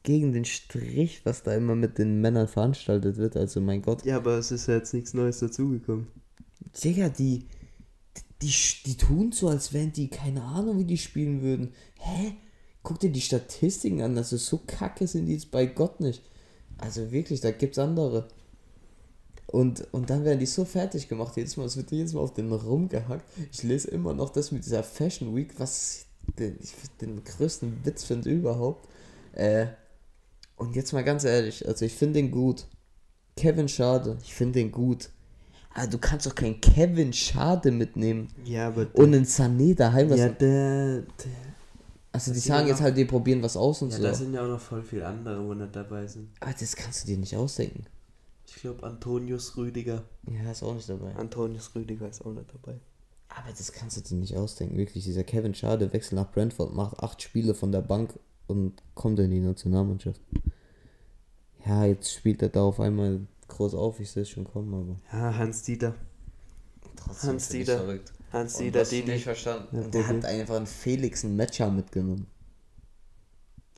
gegen 0.02 0.32
den 0.32 0.44
Strich, 0.44 1.20
was 1.24 1.42
da 1.42 1.54
immer 1.54 1.74
mit 1.74 1.98
den 1.98 2.20
Männern 2.20 2.48
veranstaltet 2.48 3.16
wird. 3.16 3.36
Also 3.36 3.60
mein 3.60 3.82
Gott, 3.82 4.04
Ja, 4.04 4.16
aber 4.16 4.38
es 4.38 4.50
ist 4.50 4.66
ja 4.66 4.74
jetzt 4.74 4.94
nichts 4.94 5.12
Neues 5.12 5.40
dazugekommen. 5.40 6.06
Digga, 6.82 7.08
die, 7.08 7.46
die, 8.40 8.54
die 8.86 8.96
tun 8.96 9.32
so, 9.32 9.48
als 9.48 9.72
wären 9.72 9.92
die, 9.92 10.08
keine 10.08 10.42
Ahnung, 10.42 10.78
wie 10.78 10.84
die 10.84 10.98
spielen 10.98 11.42
würden. 11.42 11.74
Hä? 11.98 12.36
Guck 12.82 13.00
dir 13.00 13.10
die 13.10 13.20
Statistiken 13.20 14.00
an, 14.00 14.16
also 14.16 14.36
so 14.36 14.62
kacke 14.66 15.06
sind 15.06 15.26
die 15.26 15.32
jetzt 15.32 15.50
bei 15.50 15.66
Gott 15.66 16.00
nicht. 16.00 16.22
Also 16.78 17.10
wirklich, 17.10 17.40
da 17.40 17.50
gibt's 17.50 17.78
andere. 17.78 18.28
Und, 19.46 19.86
und 19.92 20.10
dann 20.10 20.24
werden 20.24 20.38
die 20.38 20.46
so 20.46 20.64
fertig 20.64 21.08
gemacht, 21.08 21.36
jedes 21.36 21.56
Mal, 21.56 21.64
es 21.64 21.76
wird 21.76 21.90
jedes 21.90 22.12
Mal 22.12 22.20
auf 22.20 22.34
den 22.34 22.52
rumgehackt. 22.52 23.24
Ich 23.50 23.62
lese 23.62 23.88
immer 23.88 24.12
noch 24.12 24.30
das 24.30 24.52
mit 24.52 24.64
dieser 24.64 24.82
Fashion 24.82 25.34
Week, 25.34 25.54
was 25.58 26.04
den, 26.38 26.58
ich 26.60 26.74
den 27.00 27.24
größten 27.24 27.84
Witz 27.84 28.04
finde 28.04 28.30
überhaupt. 28.30 28.86
Äh, 29.32 29.68
und 30.56 30.76
jetzt 30.76 30.92
mal 30.92 31.04
ganz 31.04 31.24
ehrlich, 31.24 31.66
also 31.66 31.84
ich 31.84 31.94
finde 31.94 32.14
den 32.14 32.30
gut. 32.30 32.66
Kevin 33.36 33.68
Schade, 33.68 34.18
ich 34.22 34.34
finde 34.34 34.58
den 34.58 34.72
gut. 34.72 35.08
Aber 35.72 35.86
du 35.86 35.98
kannst 35.98 36.26
doch 36.26 36.34
keinen 36.34 36.60
Kevin 36.60 37.12
Schade 37.12 37.70
mitnehmen 37.70 38.28
Ja, 38.44 38.68
aber 38.68 38.88
und 38.94 39.14
einen 39.14 39.24
Sané 39.24 39.74
daheim 39.74 40.08
lassen. 40.08 40.20
ja, 40.20 40.28
der, 40.30 41.02
der 41.02 41.47
also 42.26 42.32
die 42.32 42.38
sagen 42.40 42.68
jetzt 42.68 42.80
halt, 42.80 42.96
die 42.96 43.04
probieren 43.04 43.42
was 43.42 43.56
aus 43.56 43.82
und 43.82 43.90
ja, 43.90 43.96
so. 43.96 44.02
da 44.02 44.14
sind 44.14 44.34
ja 44.34 44.42
auch 44.44 44.48
noch 44.48 44.60
voll 44.60 44.82
viele 44.82 45.06
andere, 45.06 45.42
wo 45.46 45.54
nicht 45.54 45.74
dabei 45.74 46.06
sind. 46.06 46.28
Aber 46.40 46.52
das 46.52 46.76
kannst 46.76 47.02
du 47.04 47.06
dir 47.08 47.18
nicht 47.18 47.36
ausdenken. 47.36 47.84
Ich 48.46 48.56
glaube, 48.56 48.82
Antonius 48.86 49.56
Rüdiger. 49.56 50.04
Ja, 50.26 50.50
ist 50.50 50.62
auch 50.62 50.74
nicht 50.74 50.88
dabei. 50.88 51.14
Antonius 51.16 51.74
Rüdiger 51.74 52.08
ist 52.08 52.24
auch 52.24 52.32
nicht 52.32 52.52
dabei. 52.52 52.78
Aber 53.28 53.50
das 53.56 53.72
kannst 53.72 53.96
du 53.98 54.00
dir 54.00 54.14
nicht 54.16 54.36
ausdenken. 54.36 54.76
Wirklich, 54.78 55.04
dieser 55.04 55.22
Kevin 55.22 55.54
Schade 55.54 55.92
wechselt 55.92 56.14
nach 56.14 56.30
Brentford, 56.32 56.74
macht 56.74 56.98
acht 57.00 57.20
Spiele 57.22 57.54
von 57.54 57.72
der 57.72 57.82
Bank 57.82 58.18
und 58.46 58.82
kommt 58.94 59.18
in 59.18 59.30
die 59.30 59.40
Nationalmannschaft. 59.40 60.20
Ja, 61.66 61.84
jetzt 61.84 62.12
spielt 62.12 62.40
er 62.42 62.48
da 62.48 62.62
auf 62.62 62.80
einmal 62.80 63.20
groß 63.48 63.74
auf, 63.74 64.00
ich 64.00 64.10
sehe 64.10 64.22
es 64.22 64.30
schon 64.30 64.44
kommen, 64.44 64.72
aber 64.72 64.96
Ja, 65.18 65.36
Hans 65.36 65.62
Dieter. 65.62 65.94
trotzdem 66.96 67.30
Hans 67.30 67.48
Dieter. 67.50 67.76
verrückt. 67.78 68.12
Hans 68.32 68.58
Dieter, 68.58 68.84
Didi. 68.84 69.10
nicht 69.12 69.24
verstanden. 69.24 69.68
Ja, 69.76 69.82
und 69.82 69.94
der 69.94 70.06
hat 70.06 70.24
einfach 70.24 70.56
einen 70.56 70.66
Felix 70.66 71.24
einen 71.24 71.36
Matcher 71.36 71.70
mitgenommen. 71.70 72.26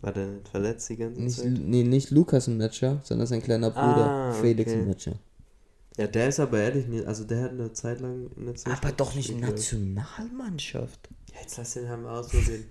War 0.03 0.13
der 0.13 0.27
nicht 0.27 0.49
verletzt 0.49 0.89
die 0.89 0.97
ganze 0.97 1.21
Nicht, 1.21 1.37
Zeit? 1.37 1.53
nee, 1.53 1.83
nicht 1.85 2.11
Lukas 2.11 2.47
ein 2.49 2.57
Matcher, 2.57 3.01
sondern 3.05 3.27
sein 3.27 3.43
kleiner 3.43 3.71
Bruder 3.71 4.07
Ah, 4.11 4.33
Felix 4.33 4.71
okay. 4.71 4.81
ein 4.81 4.89
Matcher. 4.89 5.19
Ja, 5.99 6.07
der 6.07 6.29
ist 6.29 6.41
aber 6.41 6.59
ehrlich 6.59 6.87
nicht, 6.87 7.05
also 7.05 7.25
der 7.25 7.43
hat 7.43 7.51
eine 7.51 7.73
Zeit 7.75 8.01
lang 8.01 8.31
nicht 8.37 8.61
so 8.61 8.71
Aber 8.71 8.93
doch 8.93 9.15
nicht 9.15 9.31
ich. 9.31 9.37
Nationalmannschaft. 9.37 11.11
Ja, 11.35 11.41
Jetzt 11.43 11.59
lass 11.59 11.75
den 11.75 11.89
haben 11.89 12.05
wir 12.05 12.13
ausprobieren. 12.13 12.65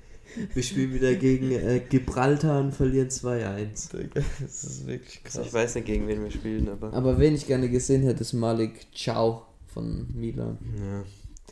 Wir 0.54 0.64
spielen 0.64 0.94
wieder 0.94 1.14
gegen 1.16 1.52
äh, 1.52 1.82
Gibraltar 1.88 2.60
und 2.62 2.72
verlieren 2.74 3.10
2-1. 3.10 4.10
Das 4.42 4.64
ist 4.64 4.88
wirklich 4.88 5.22
Also 5.26 5.42
ich 5.42 5.54
weiß 5.54 5.76
nicht, 5.76 5.86
gegen 5.86 6.08
wen 6.08 6.24
wir 6.24 6.32
spielen, 6.32 6.68
aber. 6.70 6.94
Aber 6.94 7.20
wen 7.20 7.36
ich 7.36 7.46
gerne 7.48 7.70
gesehen 7.70 8.04
hätte, 8.04 8.22
ist 8.22 8.34
Malik 8.34 8.88
Ciao 8.96 9.46
von 9.68 10.08
Milan. 10.14 10.58
Ja. 10.80 11.04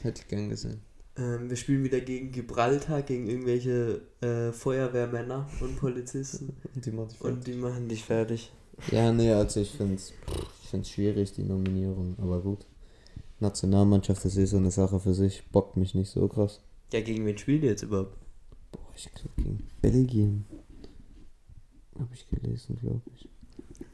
Hätte 0.02 0.22
ich 0.22 0.28
gern 0.28 0.50
gesehen. 0.50 0.82
Ähm, 1.18 1.50
wir 1.50 1.58
spielen 1.58 1.84
wieder 1.84 2.00
gegen 2.00 2.32
Gibraltar, 2.32 3.02
gegen 3.02 3.28
irgendwelche 3.28 4.02
äh, 4.22 4.52
Feuerwehrmänner 4.52 5.50
und 5.62 5.78
Polizisten. 5.78 6.56
Und 6.76 6.86
die 6.86 6.92
Und 6.92 7.48
die 7.48 7.54
machen 7.54 7.90
dich 7.90 8.04
fertig. 8.04 8.52
Ja, 8.92 9.12
nee, 9.12 9.32
also 9.32 9.60
ich 9.60 9.72
finde 9.72 9.96
es 9.96 10.14
ich 10.64 10.70
find's 10.70 10.90
schwierig, 10.90 11.32
die 11.32 11.44
Nominierung, 11.44 12.16
aber 12.20 12.42
gut. 12.42 12.66
Nationalmannschaft 13.40 14.26
ist 14.26 14.38
eh 14.38 14.46
so 14.46 14.58
eine 14.58 14.70
Sache 14.70 15.00
für 15.00 15.14
sich, 15.14 15.44
bockt 15.52 15.78
mich 15.78 15.96
nicht 15.96 16.10
so 16.10 16.28
krass. 16.28 16.62
Ja, 16.92 17.02
gegen 17.02 17.26
wen 17.26 17.38
spielen 17.38 17.62
die 17.62 17.68
jetzt 17.68 17.84
überhaupt? 17.84 18.18
Boah, 18.72 18.92
ich 18.96 19.10
glaube 19.14 19.42
gegen 19.42 19.64
Belgien. 19.82 20.46
Habe 21.98 22.10
ich 22.14 22.28
gelesen, 22.30 22.78
glaube 22.80 23.02
ich. 23.16 23.30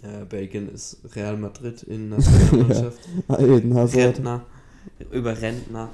Ja, 0.01 0.25
Belgien 0.25 0.69
ist 0.69 0.99
Real 1.15 1.37
Madrid 1.37 1.83
in 1.83 2.09
Nationalmannschaft. 2.09 2.99
Aiden 3.29 3.73
Hazard. 3.73 4.15
Rentner. 4.17 4.45
Über 5.11 5.39
Rentner. 5.41 5.89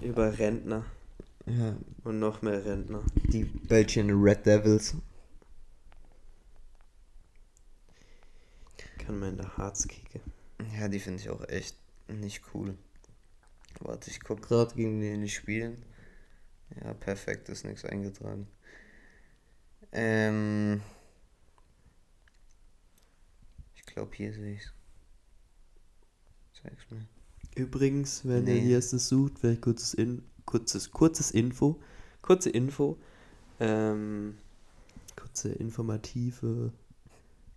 Über 0.00 0.38
Rentner. 0.38 0.84
Ja, 1.46 1.76
Und 2.04 2.18
noch 2.20 2.42
mehr 2.42 2.64
Rentner. 2.64 3.02
die 3.32 3.44
Belgian 3.44 4.10
Red 4.10 4.46
Devils. 4.46 4.96
Kann 8.98 9.18
man 9.18 9.30
in 9.30 9.36
der 9.38 9.56
Harz 9.56 9.86
kicken. 9.88 10.20
Ja, 10.78 10.88
die 10.88 11.00
finde 11.00 11.20
ich 11.20 11.28
auch 11.30 11.46
echt 11.48 11.76
nicht 12.08 12.42
cool. 12.54 12.76
Warte, 13.80 14.10
ich 14.10 14.20
guck 14.20 14.42
gerade 14.42 14.74
gegen 14.74 15.00
wen 15.00 15.22
die 15.22 15.28
spielen. 15.28 15.84
Ja, 16.82 16.94
perfekt, 16.94 17.48
ist 17.48 17.64
nichts 17.64 17.84
eingetragen. 17.84 18.46
Ähm. 19.90 20.80
Ich 23.74 23.82
glaube, 23.86 24.14
hier 24.14 24.32
sehe 24.32 24.54
ich's. 24.54 24.72
Zeig's 26.62 26.88
mir. 26.90 27.04
Übrigens, 27.54 28.24
wenn 28.26 28.46
ihr 28.46 28.54
Nee. 28.54 28.60
hier 28.60 28.78
es 28.78 28.90
sucht, 28.90 29.38
vielleicht 29.38 29.60
kurzes, 29.62 29.94
In 29.94 30.22
kurzes, 30.46 30.90
kurzes 30.90 31.30
Info. 31.30 31.80
Kurze 32.22 32.50
Info. 32.50 32.98
Ähm, 33.60 34.36
kurze 35.16 35.50
informative 35.50 36.72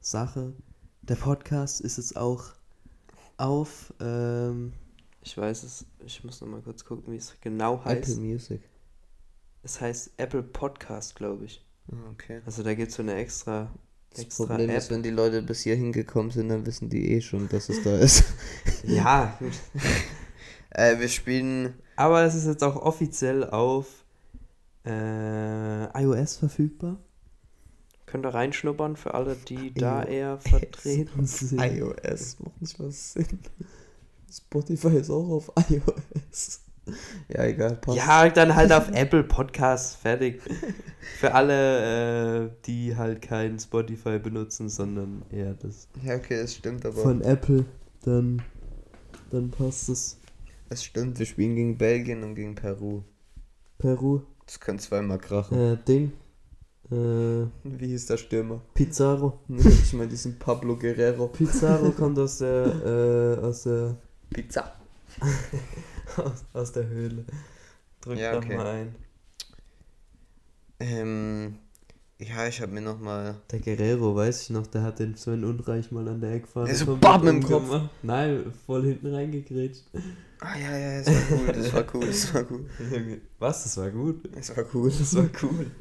Sache. 0.01 0.53
Der 1.01 1.15
Podcast 1.15 1.81
ist 1.81 1.97
jetzt 1.97 2.17
auch 2.17 2.45
auf, 3.37 3.93
ähm, 3.99 4.73
ich 5.21 5.37
weiß 5.37 5.63
es, 5.63 5.85
ich 6.05 6.23
muss 6.23 6.41
noch 6.41 6.47
mal 6.47 6.61
kurz 6.61 6.83
gucken, 6.85 7.11
wie 7.13 7.17
es 7.17 7.35
genau 7.41 7.83
heißt. 7.83 8.09
Apple 8.09 8.21
Music. 8.23 8.61
Es 9.63 9.81
heißt 9.81 10.11
Apple 10.17 10.43
Podcast, 10.43 11.15
glaube 11.15 11.45
ich. 11.45 11.63
Ah, 11.91 11.95
Okay. 12.11 12.41
Also 12.45 12.63
da 12.63 12.73
gibt 12.73 12.89
es 12.89 12.95
so 12.97 13.03
eine 13.03 13.15
extra, 13.15 13.71
Das 14.15 14.25
Problem 14.35 14.69
App. 14.69 14.77
ist, 14.77 14.91
wenn 14.91 15.03
die 15.03 15.09
Leute 15.09 15.41
bis 15.41 15.61
hier 15.61 15.75
hingekommen 15.75 16.31
sind, 16.31 16.49
dann 16.49 16.65
wissen 16.65 16.89
die 16.89 17.11
eh 17.11 17.21
schon, 17.21 17.49
dass 17.49 17.69
es 17.69 17.83
da 17.83 17.97
ist. 17.97 18.23
ja, 18.83 19.37
äh, 20.69 20.99
wir 20.99 21.09
spielen. 21.09 21.73
aber 21.95 22.23
es 22.23 22.35
ist 22.35 22.45
jetzt 22.45 22.63
auch 22.63 22.77
offiziell 22.77 23.43
auf 23.43 24.05
äh, 24.85 26.01
iOS 26.01 26.37
verfügbar. 26.37 26.97
Könnt 28.05 28.25
ihr 28.25 28.33
reinschnuppern 28.33 28.95
für 28.95 29.13
alle, 29.13 29.35
die 29.35 29.73
da 29.73 30.03
iOS. 30.03 30.09
eher 30.09 30.39
vertreten 30.39 31.25
sind. 31.25 31.59
iOS 31.61 32.39
macht 32.39 32.61
nicht 32.61 32.79
was 32.79 33.13
Sinn. 33.13 33.39
Spotify 34.31 34.97
ist 34.97 35.09
auch 35.09 35.29
auf 35.29 35.51
iOS. 35.69 36.61
Ja, 37.29 37.43
egal, 37.45 37.75
passt. 37.77 37.97
Ja, 37.97 38.29
dann 38.29 38.55
halt 38.55 38.71
auf 38.71 38.89
Apple 38.91 39.23
Podcasts, 39.23 39.95
fertig. 39.95 40.41
Für 41.19 41.33
alle, 41.33 42.45
äh, 42.45 42.49
die 42.65 42.95
halt 42.95 43.21
kein 43.21 43.57
Spotify 43.59 44.19
benutzen, 44.19 44.69
sondern 44.69 45.23
eher 45.31 45.53
das 45.55 45.87
Ja, 46.03 46.15
okay, 46.15 46.41
das 46.41 46.53
stimmt, 46.55 46.85
aber. 46.85 47.01
von 47.01 47.21
Apple, 47.21 47.65
dann, 48.03 48.41
dann 49.31 49.49
passt 49.49 49.89
es. 49.89 50.19
Es 50.69 50.83
stimmt, 50.83 51.17
wir 51.19 51.25
spielen 51.25 51.55
gegen 51.55 51.77
Belgien 51.77 52.23
und 52.23 52.35
gegen 52.35 52.55
Peru. 52.55 53.01
Peru, 53.77 54.21
Das 54.45 54.59
können 54.59 54.79
zweimal 54.79 55.17
krachen. 55.19 55.57
äh, 55.57 55.77
Ding, 55.87 56.11
äh, 56.91 56.95
Wie 57.63 57.87
hieß 57.87 58.05
der 58.07 58.17
Stürmer? 58.17 58.61
Pizarro. 58.75 59.39
ich 59.49 59.93
meine, 59.93 60.09
diesen 60.09 60.37
Pablo 60.37 60.75
Guerrero. 60.77 61.27
Pizarro 61.27 61.91
kommt 61.91 62.19
aus 62.19 62.37
der, 62.39 63.37
äh, 63.41 63.45
aus 63.45 63.63
der, 63.63 63.95
Pizza. 64.29 64.73
aus, 66.17 66.45
aus 66.53 66.71
der 66.71 66.87
Höhle. 66.87 67.25
Drück 68.01 68.17
Ja, 68.17 68.37
okay. 68.37 68.55
mal 68.57 68.67
ein. 68.67 68.95
Ähm, 70.79 71.55
ja, 72.19 72.47
ich 72.47 72.61
habe 72.61 72.71
mir 72.71 72.81
nochmal. 72.81 73.35
Der 73.51 73.59
Guerrero, 73.59 74.15
weiß 74.15 74.43
ich 74.43 74.49
noch, 74.51 74.67
der 74.67 74.83
hat 74.83 74.99
den 74.99 75.15
Sven 75.15 75.43
Unreich 75.43 75.91
mal 75.91 76.07
an 76.07 76.21
der 76.21 76.33
Eckfahne. 76.33 76.67
Der 76.67 76.75
so 76.75 76.95
bam 76.95 77.27
im 77.27 77.43
Kopf. 77.43 77.89
Nein, 78.03 78.53
voll 78.65 78.83
hinten 78.83 79.13
reingegrätscht. 79.13 79.83
Ah, 80.39 80.57
ja, 80.57 80.77
ja, 80.77 81.01
das 81.01 81.07
war 81.07 81.37
cool, 81.39 81.47
das 81.53 81.73
war 81.73 81.85
cool, 81.93 82.05
das 82.07 82.33
war 82.33 82.45
cool. 82.51 83.21
Was? 83.39 83.63
Das 83.63 83.77
war 83.77 83.89
gut. 83.89 84.29
Das 84.35 84.55
war 84.55 84.65
cool. 84.73 84.89
Das 84.91 85.15
war 85.15 85.29
cool. 85.43 85.71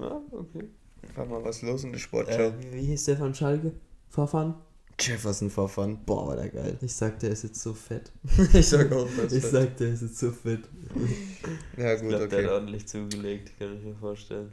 Ja, 0.00 0.20
okay. 0.30 0.68
War 1.14 1.26
mal 1.26 1.44
was 1.44 1.62
los 1.62 1.84
in 1.84 1.92
der 1.92 1.98
Sportschau. 1.98 2.40
Äh, 2.40 2.52
wie, 2.58 2.72
wie 2.72 2.86
hieß 2.86 3.04
der 3.04 3.16
von 3.16 3.34
Schalke? 3.34 3.72
Verfahren? 4.08 4.54
Jefferson 5.00 5.50
Verfahren. 5.50 6.04
Boah, 6.04 6.28
war 6.28 6.36
der 6.36 6.48
geil. 6.48 6.78
Ich 6.80 6.94
sag, 6.94 7.18
der 7.18 7.30
ist 7.30 7.42
jetzt 7.42 7.60
so 7.60 7.74
fett. 7.74 8.12
ich 8.52 8.68
sag 8.68 8.92
auch 8.92 9.08
das. 9.16 9.32
Ich 9.32 9.44
sag, 9.44 9.76
der 9.76 9.92
ist 9.92 10.02
jetzt 10.02 10.18
so 10.18 10.30
fett. 10.30 10.68
ja, 11.76 11.94
Ich 11.94 12.00
gut, 12.00 12.10
glaube, 12.10 12.28
der 12.28 12.38
hat 12.38 12.44
okay. 12.44 12.48
ordentlich 12.48 12.86
zugelegt, 12.86 13.58
kann 13.58 13.76
ich 13.76 13.84
mir 13.84 13.96
vorstellen. 13.96 14.52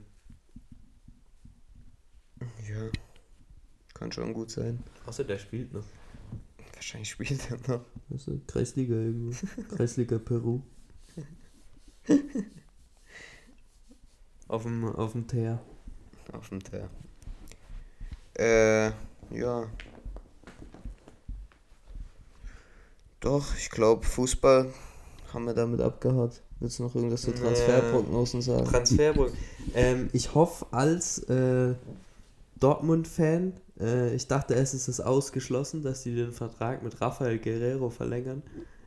Ja. 2.67 2.89
kann 3.93 4.11
schon 4.11 4.33
gut 4.33 4.49
sein. 4.49 4.83
Außer 5.05 5.23
der 5.23 5.37
spielt 5.37 5.73
noch. 5.73 5.85
Wahrscheinlich 6.73 7.11
spielt 7.11 7.51
er 7.51 7.57
noch. 7.67 7.85
Also 8.09 8.41
Kreisliga 8.47 8.95
irgendwo. 8.95 9.35
Kreisliga 9.75 10.17
Peru. 10.17 10.61
auf 14.47 14.63
dem, 14.63 14.85
auf 14.85 15.11
dem 15.11 15.27
Teer. 15.27 15.61
Auf 16.33 16.49
dem 16.49 16.63
Teer. 16.63 16.89
Äh, 18.39 18.87
ja. 19.37 19.69
Doch, 23.21 23.55
ich 23.55 23.69
glaube, 23.69 24.03
Fußball 24.03 24.73
haben 25.31 25.45
wir 25.45 25.53
damit 25.53 25.79
abgehakt. 25.79 26.41
Willst 26.59 26.79
du 26.79 26.83
noch 26.83 26.95
irgendwas 26.95 27.21
zu 27.21 27.33
Transferprognosen 27.33 28.41
sagen? 28.41 28.65
Transferburg. 28.65 29.31
Ähm, 29.75 30.09
ich 30.11 30.33
hoffe 30.33 30.65
als 30.71 31.19
äh, 31.29 31.75
Dortmund-Fan, 32.59 33.53
äh, 33.79 34.13
ich 34.15 34.27
dachte 34.27 34.55
es 34.55 34.73
ist 34.73 34.87
es 34.87 34.99
ausgeschlossen, 34.99 35.83
dass 35.83 36.01
die 36.03 36.15
den 36.15 36.31
Vertrag 36.31 36.83
mit 36.83 36.99
Rafael 36.99 37.37
Guerrero 37.37 37.89
verlängern. 37.91 38.41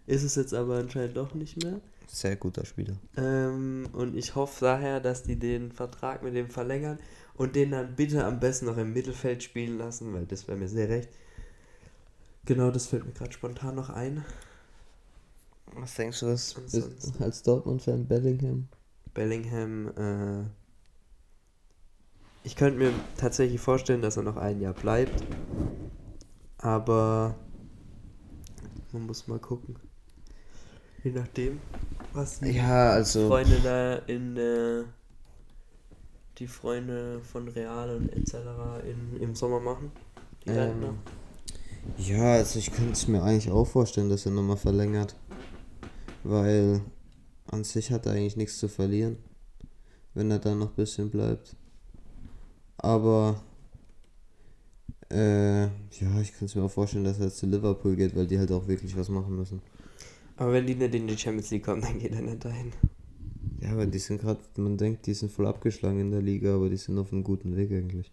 Ist 0.07 0.25
es 0.25 0.35
jetzt 0.35 0.53
aber 0.53 0.79
anscheinend 0.79 1.17
doch 1.17 1.33
nicht 1.35 1.63
mehr. 1.63 1.81
Sehr 2.09 2.37
guter 2.37 2.67
Spieler. 2.67 2.97
Ähm, 3.17 3.89
und 3.93 4.17
ich 4.17 4.35
hoffe 4.35 4.65
daher, 4.65 5.01
dass 5.01 5.23
die 5.23 5.39
den 5.39 5.71
Vertrag 5.73 6.23
mit 6.25 6.35
dem 6.35 6.51
verlängern 6.51 6.99
und 7.35 7.55
den 7.57 7.71
dann 7.71 7.95
bitte 7.95 8.25
am 8.25 8.41
besten 8.41 8.67
noch 8.67 8.77
im 8.77 8.93
Mittelfeld 8.93 9.45
spielen 9.45 9.79
lassen, 9.79 10.13
weil 10.13 10.27
das 10.27 10.49
wäre 10.49 10.59
mir 10.59 10.69
sehr 10.69 10.89
recht. 10.89 11.09
Genau, 12.47 12.71
das 12.71 12.87
fällt 12.87 13.07
mir 13.07 13.13
gerade 13.13 13.33
spontan 13.33 13.75
noch 13.75 13.91
ein. 13.91 14.25
Was 15.75 15.95
denkst 15.95 16.21
du, 16.21 16.27
was 16.27 16.53
ist 16.53 17.21
als 17.21 17.43
Dortmund-Fan 17.43 18.07
Bellingham? 18.07 18.69
Bellingham, 19.15 19.89
äh, 19.97 20.45
ich 22.45 22.57
könnte 22.57 22.79
mir 22.79 22.93
tatsächlich 23.17 23.61
vorstellen, 23.61 24.03
dass 24.03 24.17
er 24.17 24.23
noch 24.23 24.37
ein 24.37 24.61
Jahr 24.61 24.75
bleibt. 24.75 25.25
Aber 26.59 27.35
man 28.93 29.07
muss 29.07 29.27
mal 29.27 29.39
gucken. 29.39 29.77
Je 31.03 31.13
nachdem, 31.13 31.61
was 32.13 32.41
die 32.41 32.53
Ja, 32.53 32.91
also. 32.91 33.29
Freunde 33.29 33.61
da 33.63 33.95
in 34.07 34.37
äh, 34.37 34.85
die 36.39 36.47
Freunde 36.47 37.21
von 37.21 37.49
Real 37.49 37.97
und 37.97 38.13
etc. 38.13 38.35
In, 38.87 39.21
im 39.21 39.35
Sommer 39.35 39.61
machen. 39.61 39.91
Die 40.45 40.51
Ähm. 40.51 40.99
Ja, 41.99 42.35
also 42.35 42.59
ich 42.59 42.73
könnte 42.73 42.93
es 42.93 43.09
mir 43.09 43.23
eigentlich 43.23 43.51
auch 43.51 43.67
vorstellen, 43.67 44.09
dass 44.09 44.27
er 44.27 44.33
nochmal 44.33 44.57
verlängert. 44.57 45.15
Weil 46.23 46.81
an 47.47 47.65
sich 47.65 47.91
hat 47.91 48.07
er 48.07 48.13
eigentlich 48.13 48.37
nichts 48.37 48.59
zu 48.59 48.69
verlieren, 48.69 49.17
wenn 50.15 50.31
er 50.31 50.39
da 50.39 50.55
noch 50.55 50.71
ein 50.71 50.77
bisschen 50.77 51.11
bleibt. 51.11 51.57
Aber 52.79 53.43
äh, 55.11 55.65
ja, 55.65 56.21
ich 56.21 56.33
kann 56.33 56.47
es 56.47 56.55
mir 56.55 56.63
auch 56.63 56.71
vorstellen, 56.71 57.05
dass 57.05 57.19
er 57.19 57.27
jetzt 57.27 57.39
zu 57.39 57.47
Liverpool 57.47 57.97
geht, 57.97 58.17
weil 58.17 58.27
die 58.27 58.39
halt 58.39 58.51
auch 58.53 58.67
wirklich 58.67 58.97
was 58.97 59.09
machen 59.09 59.37
müssen. 59.37 59.61
Aber 60.37 60.53
wenn 60.53 60.67
die 60.67 60.75
nicht 60.75 60.95
in 60.95 61.07
die 61.07 61.17
Champions 61.17 61.51
League 61.51 61.65
kommen, 61.65 61.83
dann 61.83 61.99
geht 61.99 62.13
er 62.13 62.23
nicht 62.23 62.45
dahin. 62.45 62.73
Ja, 63.61 63.73
aber 63.73 63.87
die 63.87 63.99
sind 63.99 64.21
gerade, 64.21 64.41
man 64.57 64.77
denkt, 64.77 65.07
die 65.07 65.15
sind 65.15 65.31
voll 65.31 65.47
abgeschlagen 65.47 66.01
in 66.01 66.11
der 66.11 66.23
Liga, 66.23 66.55
aber 66.55 66.69
die 66.69 66.77
sind 66.77 66.99
auf 66.99 67.13
einem 67.13 67.23
guten 67.23 67.57
Weg 67.57 67.71
eigentlich. 67.71 68.11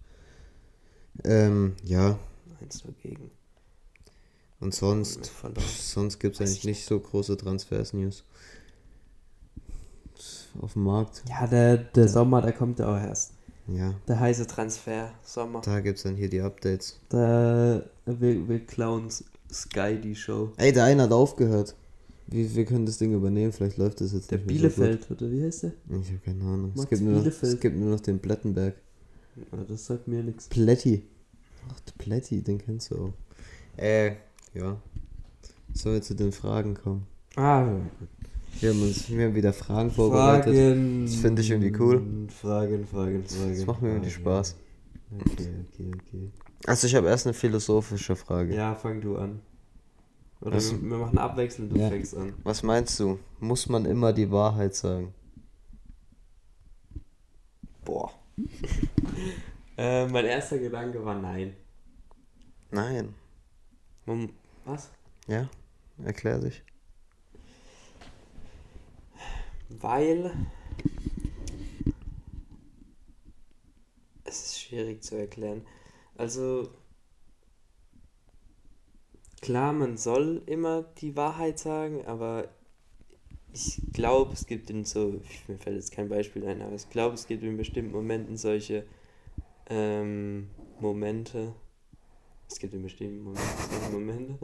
Ähm, 1.24 1.74
ja, 1.84 2.20
Eins 2.62 2.84
dagegen. 2.84 3.32
Und 4.62 4.74
sonst, 4.74 5.26
pff, 5.26 5.82
sonst 5.82 6.20
gibt 6.20 6.36
es 6.36 6.40
Weiß 6.42 6.48
eigentlich 6.50 6.60
ich 6.60 6.66
nicht 6.66 6.86
so 6.86 7.00
große 7.00 7.36
Transfers-News. 7.38 8.24
Auf 10.62 10.74
dem 10.74 10.84
Markt, 10.84 11.24
Ja, 11.30 11.48
der, 11.48 11.78
der 11.78 12.08
Sommer, 12.08 12.42
der 12.42 12.52
kommt 12.54 12.80
ja 12.80 12.88
auch 12.94 13.00
erst. 13.02 13.34
ja, 13.68 13.94
Der 14.08 14.20
heiße 14.20 14.46
Transfer, 14.48 15.10
Sommer. 15.24 15.62
da 15.62 15.80
gibt 15.80 15.98
es 15.98 16.04
dann 16.04 16.16
hier 16.16 16.30
die 16.30 16.42
Updates. 16.42 17.00
Da 17.10 17.84
wir, 18.06 18.48
wir 18.48 18.60
klauen 18.66 19.08
Sky 19.52 20.00
die 20.02 20.16
Show. 20.16 20.52
Ey, 20.58 20.72
der 20.74 20.84
eine 20.86 21.04
hat 21.04 21.12
aufgehört. 21.12 21.76
Wir, 22.28 22.54
wir 22.56 22.66
können 22.66 22.86
das 22.86 22.98
Ding 22.98 23.14
übernehmen, 23.14 23.52
vielleicht 23.52 23.78
läuft 23.78 24.02
das 24.02 24.14
jetzt 24.14 24.32
Der 24.32 24.38
nicht 24.40 24.48
mehr 24.62 24.70
so 24.70 24.76
Bielefeld, 24.82 25.12
oder 25.12 25.32
wie 25.32 25.44
heißt 25.44 25.64
der? 25.64 25.72
Ich 26.02 26.08
habe 26.10 26.20
keine 26.24 26.44
Ahnung. 26.44 26.72
Es 26.76 26.78
Max 26.78 26.90
gibt, 26.90 27.02
nur 27.02 27.14
noch, 27.14 27.22
Bielefeld. 27.24 27.54
es 27.54 27.60
gibt 27.60 27.78
nur 27.78 27.90
noch 27.90 28.00
den 28.02 28.20
Plettenberg. 28.20 28.76
Ah, 29.52 29.58
Das 29.68 29.86
sagt 29.86 30.08
mir 30.08 30.22
nichts. 30.24 30.48
Plätti. 30.50 31.08
Ach, 31.70 31.80
der 31.80 31.94
Plätti, 31.98 32.42
den 32.42 32.58
kennst 32.58 32.92
du 32.92 32.96
auch. 33.06 33.14
Äh, 33.78 34.12
ja. 34.54 34.78
Sollen 35.74 35.96
wir 35.96 36.02
zu 36.02 36.16
den 36.16 36.32
Fragen 36.32 36.74
kommen? 36.76 37.08
Ah, 37.36 37.66
Wir 38.60 38.70
haben, 38.72 38.82
uns, 38.82 39.10
wir 39.10 39.26
haben 39.26 39.36
wieder 39.36 39.54
Fragen 39.54 39.90
vorbereitet. 39.92 40.54
Fragen. 40.54 41.06
Das 41.06 41.16
finde 41.16 41.42
ich 41.42 41.50
irgendwie 41.52 41.74
cool. 41.80 42.28
Fragen, 42.30 42.86
Fragen, 42.86 43.24
Fragen. 43.26 43.54
Das 43.56 43.66
macht 43.66 43.82
mir 43.82 43.90
irgendwie. 43.92 44.10
Spaß. 44.10 44.56
Okay, 45.20 45.50
okay, 45.74 45.92
okay. 45.96 46.32
Also 46.66 46.88
ich 46.88 46.96
habe 46.96 47.08
erst 47.08 47.26
eine 47.28 47.34
philosophische 47.34 48.16
Frage. 48.16 48.54
Ja, 48.56 48.76
fang 48.76 49.00
du 49.02 49.18
an. 49.18 49.40
Oder 50.42 50.58
Was- 50.58 50.72
wir, 50.74 50.82
wir 50.90 50.98
machen 50.98 51.18
abwechselnd, 51.18 51.72
du 51.72 51.78
Ja. 51.80 51.90
fängst 51.90 52.16
an. 52.18 52.34
Was 52.44 52.64
meinst 52.64 53.00
du? 53.00 53.18
Muss 53.40 53.70
man 53.70 53.86
immer 53.86 54.12
die 54.12 54.30
Wahrheit 54.32 54.76
sagen? 54.76 55.14
Boah. 57.86 58.12
äh, 59.78 60.08
mein 60.08 60.26
erster 60.26 60.58
Gedanke 60.60 61.04
war 61.04 61.20
nein. 61.20 61.54
Nein. 62.72 63.14
Man, 64.06 64.30
was? 64.72 64.92
Ja? 65.28 65.50
Erklär 66.04 66.40
dich. 66.40 66.64
Weil 69.70 70.32
es 74.24 74.46
ist 74.46 74.62
schwierig 74.62 75.04
zu 75.04 75.16
erklären. 75.16 75.66
Also 76.16 76.70
klar, 79.42 79.74
man 79.74 79.98
soll 79.98 80.42
immer 80.46 80.84
die 80.84 81.16
Wahrheit 81.16 81.60
sagen, 81.60 82.06
aber 82.06 82.50
ich 83.54 83.82
glaube, 83.92 84.34
es 84.34 84.46
gibt 84.46 84.70
in 84.70 84.86
so, 84.86 85.22
mir 85.48 85.58
fällt 85.58 85.76
jetzt 85.76 85.92
kein 85.92 86.10
Beispiel 86.10 86.46
ein, 86.48 86.62
aber 86.62 86.76
ich 86.76 86.90
glaube, 86.90 87.16
es 87.16 87.28
gibt 87.28 87.44
in 87.44 87.58
bestimmten 87.58 87.92
Momenten 87.92 88.38
solche 88.38 88.86
ähm, 89.70 90.50
Momente, 90.80 91.54
es 92.52 92.60
gibt 92.60 92.74
Momenten 92.74 93.56
solche 93.70 93.92
Momente, 93.92 94.38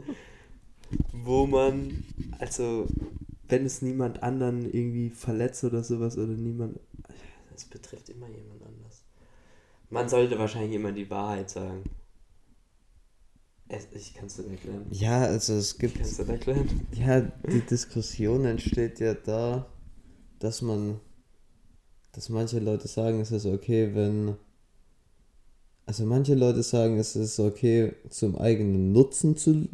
wo 1.12 1.46
man, 1.46 2.04
also 2.38 2.86
wenn 3.48 3.66
es 3.66 3.82
niemand 3.82 4.22
anderen 4.22 4.64
irgendwie 4.64 5.10
verletzt 5.10 5.64
oder 5.64 5.82
sowas 5.84 6.16
oder 6.16 6.34
niemand, 6.34 6.78
es 7.54 7.64
betrifft 7.64 8.08
immer 8.08 8.28
jemand 8.28 8.62
anders. 8.62 9.04
Man 9.90 10.08
sollte 10.08 10.38
wahrscheinlich 10.38 10.74
immer 10.74 10.92
die 10.92 11.08
Wahrheit 11.10 11.50
sagen. 11.50 11.84
Es, 13.68 13.88
ich 13.92 14.14
kann 14.14 14.26
es 14.26 14.36
dir 14.36 14.48
erklären. 14.48 14.86
Ja, 14.90 15.22
also 15.22 15.54
es 15.54 15.76
gibt. 15.76 15.96
Kannst 15.96 16.18
du 16.18 16.22
das 16.22 16.30
erklären? 16.30 16.86
Ja, 16.92 17.20
die 17.20 17.60
Diskussion 17.60 18.44
entsteht 18.44 19.00
ja 19.00 19.14
da, 19.14 19.70
dass 20.38 20.62
man, 20.62 21.00
dass 22.12 22.28
manche 22.30 22.60
Leute 22.60 22.88
sagen, 22.88 23.20
es 23.20 23.30
ist 23.30 23.44
okay, 23.44 23.94
wenn, 23.94 24.36
also 25.88 26.04
manche 26.04 26.34
Leute 26.34 26.62
sagen, 26.62 26.98
es 26.98 27.16
ist 27.16 27.40
okay, 27.40 27.94
zum 28.10 28.36
eigenen 28.36 28.92
Nutzen 28.92 29.38
zu, 29.38 29.68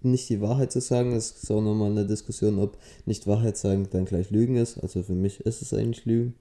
nicht 0.00 0.28
die 0.28 0.40
Wahrheit 0.40 0.70
zu 0.70 0.80
sagen. 0.80 1.12
Es 1.14 1.32
ist 1.32 1.50
auch 1.50 1.60
nochmal 1.60 1.90
eine 1.90 2.06
Diskussion, 2.06 2.60
ob 2.60 2.78
nicht 3.06 3.26
Wahrheit 3.26 3.56
sagen 3.56 3.88
dann 3.90 4.04
gleich 4.04 4.30
Lügen 4.30 4.54
ist. 4.54 4.78
Also 4.78 5.02
für 5.02 5.14
mich 5.14 5.40
ist 5.40 5.60
es 5.60 5.74
eigentlich 5.74 6.04
Lügen. 6.04 6.36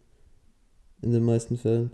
In 1.02 1.12
den 1.12 1.24
meisten 1.24 1.58
Fällen. 1.58 1.92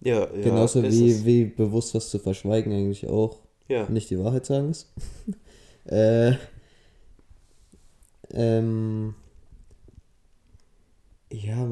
Ja, 0.00 0.22
ja. 0.34 0.42
Genauso 0.42 0.82
wie, 0.82 1.10
es. 1.12 1.24
wie 1.24 1.44
bewusst 1.44 1.94
was 1.94 2.10
zu 2.10 2.18
verschweigen 2.18 2.72
eigentlich 2.72 3.06
auch 3.06 3.38
Ja. 3.68 3.88
nicht 3.88 4.10
die 4.10 4.18
Wahrheit 4.18 4.44
sagen 4.44 4.70
ist. 4.70 4.88
äh, 5.84 6.32
ähm, 8.32 9.14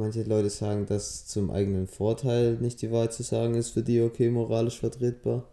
manche 0.06 0.22
Leute 0.22 0.50
sagen, 0.50 0.86
dass 0.86 1.26
zum 1.26 1.50
eigenen 1.50 1.88
Vorteil 1.88 2.54
nicht 2.58 2.80
die 2.80 2.92
Wahrheit 2.92 3.12
zu 3.12 3.24
sagen 3.24 3.54
ist 3.54 3.70
für 3.70 3.82
die 3.82 4.00
okay 4.00 4.30
moralisch 4.30 4.78
vertretbar. 4.78 5.48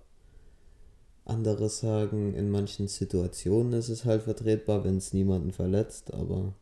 Andere 1.25 1.69
sagen, 1.69 2.35
in 2.35 2.51
manchen 2.51 2.87
Situationen 2.87 3.73
ist 3.73 3.89
es 3.89 4.05
halt 4.05 4.23
vertretbar, 4.23 4.83
wenn 4.83 4.97
es 4.97 5.11
niemanden 5.11 5.51
verletzt, 5.51 6.13
aber 6.13 6.53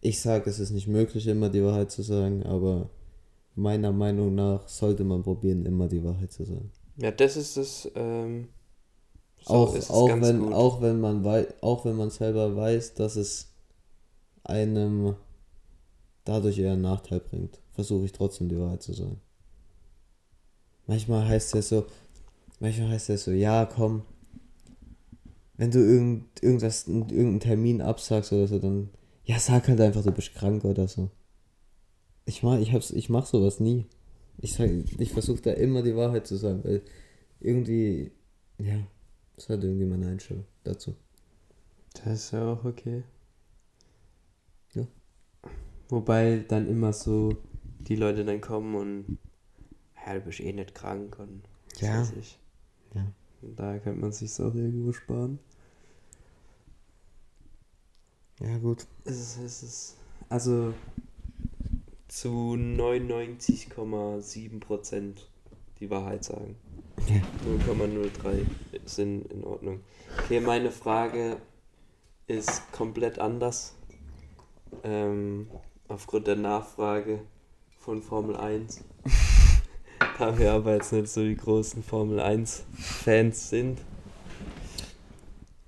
ich 0.00 0.20
sage, 0.20 0.48
es 0.48 0.60
ist 0.60 0.70
nicht 0.70 0.88
möglich, 0.88 1.26
immer 1.26 1.50
die 1.50 1.62
Wahrheit 1.62 1.90
zu 1.90 2.02
sagen, 2.02 2.42
aber 2.44 2.88
meiner 3.54 3.92
Meinung 3.92 4.34
nach 4.34 4.66
sollte 4.68 5.04
man 5.04 5.22
probieren, 5.22 5.66
immer 5.66 5.88
die 5.88 6.02
Wahrheit 6.02 6.32
zu 6.32 6.44
sagen. 6.44 6.70
Ja, 6.96 7.10
das 7.10 7.36
ist 7.36 7.56
es. 7.58 7.90
Ähm, 7.96 8.48
so 9.42 9.52
auch, 9.52 9.74
ist 9.74 9.84
es 9.84 9.90
auch, 9.90 10.08
wenn, 10.08 10.38
gut. 10.38 10.52
auch 10.54 10.80
wenn 10.80 11.00
man 11.00 11.26
auch 11.60 11.84
wenn 11.84 11.96
man 11.96 12.10
selber 12.10 12.56
weiß, 12.56 12.94
dass 12.94 13.16
es 13.16 13.52
einem 14.44 15.16
dadurch 16.28 16.58
eher 16.58 16.72
einen 16.72 16.82
Nachteil 16.82 17.20
bringt, 17.20 17.58
versuche 17.72 18.04
ich 18.04 18.12
trotzdem 18.12 18.48
die 18.48 18.58
Wahrheit 18.58 18.82
zu 18.82 18.92
sagen. 18.92 19.20
Manchmal 20.86 21.26
heißt 21.26 21.54
es 21.54 21.70
so, 21.70 21.86
manchmal 22.60 22.90
heißt 22.90 23.10
es 23.10 23.24
so, 23.24 23.30
ja, 23.30 23.66
komm, 23.66 24.02
wenn 25.56 25.70
du 25.70 25.78
irgend, 25.80 26.42
irgendwas, 26.42 26.86
irgendeinen 26.86 27.40
Termin 27.40 27.80
absagst 27.80 28.32
oder 28.32 28.46
so, 28.46 28.58
dann, 28.58 28.90
ja, 29.24 29.38
sag 29.38 29.68
halt 29.68 29.80
einfach, 29.80 30.02
du 30.02 30.12
bist 30.12 30.34
krank 30.34 30.64
oder 30.64 30.86
so. 30.86 31.10
Ich 32.26 32.42
mach, 32.42 32.58
ich 32.58 32.72
hab's, 32.72 32.90
ich 32.90 33.08
mach 33.08 33.26
sowas 33.26 33.58
nie. 33.58 33.86
Ich 34.40 34.60
ich 34.60 35.12
versuche 35.12 35.42
da 35.42 35.52
immer 35.52 35.82
die 35.82 35.96
Wahrheit 35.96 36.26
zu 36.26 36.36
sagen, 36.36 36.62
weil 36.62 36.82
irgendwie, 37.40 38.12
ja, 38.58 38.86
das 39.34 39.48
halt 39.48 39.64
irgendwie 39.64 39.86
meine 39.86 40.06
Einstellung 40.06 40.44
dazu. 40.62 40.94
Das 42.04 42.24
ist 42.24 42.30
ja 42.32 42.52
auch 42.52 42.64
okay. 42.64 43.02
Wobei 45.88 46.44
dann 46.48 46.68
immer 46.68 46.92
so 46.92 47.36
die 47.80 47.96
Leute 47.96 48.24
dann 48.24 48.40
kommen 48.40 48.74
und 48.74 49.18
ja, 50.06 50.14
du 50.14 50.20
bist 50.20 50.40
eh 50.40 50.52
nicht 50.52 50.74
krank 50.74 51.18
und 51.18 51.42
was 51.72 51.80
Ja. 51.80 52.00
weiß 52.00 52.12
ich. 52.20 52.38
Ja. 52.94 53.06
Und 53.42 53.58
daher 53.58 53.80
könnte 53.80 54.00
man 54.00 54.12
sich 54.12 54.32
auch 54.40 54.54
irgendwo 54.54 54.92
sparen. 54.92 55.38
Ja, 58.40 58.56
gut. 58.58 58.86
Es 59.04 59.18
ist, 59.18 59.38
es 59.38 59.62
ist 59.62 59.96
also 60.28 60.74
zu 62.08 62.28
99,7 62.28 64.60
Prozent 64.60 65.30
die 65.80 65.88
Wahrheit 65.90 66.24
sagen. 66.24 66.56
Ja. 67.08 67.16
0,03 67.46 68.44
sind 68.84 69.32
in 69.32 69.44
Ordnung. 69.44 69.80
Okay, 70.24 70.40
meine 70.40 70.70
Frage 70.70 71.38
ist 72.26 72.70
komplett 72.72 73.18
anders. 73.18 73.74
Ähm, 74.84 75.48
aufgrund 75.88 76.26
der 76.26 76.36
Nachfrage 76.36 77.20
von 77.78 78.02
Formel 78.02 78.36
1. 78.36 78.84
da 80.18 80.38
wir 80.38 80.52
aber 80.52 80.74
jetzt 80.74 80.92
nicht 80.92 81.08
so 81.08 81.22
die 81.22 81.36
großen 81.36 81.82
Formel 81.82 82.20
1-Fans 82.20 83.50
sind. 83.50 83.80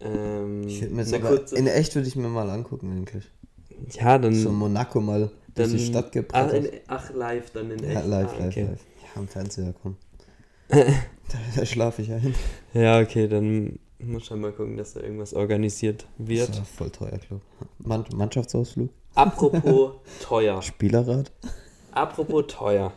Ähm, 0.01 0.67
Ich 0.67 0.83
mir 0.91 1.05
kurze- 1.21 1.57
in 1.57 1.67
echt 1.67 1.95
würde 1.95 2.09
ich 2.09 2.17
mir 2.17 2.29
mal 2.29 2.49
angucken, 2.51 2.91
eigentlich. 2.93 3.31
ja, 3.93 4.19
dann. 4.19 4.35
So 4.35 4.51
Monaco 4.51 5.01
mal 5.01 5.31
durch 5.55 5.71
die 5.71 5.79
Stadt 5.79 6.07
ach, 6.09 6.11
gebracht. 6.13 6.53
in, 6.53 6.69
ach, 6.87 7.11
live, 7.13 7.51
dann 7.51 7.71
in 7.71 7.83
echt. 7.85 7.95
Ja, 7.95 8.01
live, 8.05 8.31
ah, 8.33 8.39
live, 8.39 8.47
okay. 8.49 8.63
live. 8.65 8.81
Ja, 9.03 9.21
am 9.21 9.29
Fernseher, 9.29 9.75
komm. 9.83 9.97
da 10.69 10.85
da 11.57 11.67
schlafe 11.67 12.03
ich 12.03 12.13
ein. 12.13 12.35
Ja, 12.73 13.01
okay, 13.01 13.29
dann 13.29 13.79
muss 14.05 14.25
ich 14.25 14.31
mal 14.31 14.53
gucken, 14.53 14.77
dass 14.77 14.95
da 14.95 15.01
irgendwas 15.01 15.35
organisiert 15.35 16.07
Das 16.19 16.29
wird. 16.29 16.57
war 16.59 16.65
voll 16.65 16.91
teuer, 16.91 17.19
glaube 17.19 17.43
ich. 17.81 17.87
Mann, 17.87 18.05
Mannschaftsausflug? 18.15 18.91
Apropos 19.15 19.95
teuer. 20.21 20.63
Spielerrad? 20.63 21.33
Apropos 21.93 22.45
teuer. 22.49 22.93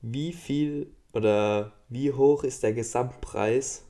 Wie 0.00 0.32
viel 0.32 0.92
oder 1.12 1.72
wie 1.88 2.12
hoch 2.12 2.44
ist 2.44 2.62
der 2.62 2.72
Gesamtpreis 2.72 3.84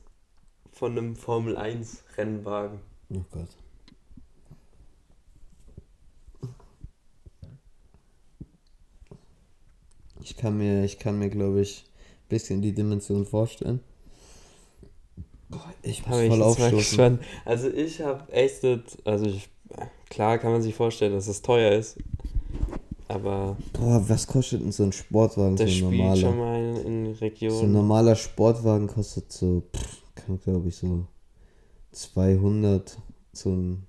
von 0.71 0.97
einem 0.97 1.15
Formel 1.15 1.57
1 1.57 2.03
Rennwagen? 2.17 2.79
Oh 3.13 3.21
Gott. 3.31 3.49
Ich 10.21 10.35
kann 10.35 10.57
mir, 10.57 10.83
ich 10.83 10.99
kann 10.99 11.17
mir, 11.19 11.29
glaube 11.29 11.61
ich, 11.61 11.85
ein 11.85 12.27
bisschen 12.29 12.61
die 12.61 12.73
Dimension 12.73 13.25
vorstellen. 13.25 13.79
Ich 15.81 16.05
muss 16.05 16.17
voll 16.27 16.41
aufstoßen. 16.41 17.19
Also 17.45 17.69
ich 17.69 18.01
habe 18.01 18.31
echt 18.31 18.63
also 19.05 19.25
ich, 19.25 19.49
klar 20.09 20.37
kann 20.37 20.51
man 20.51 20.61
sich 20.61 20.75
vorstellen, 20.75 21.13
dass 21.13 21.27
es 21.27 21.41
teuer 21.41 21.71
ist, 21.71 21.97
aber 23.07 23.57
Boah, 23.73 24.07
was 24.07 24.27
kostet 24.27 24.61
denn 24.61 24.71
so 24.71 24.83
ein 24.83 24.91
Sportwagen, 24.91 25.57
so 25.57 25.63
ein 25.63 25.79
normaler? 25.79 26.15
schon 26.15 26.37
mal 26.37 26.59
in, 26.85 27.15
in 27.15 27.49
So 27.49 27.63
ein 27.63 27.71
normaler 27.71 28.15
Sportwagen 28.15 28.87
kostet 28.87 29.31
so, 29.31 29.63
pff, 29.75 30.03
kann 30.15 30.39
glaube 30.39 30.69
ich 30.69 30.75
so 30.75 31.05
200, 31.91 32.97
so 33.33 33.49
ein, 33.49 33.87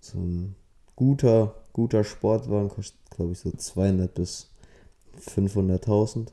so 0.00 0.18
ein 0.18 0.54
guter, 0.96 1.54
guter 1.72 2.04
Sportwagen 2.04 2.68
kostet 2.68 2.98
glaube 3.10 3.32
ich 3.32 3.38
so 3.38 3.50
200 3.50 4.12
bis 4.12 4.50
500.000. 5.18 6.28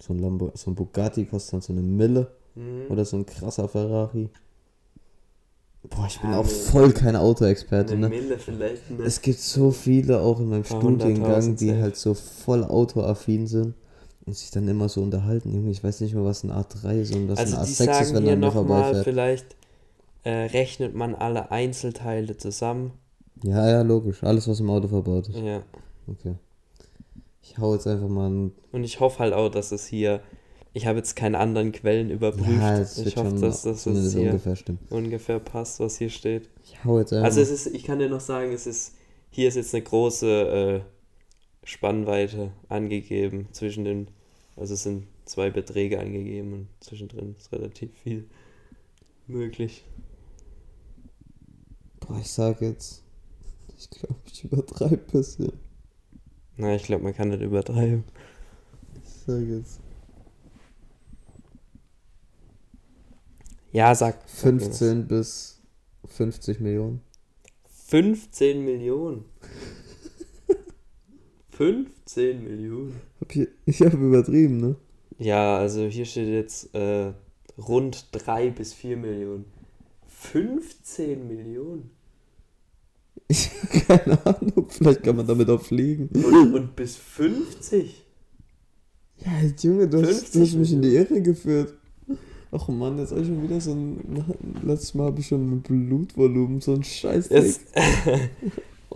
So 0.00 0.12
ein, 0.12 0.18
Lambo, 0.18 0.50
so 0.54 0.70
ein 0.70 0.74
Bugatti 0.74 1.24
kostet 1.26 1.52
dann 1.54 1.60
so 1.60 1.72
eine 1.72 1.82
Mille 1.82 2.34
Mhm. 2.54 2.86
oder 2.90 3.04
so 3.04 3.16
ein 3.16 3.26
krasser 3.26 3.68
Ferrari. 3.68 4.28
Boah, 5.90 6.06
ich 6.06 6.18
bin 6.18 6.30
Ja, 6.30 6.38
auch 6.38 6.46
voll 6.46 6.92
kein 6.92 7.14
Autoexperte, 7.14 7.96
ne? 7.96 8.08
Ne? 8.08 9.02
Es 9.04 9.20
gibt 9.20 9.38
so 9.38 9.70
viele 9.70 10.20
auch 10.20 10.40
in 10.40 10.48
meinem 10.48 10.64
Studiengang, 10.64 11.56
die 11.56 11.74
halt 11.74 11.96
so 11.96 12.14
voll 12.14 12.64
autoaffin 12.64 13.46
sind 13.46 13.74
und 14.24 14.34
sich 14.34 14.50
dann 14.50 14.66
immer 14.66 14.88
so 14.88 15.02
unterhalten. 15.02 15.52
Junge, 15.52 15.70
ich 15.70 15.84
weiß 15.84 16.00
nicht 16.00 16.14
mal, 16.14 16.24
was 16.24 16.42
ein 16.42 16.50
A3 16.50 17.00
ist 17.00 17.14
und 17.14 17.28
was 17.28 17.38
also 17.38 17.56
ein 17.56 17.66
die 17.66 17.72
A6 17.72 18.00
ist, 18.00 18.14
wenn 18.14 18.26
er 18.26 18.36
nochmal, 18.36 18.64
vorbeifährt. 18.64 19.04
vielleicht 19.04 19.56
äh, 20.22 20.30
rechnet 20.30 20.94
man 20.94 21.14
alle 21.14 21.50
Einzelteile 21.50 22.36
zusammen. 22.38 22.92
Ja, 23.42 23.68
ja, 23.68 23.82
logisch. 23.82 24.22
Alles, 24.22 24.48
was 24.48 24.60
im 24.60 24.70
Auto 24.70 24.88
verbaut 24.88 25.28
ist. 25.28 25.36
Ja. 25.36 25.62
Okay. 26.06 26.36
Ich 27.42 27.58
hau 27.58 27.74
jetzt 27.74 27.86
einfach 27.86 28.08
mal 28.08 28.30
ein. 28.30 28.52
Und 28.72 28.84
ich 28.84 29.00
hoffe 29.00 29.18
halt 29.18 29.34
auch, 29.34 29.50
dass 29.50 29.70
es 29.70 29.84
hier. 29.86 30.20
Ich 30.76 30.86
habe 30.86 30.98
jetzt 30.98 31.14
keine 31.14 31.38
anderen 31.38 31.70
Quellen 31.70 32.10
überprüft. 32.10 32.50
Ja, 32.50 32.82
ich 32.82 33.16
hoffe, 33.16 33.36
dass, 33.36 33.62
hier 33.62 34.32
ungefähr 34.32 34.56
ungefähr 34.90 35.38
passt, 35.38 35.78
was 35.78 35.98
hier 35.98 36.10
steht. 36.10 36.50
Ich 36.64 36.84
hau 36.84 36.98
jetzt 36.98 37.12
einfach. 37.12 37.26
Also 37.26 37.40
es 37.40 37.50
ist, 37.50 37.66
ich 37.68 37.84
kann 37.84 38.00
dir 38.00 38.08
noch 38.08 38.20
sagen, 38.20 38.52
es 38.52 38.66
ist, 38.66 38.96
hier 39.30 39.46
ist 39.46 39.54
jetzt 39.54 39.72
eine 39.72 39.84
große 39.84 40.26
äh, 40.26 40.80
Spannweite 41.64 42.50
angegeben 42.68 43.46
zwischen 43.52 43.84
den, 43.84 44.08
also 44.56 44.74
es 44.74 44.82
sind 44.82 45.06
zwei 45.24 45.48
Beträge 45.50 46.00
angegeben 46.00 46.52
und 46.52 46.68
zwischendrin 46.80 47.36
ist 47.38 47.52
relativ 47.52 47.90
viel 48.02 48.28
möglich. 49.28 49.84
Boah, 52.00 52.18
ich 52.18 52.32
sag 52.32 52.60
jetzt. 52.60 53.04
Ich 53.78 53.90
glaube, 53.90 54.16
ich 54.26 54.42
übertreibe 54.42 54.96
ein 54.96 55.12
bisschen. 55.12 55.52
Na, 56.56 56.74
ich 56.74 56.82
glaube, 56.82 57.04
man 57.04 57.14
kann 57.14 57.28
nicht 57.28 57.42
übertreiben. 57.42 58.02
Ich 59.04 59.10
sag 59.24 59.40
jetzt. 59.40 59.83
Ja, 63.74 63.92
sag. 63.92 64.20
sag 64.28 64.52
mir 64.52 64.60
was. 64.60 64.78
15 64.78 65.08
bis 65.08 65.60
50 66.06 66.60
Millionen. 66.60 67.00
15 67.88 68.64
Millionen. 68.64 69.24
15 71.50 72.44
Millionen. 72.44 73.00
Hab 73.20 73.32
hier, 73.32 73.48
ich 73.66 73.80
habe 73.80 73.96
übertrieben, 73.96 74.58
ne? 74.58 74.76
Ja, 75.18 75.58
also 75.58 75.86
hier 75.86 76.04
steht 76.04 76.28
jetzt 76.28 76.72
äh, 76.72 77.12
rund 77.58 78.06
3 78.12 78.50
bis 78.50 78.72
4 78.74 78.96
Millionen. 78.96 79.44
15 80.06 81.26
Millionen? 81.26 81.90
Ich 83.26 83.50
keine 83.86 84.24
Ahnung. 84.26 84.66
Vielleicht 84.68 85.02
kann 85.02 85.16
man 85.16 85.26
damit 85.26 85.48
auch 85.48 85.60
fliegen. 85.60 86.10
Und, 86.12 86.54
und 86.54 86.76
bis 86.76 86.94
50? 86.96 88.04
Ja, 89.24 89.32
Junge, 89.60 89.88
du 89.88 90.02
hast, 90.02 90.28
50 90.28 90.32
du 90.32 90.40
hast 90.42 90.54
mich 90.54 90.72
in 90.72 90.82
die 90.82 90.94
Irre 90.94 91.22
geführt. 91.22 91.74
Ach 92.56 92.68
Mann, 92.68 92.98
jetzt 92.98 93.10
habe 93.10 93.22
ich 93.22 93.26
schon 93.26 93.42
wieder 93.42 93.60
so 93.60 93.72
ein. 93.72 94.24
Letztes 94.62 94.94
Mal 94.94 95.06
habe 95.06 95.20
ich 95.20 95.26
schon 95.26 95.50
ein 95.50 95.62
Blutvolumen, 95.62 96.60
so 96.60 96.74
ein 96.74 96.84
Scheiß. 96.84 97.30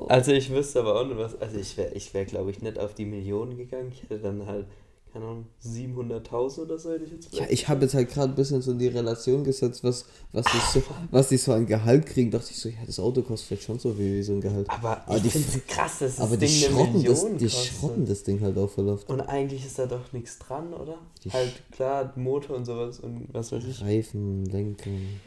Also 0.07 0.31
ich 0.31 0.49
wüsste 0.51 0.79
aber 0.79 1.01
auch 1.01 1.05
nicht 1.05 1.19
was. 1.19 1.41
Also 1.41 1.59
ich 1.59 1.77
wäre, 1.77 1.93
ich 1.93 2.15
wär, 2.15 2.25
glaube 2.25 2.53
ich, 2.53 2.63
nicht 2.63 2.79
auf 2.79 2.95
die 2.95 3.05
Millionen 3.05 3.57
gegangen. 3.57 3.91
Ich 3.93 4.05
hätte 4.05 4.21
dann 4.21 4.47
halt, 4.47 4.65
keine 5.13 5.25
Ahnung, 5.25 5.47
700.000 5.65 6.59
oder 6.61 6.79
so 6.79 6.93
hätte 6.93 7.05
ich 7.05 7.13
jetzt 7.13 7.35
Ja, 7.35 7.47
ich 7.49 7.67
habe 7.69 7.83
jetzt 7.83 7.95
halt 7.95 8.11
gerade 8.11 8.33
ein 8.33 8.35
bisschen 8.37 8.61
so 8.63 8.73
in 8.73 8.79
die 8.79 8.89
Relation 8.89 9.43
gesetzt, 9.43 9.83
was, 9.83 10.05
was, 10.33 10.45
die 10.47 10.79
so, 10.81 10.83
was 11.11 11.29
die 11.31 11.37
so 11.39 11.53
an 11.55 11.67
Gehalt 11.67 12.07
kriegen. 12.07 12.31
Dachte 12.31 12.49
ich 12.51 12.59
so, 12.59 12.69
ja, 12.69 12.77
das 12.87 13.01
Auto 13.01 13.23
kostet 13.23 13.49
vielleicht 13.49 13.63
schon 13.65 13.79
so 13.79 13.93
viel 13.95 14.17
wie 14.17 14.23
so 14.23 14.33
ein 14.35 14.41
Gehalt. 14.41 14.69
Aber, 14.71 15.03
Aber 15.07 15.17
ich 15.17 15.23
die- 15.23 15.31
finde 15.31 15.49
es 15.49 15.67
krass, 15.67 15.99
dass 16.01 16.17
das 16.17 16.21
Aber 16.21 16.37
die 16.37 16.47
Ding 16.47 16.65
eine 16.67 16.75
schrotten, 16.75 17.05
das, 17.05 17.25
die 17.25 17.45
kostet. 17.47 17.65
schrotten 17.79 18.07
das 18.07 18.23
Ding 18.23 18.41
halt 18.41 18.59
auch 18.59 18.71
voll 18.71 18.89
oft. 18.89 19.09
Und 19.09 19.21
eigentlich 19.23 19.65
ist 19.65 19.79
da 19.79 19.87
doch 19.87 20.13
nichts 20.13 20.39
dran, 20.39 20.73
oder? 20.75 20.99
Die 21.25 21.31
halt 21.33 21.63
klar, 21.73 22.13
Motor 22.17 22.57
und 22.57 22.65
sowas 22.67 23.01
und 23.01 23.29
was 23.33 23.51
weiß 23.53 23.65
ich. 23.65 23.81
Reifen, 23.81 24.45
Lenken. 24.47 25.21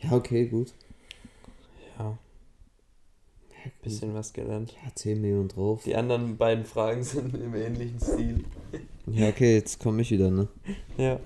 Ja, 0.00 0.12
okay, 0.12 0.46
gut. 0.46 0.72
Ja. 1.98 2.16
Bisschen 3.82 4.12
was 4.12 4.32
gelernt. 4.34 4.72
Ja, 4.84 4.90
10 4.94 5.20
Millionen 5.22 5.48
drauf. 5.48 5.82
Die 5.84 5.94
anderen 5.96 6.36
beiden 6.36 6.64
Fragen 6.66 7.02
sind 7.02 7.34
im 7.34 7.54
ähnlichen 7.54 7.98
Stil. 7.98 8.44
Ja, 9.06 9.28
okay, 9.28 9.54
jetzt 9.54 9.80
komme 9.80 10.02
ich 10.02 10.10
wieder, 10.10 10.30
ne? 10.30 10.48
Ja. 10.96 11.20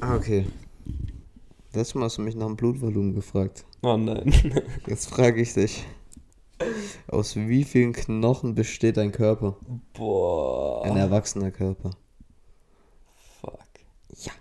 Ah, 0.00 0.16
okay. 0.16 0.46
Letztes 1.72 1.94
Mal 1.94 2.04
hast 2.04 2.18
du 2.18 2.22
mich 2.22 2.34
nach 2.34 2.46
dem 2.46 2.56
Blutvolumen 2.56 3.14
gefragt. 3.14 3.64
Oh 3.82 3.96
nein. 3.96 4.32
Jetzt 4.86 5.10
frage 5.10 5.40
ich 5.40 5.54
dich. 5.54 5.84
Aus 7.08 7.36
wie 7.36 7.64
vielen 7.64 7.92
Knochen 7.92 8.54
besteht 8.54 8.96
ein 8.98 9.12
Körper? 9.12 9.56
Boah. 9.92 10.84
Ein 10.84 10.96
erwachsener 10.96 11.50
Körper. 11.50 11.90
Fuck. 13.40 13.58
Ja. 14.22 14.32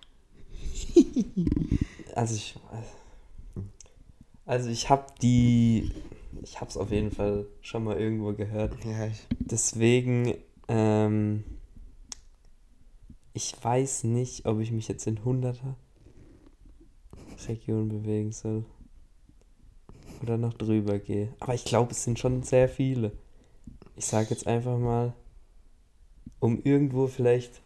Also 2.15 2.35
ich. 2.35 2.55
Also 4.45 4.69
ich 4.69 4.91
habe 4.91 5.07
die. 5.23 5.91
Ich 6.43 6.61
habe 6.61 6.69
es 6.69 6.77
auf 6.77 6.91
jeden 6.91 7.09
Fall 7.09 7.47
schon 7.61 7.83
mal 7.83 7.99
irgendwo 7.99 8.33
gehört. 8.33 8.73
Ja, 8.85 9.07
ich. 9.07 9.25
Deswegen. 9.39 10.35
Ähm, 10.67 11.43
ich 13.33 13.55
weiß 13.61 14.03
nicht, 14.05 14.45
ob 14.45 14.59
ich 14.59 14.71
mich 14.71 14.87
jetzt 14.87 15.07
in 15.07 15.19
100er 15.19 15.75
Region 17.47 17.89
bewegen 17.89 18.31
soll. 18.31 18.65
Oder 20.21 20.37
noch 20.37 20.53
drüber 20.53 20.99
gehe. 20.99 21.33
Aber 21.39 21.53
ich 21.53 21.65
glaube, 21.65 21.91
es 21.91 22.03
sind 22.03 22.19
schon 22.19 22.43
sehr 22.43 22.69
viele. 22.69 23.11
Ich 23.95 24.05
sage 24.05 24.29
jetzt 24.29 24.47
einfach 24.47 24.77
mal, 24.77 25.13
um 26.39 26.61
irgendwo 26.63 27.07
vielleicht 27.07 27.61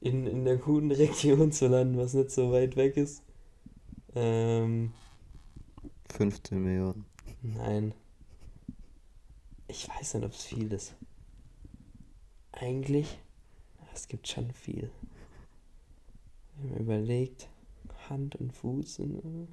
in, 0.00 0.26
in 0.26 0.44
der 0.44 0.56
guten 0.56 0.90
Region 0.92 1.50
zu 1.50 1.66
landen, 1.66 1.96
was 1.96 2.14
nicht 2.14 2.30
so 2.30 2.52
weit 2.52 2.76
weg 2.76 2.96
ist. 2.96 3.22
Ähm, 4.14 4.92
15 6.12 6.62
Millionen. 6.62 7.04
nein. 7.42 7.94
Ich 9.68 9.88
weiß 9.88 10.14
nicht, 10.14 10.24
ob 10.24 10.32
es 10.32 10.44
viel 10.44 10.72
ist. 10.72 10.94
Eigentlich, 12.52 13.18
es 13.96 14.08
gibt 14.08 14.28
schon 14.28 14.50
viel. 14.52 14.90
Wenn 16.56 16.70
man 16.70 16.78
überlegt, 16.80 17.48
Hand 18.08 18.36
und 18.36 18.52
Fuß 18.52 18.96
sind. 18.96 19.16
äh, 19.24 19.46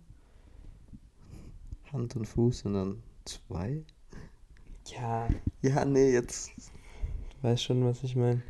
Hand 1.92 2.16
und 2.16 2.26
Fuß 2.26 2.66
und 2.66 2.74
dann 2.74 3.04
zwei? 3.26 3.84
Ja, 4.88 5.30
Ja, 5.62 5.86
nee, 5.86 6.12
jetzt. 6.12 6.52
du 6.58 7.44
weißt 7.48 7.64
schon, 7.64 7.86
was 7.86 8.04
ich 8.04 8.16
meine. 8.16 8.44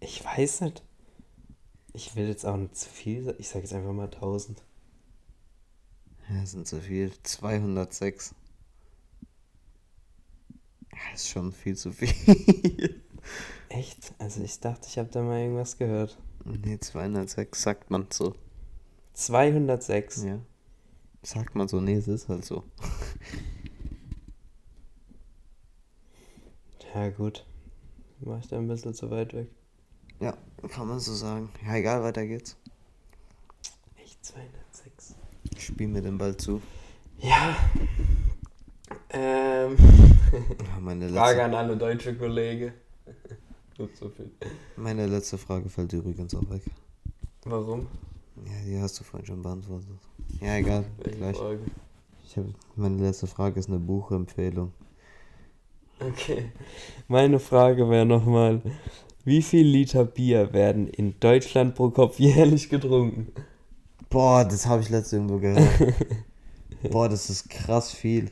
Ich 0.00 0.24
weiß 0.24 0.60
nicht. 0.62 0.82
Ich 1.92 2.14
will 2.14 2.28
jetzt 2.28 2.44
auch 2.46 2.56
nicht 2.56 2.76
zu 2.76 2.88
viel 2.88 3.24
sagen. 3.24 3.36
Ich 3.40 3.48
sage 3.48 3.60
jetzt 3.64 3.72
einfach 3.72 3.92
mal 3.92 4.04
1000. 4.04 4.62
Ja, 6.28 6.44
sind 6.46 6.66
zu 6.66 6.80
viel. 6.80 7.12
206. 7.22 8.34
Ja, 10.96 11.14
ist 11.14 11.28
schon 11.28 11.52
viel 11.52 11.76
zu 11.76 11.92
viel. 11.92 12.10
Echt? 13.68 14.14
Also 14.18 14.42
ich 14.42 14.58
dachte, 14.60 14.88
ich 14.88 14.98
habe 14.98 15.08
da 15.10 15.22
mal 15.22 15.40
irgendwas 15.40 15.76
gehört. 15.76 16.18
nee, 16.44 16.78
206 16.78 17.62
sagt 17.62 17.90
man 17.90 18.06
so. 18.10 18.34
206. 19.14 20.24
Ja. 20.24 20.38
Sagt 21.22 21.54
man 21.54 21.68
so, 21.68 21.80
nee, 21.80 21.94
es 21.94 22.08
ist 22.08 22.28
halt 22.28 22.44
so. 22.44 22.64
Ja, 26.96 27.10
gut. 27.10 27.44
War 28.20 28.38
ich 28.38 28.48
da 28.48 28.56
ein 28.56 28.68
bisschen 28.68 28.94
zu 28.94 29.10
weit 29.10 29.34
weg. 29.34 29.48
Ja, 30.18 30.34
kann 30.70 30.88
man 30.88 30.98
so 30.98 31.12
sagen. 31.12 31.50
Ja, 31.66 31.74
egal, 31.74 32.02
weiter 32.02 32.26
geht's. 32.26 32.56
Echt 34.02 34.24
206. 34.24 35.14
Spiel 35.58 35.88
mir 35.88 36.00
den 36.00 36.16
Ball 36.16 36.34
zu. 36.38 36.62
Ja. 37.18 37.54
Ähm. 39.10 39.76
Meine, 40.80 41.08
Frage 41.08 41.44
an 41.44 41.54
alle 41.54 41.76
deutsche 41.76 42.14
Kollegen. 42.14 42.72
So 43.78 44.08
viel. 44.08 44.30
meine 44.76 45.06
letzte 45.06 45.36
Frage 45.36 45.68
fällt 45.68 45.92
übrigens 45.92 46.34
auch 46.34 46.48
weg. 46.48 46.62
Warum? 47.44 47.86
Ja, 48.46 48.52
die 48.66 48.80
hast 48.80 48.98
du 48.98 49.04
vorhin 49.04 49.26
schon 49.26 49.42
beantwortet. 49.42 49.90
Ja, 50.40 50.56
egal, 50.56 50.86
Welche 51.02 51.18
gleich. 51.18 51.36
Frage? 51.36 51.58
Ich 52.24 52.36
hab, 52.38 52.44
meine 52.74 52.96
letzte 52.96 53.26
Frage 53.26 53.60
ist 53.60 53.68
eine 53.68 53.78
Buchempfehlung. 53.78 54.72
Okay. 56.00 56.52
Meine 57.06 57.38
Frage 57.38 57.88
wäre 57.90 58.06
nochmal: 58.06 58.62
Wie 59.24 59.42
viel 59.42 59.66
Liter 59.66 60.06
Bier 60.06 60.54
werden 60.54 60.88
in 60.88 61.20
Deutschland 61.20 61.74
pro 61.74 61.90
Kopf 61.90 62.18
jährlich 62.18 62.70
getrunken? 62.70 63.30
Boah, 64.08 64.44
das 64.44 64.66
habe 64.66 64.80
ich 64.80 64.88
letztens 64.88 65.12
irgendwo 65.12 65.38
gehört. 65.38 65.94
Boah, 66.90 67.08
das 67.08 67.28
ist 67.28 67.50
krass 67.50 67.92
viel. 67.92 68.30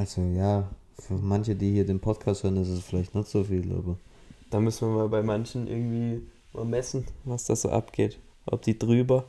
Also 0.00 0.22
ja, 0.22 0.66
für 0.98 1.12
manche, 1.12 1.54
die 1.54 1.72
hier 1.72 1.84
den 1.84 2.00
Podcast 2.00 2.42
hören, 2.42 2.56
ist 2.56 2.68
es 2.68 2.80
vielleicht 2.82 3.14
nicht 3.14 3.28
so 3.28 3.44
viel, 3.44 3.70
aber 3.70 3.98
Da 4.48 4.58
müssen 4.58 4.88
wir 4.88 4.96
mal 4.96 5.08
bei 5.10 5.22
manchen 5.22 5.66
irgendwie 5.66 6.26
mal 6.54 6.64
messen, 6.64 7.04
was 7.24 7.44
da 7.44 7.54
so 7.54 7.68
abgeht. 7.68 8.18
Ob 8.46 8.62
die 8.62 8.78
drüber, 8.78 9.26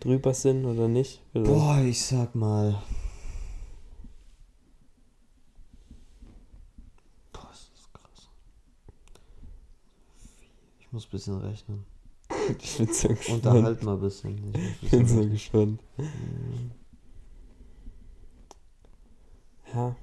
drüber 0.00 0.34
sind 0.34 0.64
oder 0.64 0.88
nicht. 0.88 1.22
Vielleicht. 1.30 1.52
Boah, 1.52 1.78
ich 1.78 2.04
sag 2.04 2.34
mal. 2.34 2.82
Boah, 7.32 7.48
ist 7.52 7.70
das 7.72 7.92
krass. 7.92 8.28
Ich 10.80 10.90
muss 10.90 11.04
ein 11.06 11.10
bisschen 11.12 11.38
rechnen. 11.38 11.84
Ich 12.60 12.76
bin 12.76 12.92
so 12.92 13.06
gespannt. 13.06 13.46
Unterhalt 13.46 13.82
mal 13.84 13.94
ein 13.94 14.00
bisschen. 14.00 14.52
Ich 14.82 14.90
bin 14.90 15.06
so 15.06 15.28
gespannt. 15.28 15.80
Ja. 19.74 19.96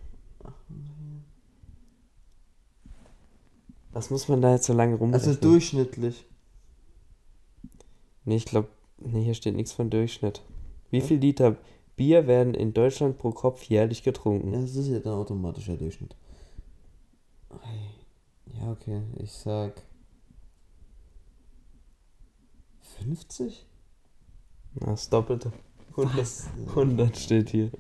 Was 3.91 4.09
muss 4.09 4.27
man 4.27 4.41
da 4.41 4.53
jetzt 4.53 4.65
so 4.65 4.73
lange 4.73 4.95
rumrechnen? 4.95 5.29
Also 5.29 5.39
durchschnittlich. 5.39 6.25
Nee, 8.25 8.35
ich 8.35 8.45
glaube, 8.45 8.69
nee, 8.97 9.23
hier 9.23 9.33
steht 9.33 9.55
nichts 9.55 9.71
von 9.73 9.89
Durchschnitt. 9.89 10.41
Wie 10.91 11.01
viel 11.01 11.17
Liter 11.17 11.57
Bier 11.95 12.27
werden 12.27 12.53
in 12.53 12.73
Deutschland 12.73 13.17
pro 13.17 13.31
Kopf 13.31 13.63
jährlich 13.63 14.03
getrunken? 14.03 14.53
Ja, 14.53 14.61
das 14.61 14.75
ist 14.75 14.87
ja 14.87 14.99
dann 14.99 15.13
automatischer 15.13 15.75
Durchschnitt. 15.75 16.15
Ja, 18.59 18.71
okay. 18.71 19.01
Ich 19.17 19.31
sag. 19.31 19.81
50? 22.99 23.65
Na, 24.75 24.91
das 24.91 25.09
Doppelte. 25.09 25.51
100, 25.97 26.27
100 26.69 27.17
steht 27.17 27.49
hier. 27.49 27.71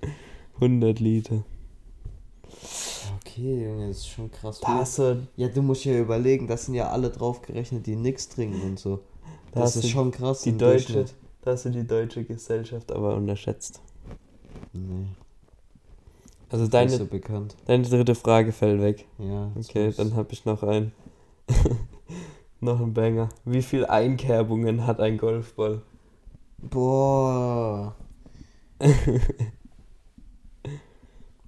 100 0.55 0.99
Liter. 0.99 1.43
Okay, 3.21 3.65
Junge, 3.65 3.87
das 3.89 3.97
ist 3.97 4.07
schon 4.09 4.29
krass. 4.31 4.59
Da 4.59 4.67
viel. 4.67 4.75
hast 4.77 4.99
du, 4.99 5.27
Ja, 5.35 5.47
du 5.47 5.61
musst 5.61 5.85
ja 5.85 5.97
überlegen, 5.97 6.47
das 6.47 6.65
sind 6.65 6.75
ja 6.75 6.89
alle 6.89 7.09
drauf 7.09 7.41
gerechnet, 7.41 7.85
die 7.85 7.95
nichts 7.95 8.27
trinken 8.29 8.61
und 8.61 8.79
so. 8.79 8.97
da 9.51 9.61
Das 9.61 9.75
hast 9.75 9.83
ist 9.85 9.89
schon 9.91 10.11
krass. 10.11 10.41
die 10.41 10.57
deutsche, 10.57 10.93
Durchschnitt. 10.93 11.15
da 11.41 11.51
hast 11.51 11.65
du 11.65 11.69
die 11.71 11.85
deutsche 11.87 12.23
Gesellschaft 12.23 12.91
aber 12.91 13.15
unterschätzt. 13.15 13.81
Nee, 14.73 15.07
Also 16.49 16.67
deine, 16.67 16.91
so 16.91 17.05
bekannt. 17.05 17.55
deine 17.65 17.83
dritte 17.87 18.15
Frage 18.15 18.51
fällt 18.51 18.81
weg. 18.81 19.05
Ja. 19.17 19.51
das 19.55 19.69
Okay, 19.69 19.93
dann 19.95 20.15
habe 20.15 20.31
ich 20.33 20.45
noch 20.45 20.63
einen. 20.63 20.91
noch 22.59 22.79
einen 22.81 22.93
Banger. 22.93 23.29
Wie 23.45 23.61
viel 23.61 23.85
Einkerbungen 23.85 24.85
hat 24.85 24.99
ein 24.99 25.17
Golfball? 25.17 25.81
Boah. 26.57 27.95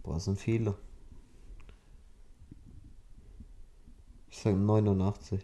Boah, 0.04 0.14
das 0.16 0.26
sind 0.26 0.40
viele. 0.40 0.76
Ich 4.42 4.46
sag 4.46 4.56
89. 4.58 5.40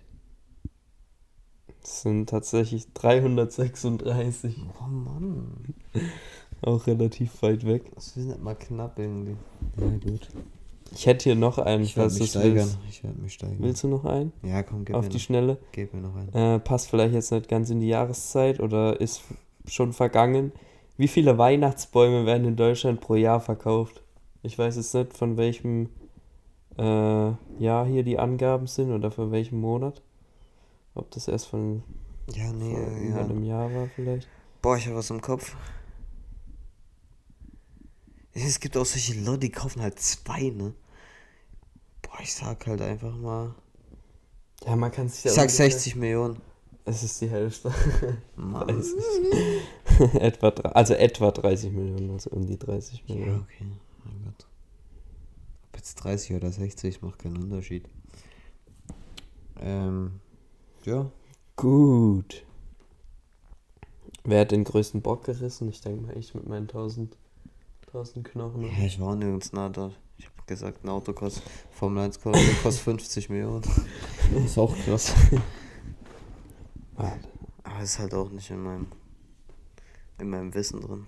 Das 1.84 2.02
sind 2.02 2.28
tatsächlich 2.28 2.92
336. 2.96 4.56
Oh 4.82 4.88
Mann. 4.90 5.76
Auch 6.64 6.88
relativ 6.88 7.44
weit 7.44 7.64
weg. 7.68 7.92
Das 7.94 8.18
ist 8.18 8.26
nicht 8.26 8.42
mal 8.42 8.56
knapp 8.56 8.98
irgendwie. 8.98 9.36
Ja, 9.80 9.88
gut. 10.12 10.28
Ich 10.96 11.06
hätte 11.06 11.26
hier 11.26 11.36
noch 11.36 11.60
einen, 11.60 11.84
Ich 11.84 11.96
werde 11.96 12.10
falls 12.10 12.20
mich 12.20 12.32
du 12.32 12.40
steigern. 12.40 12.56
willst. 12.56 12.80
Ich 12.90 13.04
werde 13.04 13.22
mich 13.22 13.34
steigern. 13.34 13.58
Willst 13.60 13.84
du 13.84 13.88
noch 13.88 14.04
einen? 14.04 14.34
Ja, 14.42 14.64
komm, 14.64 14.84
gib, 14.84 14.96
Auf 14.96 15.04
mir, 15.04 15.10
die 15.10 15.18
noch, 15.18 15.22
Schnelle. 15.22 15.58
gib 15.74 15.94
mir 15.94 16.02
noch 16.02 16.16
einen. 16.16 16.34
Äh, 16.34 16.60
passt 16.60 16.90
vielleicht 16.90 17.14
jetzt 17.14 17.32
nicht 17.32 17.48
ganz 17.48 17.70
in 17.70 17.80
die 17.80 17.90
Jahreszeit 17.90 18.60
oder 18.60 19.00
ist 19.00 19.22
schon 19.68 19.94
vergangen. 19.94 20.54
Wie 20.98 21.08
viele 21.08 21.38
Weihnachtsbäume 21.38 22.26
werden 22.26 22.48
in 22.48 22.56
Deutschland 22.56 23.00
pro 23.00 23.14
Jahr 23.14 23.42
verkauft? 23.42 24.02
Ich 24.42 24.58
weiß 24.58 24.76
jetzt 24.78 24.96
nicht, 24.96 25.16
von 25.16 25.38
welchem 25.38 25.90
äh, 26.78 27.62
Jahr 27.64 27.86
hier 27.86 28.04
die 28.04 28.18
Angaben 28.20 28.68
sind 28.68 28.92
oder 28.92 29.12
von 29.12 29.32
welchem 29.32 29.60
Monat. 29.60 30.02
Ob 30.96 31.10
das 31.12 31.28
erst 31.28 31.48
von, 31.48 31.84
Ja, 32.34 32.52
nee, 32.52 32.74
über 33.08 33.18
ja. 33.20 33.26
einem 33.26 33.44
Jahr 33.44 33.74
war 33.74 33.88
vielleicht. 33.96 34.28
Boah, 34.62 34.78
ich 34.78 34.86
habe 34.88 34.96
was 34.98 35.10
im 35.10 35.22
Kopf. 35.22 35.56
Es 38.34 38.60
gibt 38.60 38.78
auch 38.78 38.86
solche 38.86 39.20
Leute, 39.20 39.40
die 39.40 39.50
kaufen 39.52 39.82
halt 39.82 40.00
zwei, 40.00 40.50
ne? 40.50 40.74
Boah, 42.04 42.20
ich 42.22 42.34
sag 42.34 42.66
halt 42.68 42.82
einfach 42.82 43.16
mal. 43.16 43.54
Ja, 44.66 44.76
man 44.76 44.92
kann 44.92 45.10
sich 45.10 45.24
ja 45.24 45.32
Ich 45.32 45.36
sag 45.36 45.44
ungefähr- 45.46 45.72
60 45.72 45.96
Millionen. 45.96 46.42
Es 46.86 47.04
ist 47.04 47.20
die 47.20 47.30
Hälfte. 47.30 47.72
Mann. 48.36 48.68
30. 48.68 48.94
etwa, 50.22 50.48
also 50.72 50.94
etwa 50.94 51.32
30 51.32 51.72
Millionen, 51.72 52.12
also 52.12 52.30
um 52.30 52.46
die 52.46 52.58
30 52.58 53.04
Ja, 53.08 53.16
Millionen. 53.16 53.42
okay. 53.42 53.66
Mein 54.06 54.24
Gott. 54.24 54.48
Jetzt 55.88 56.04
30 56.04 56.36
oder 56.36 56.52
60 56.52 57.02
macht 57.02 57.20
keinen 57.20 57.38
Unterschied. 57.38 57.88
Ähm. 59.58 60.20
Ja. 60.84 61.10
Gut. 61.56 62.46
Wer 64.26 64.42
hat 64.42 64.52
den 64.52 64.66
größten 64.66 65.02
Bock 65.02 65.24
gerissen? 65.24 65.70
Ich 65.70 65.80
denke 65.80 66.02
mal, 66.06 66.18
ich 66.18 66.36
mit 66.36 66.46
meinen 66.46 66.64
1000, 66.64 67.16
1000 67.86 68.28
Knochen. 68.28 68.64
Ja, 68.64 68.86
ich 68.86 69.00
war 69.00 69.14
auch 69.14 69.16
nirgends 69.16 69.54
nah 69.54 69.70
da. 69.70 69.94
Ich 70.18 70.26
habe 70.26 70.36
gesagt, 70.46 70.84
ein 70.84 70.90
Auto 70.90 71.14
kostet, 71.14 71.44
Formel 71.72 72.04
1 72.04 72.20
kostet, 72.20 72.62
kostet 72.62 72.84
50 72.84 73.30
Millionen. 73.30 73.62
Das 74.34 74.44
ist 74.44 74.58
auch 74.58 74.76
krass. 74.80 75.14
Aber 77.64 77.82
ist 77.82 77.98
halt 77.98 78.14
auch 78.14 78.30
nicht 78.30 78.50
in 78.50 78.62
meinem, 78.62 78.88
in 80.20 80.30
meinem 80.30 80.54
Wissen 80.54 80.82
drin. 80.82 81.08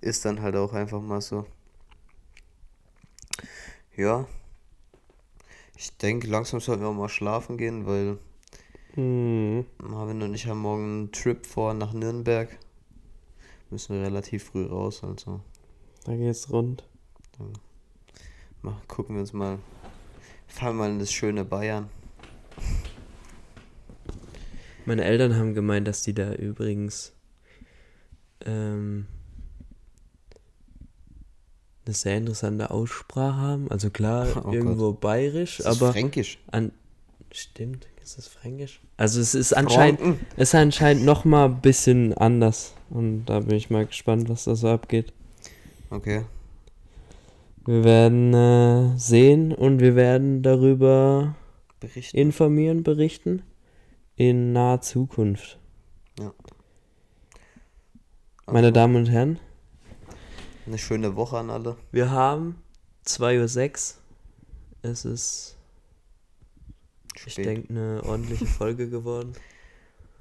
Ist 0.00 0.24
dann 0.24 0.40
halt 0.40 0.56
auch 0.56 0.72
einfach 0.72 1.02
mal 1.02 1.20
so. 1.20 1.44
Ja. 3.96 4.26
Ich 5.76 5.96
denke, 5.98 6.26
langsam 6.26 6.60
sollten 6.60 6.82
wir 6.82 6.88
auch 6.88 6.94
mal 6.94 7.08
schlafen 7.08 7.56
gehen, 7.58 7.86
weil 7.86 8.18
Hm. 8.94 9.66
Marvin 9.78 10.22
und 10.22 10.34
ich 10.34 10.46
haben 10.46 10.60
morgen 10.60 10.84
einen 10.84 11.12
Trip 11.12 11.44
vor 11.44 11.74
nach 11.74 11.92
Nürnberg. 11.92 12.48
Müssen 13.70 13.96
wir 13.96 14.02
relativ 14.06 14.44
früh 14.44 14.64
raus, 14.64 15.02
also 15.04 15.40
Da 16.04 16.16
geht's 16.16 16.50
rund. 16.50 16.84
mal, 18.62 18.76
gucken 18.88 19.16
wir 19.16 19.20
uns 19.20 19.32
mal. 19.34 19.58
Fahren 20.46 20.76
mal 20.76 20.90
in 20.90 20.98
das 20.98 21.12
schöne 21.12 21.44
Bayern. 21.44 21.90
Meine 24.86 25.04
Eltern 25.04 25.36
haben 25.36 25.52
gemeint, 25.52 25.86
dass 25.88 26.02
die 26.02 26.14
da 26.14 26.32
übrigens 26.32 27.12
ähm, 28.46 29.06
eine 31.86 31.94
sehr 31.94 32.16
interessante 32.18 32.70
Aussprache 32.70 33.36
haben. 33.36 33.70
Also 33.70 33.90
klar, 33.90 34.26
Oh 34.36 34.40
Gott. 34.42 34.54
irgendwo 34.54 34.92
bayerisch, 34.92 35.58
Das 35.58 35.66
ist 35.76 35.82
aber 35.82 35.92
fränkisch. 35.92 36.38
an 36.50 36.72
stimmt, 37.32 37.86
ist 38.02 38.18
das 38.18 38.28
fränkisch? 38.28 38.80
Also 38.96 39.20
es 39.20 39.34
ist 39.34 39.52
anscheinend 39.56 40.00
Franken. 40.00 40.26
es 40.36 40.48
ist 40.50 40.54
anscheinend 40.54 41.04
noch 41.04 41.24
mal 41.24 41.46
ein 41.46 41.60
bisschen 41.60 42.14
anders 42.14 42.74
und 42.90 43.26
da 43.26 43.40
bin 43.40 43.56
ich 43.56 43.68
mal 43.70 43.86
gespannt, 43.86 44.28
was 44.28 44.44
da 44.44 44.54
so 44.56 44.68
abgeht. 44.68 45.12
Okay. 45.90 46.22
Wir 47.66 47.84
werden 47.84 48.32
äh, 48.32 48.96
sehen 48.98 49.52
und 49.52 49.80
wir 49.80 49.96
werden 49.96 50.42
darüber 50.42 51.34
Berichten. 51.80 52.16
informieren, 52.16 52.82
berichten 52.84 53.42
in 54.14 54.52
naher 54.52 54.80
Zukunft. 54.80 55.58
Ja. 56.18 56.32
Meine 58.46 58.72
Damen 58.72 58.94
und 58.96 59.06
Herren, 59.10 59.38
Eine 60.66 60.78
schöne 60.78 61.14
Woche 61.16 61.38
an 61.38 61.50
alle. 61.50 61.76
wir 61.92 62.10
haben 62.10 62.56
2.06 63.06 63.94
Uhr. 63.94 64.90
Es 64.90 65.04
ist, 65.04 65.56
ich 67.14 67.32
Spät. 67.32 67.46
denke, 67.46 67.70
eine 67.70 68.02
ordentliche 68.04 68.46
Folge 68.46 68.88
geworden. 68.88 69.32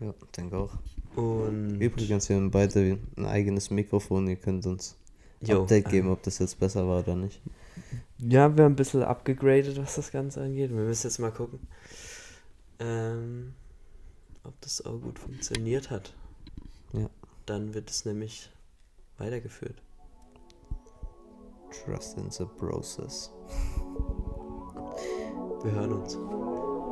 Ja, 0.01 0.13
denke 0.35 0.57
auch. 0.57 0.73
Und 1.15 1.79
Übrigens, 1.79 2.27
wir 2.27 2.35
haben 2.35 2.51
beide 2.51 2.99
ein 3.15 3.25
eigenes 3.25 3.69
Mikrofon. 3.69 4.27
Ihr 4.27 4.35
könnt 4.35 4.65
uns 4.65 4.97
Jo, 5.39 5.61
Update 5.61 5.87
äh, 5.87 5.89
geben, 5.89 6.09
ob 6.09 6.21
das 6.23 6.39
jetzt 6.39 6.59
besser 6.59 6.85
war 6.85 6.99
oder 6.99 7.15
nicht. 7.15 7.39
Ja, 8.17 8.53
wir 8.57 8.65
haben 8.65 8.73
ein 8.73 8.75
bisschen 8.75 9.03
abgegradet, 9.03 9.77
was 9.77 9.95
das 9.95 10.11
Ganze 10.11 10.41
angeht. 10.41 10.69
Wir 10.71 10.81
müssen 10.81 11.07
jetzt 11.07 11.19
mal 11.19 11.31
gucken, 11.31 11.59
ähm, 12.79 13.53
ob 14.43 14.59
das 14.59 14.85
auch 14.85 14.99
gut 14.99 15.17
funktioniert 15.17 15.89
hat. 15.89 16.13
Ja. 16.91 17.09
Dann 17.45 17.73
wird 17.73 17.89
es 17.89 18.03
nämlich 18.03 18.49
weitergeführt. 19.17 19.81
Trust 21.83 22.17
in 22.17 22.29
the 22.31 22.45
process. 22.45 23.31
Wir 25.63 25.71
hören 25.71 25.93
uns. 25.93 26.17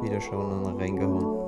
Wiederschauen 0.03 0.63
und 0.63 0.79
reingehauen. 0.79 1.42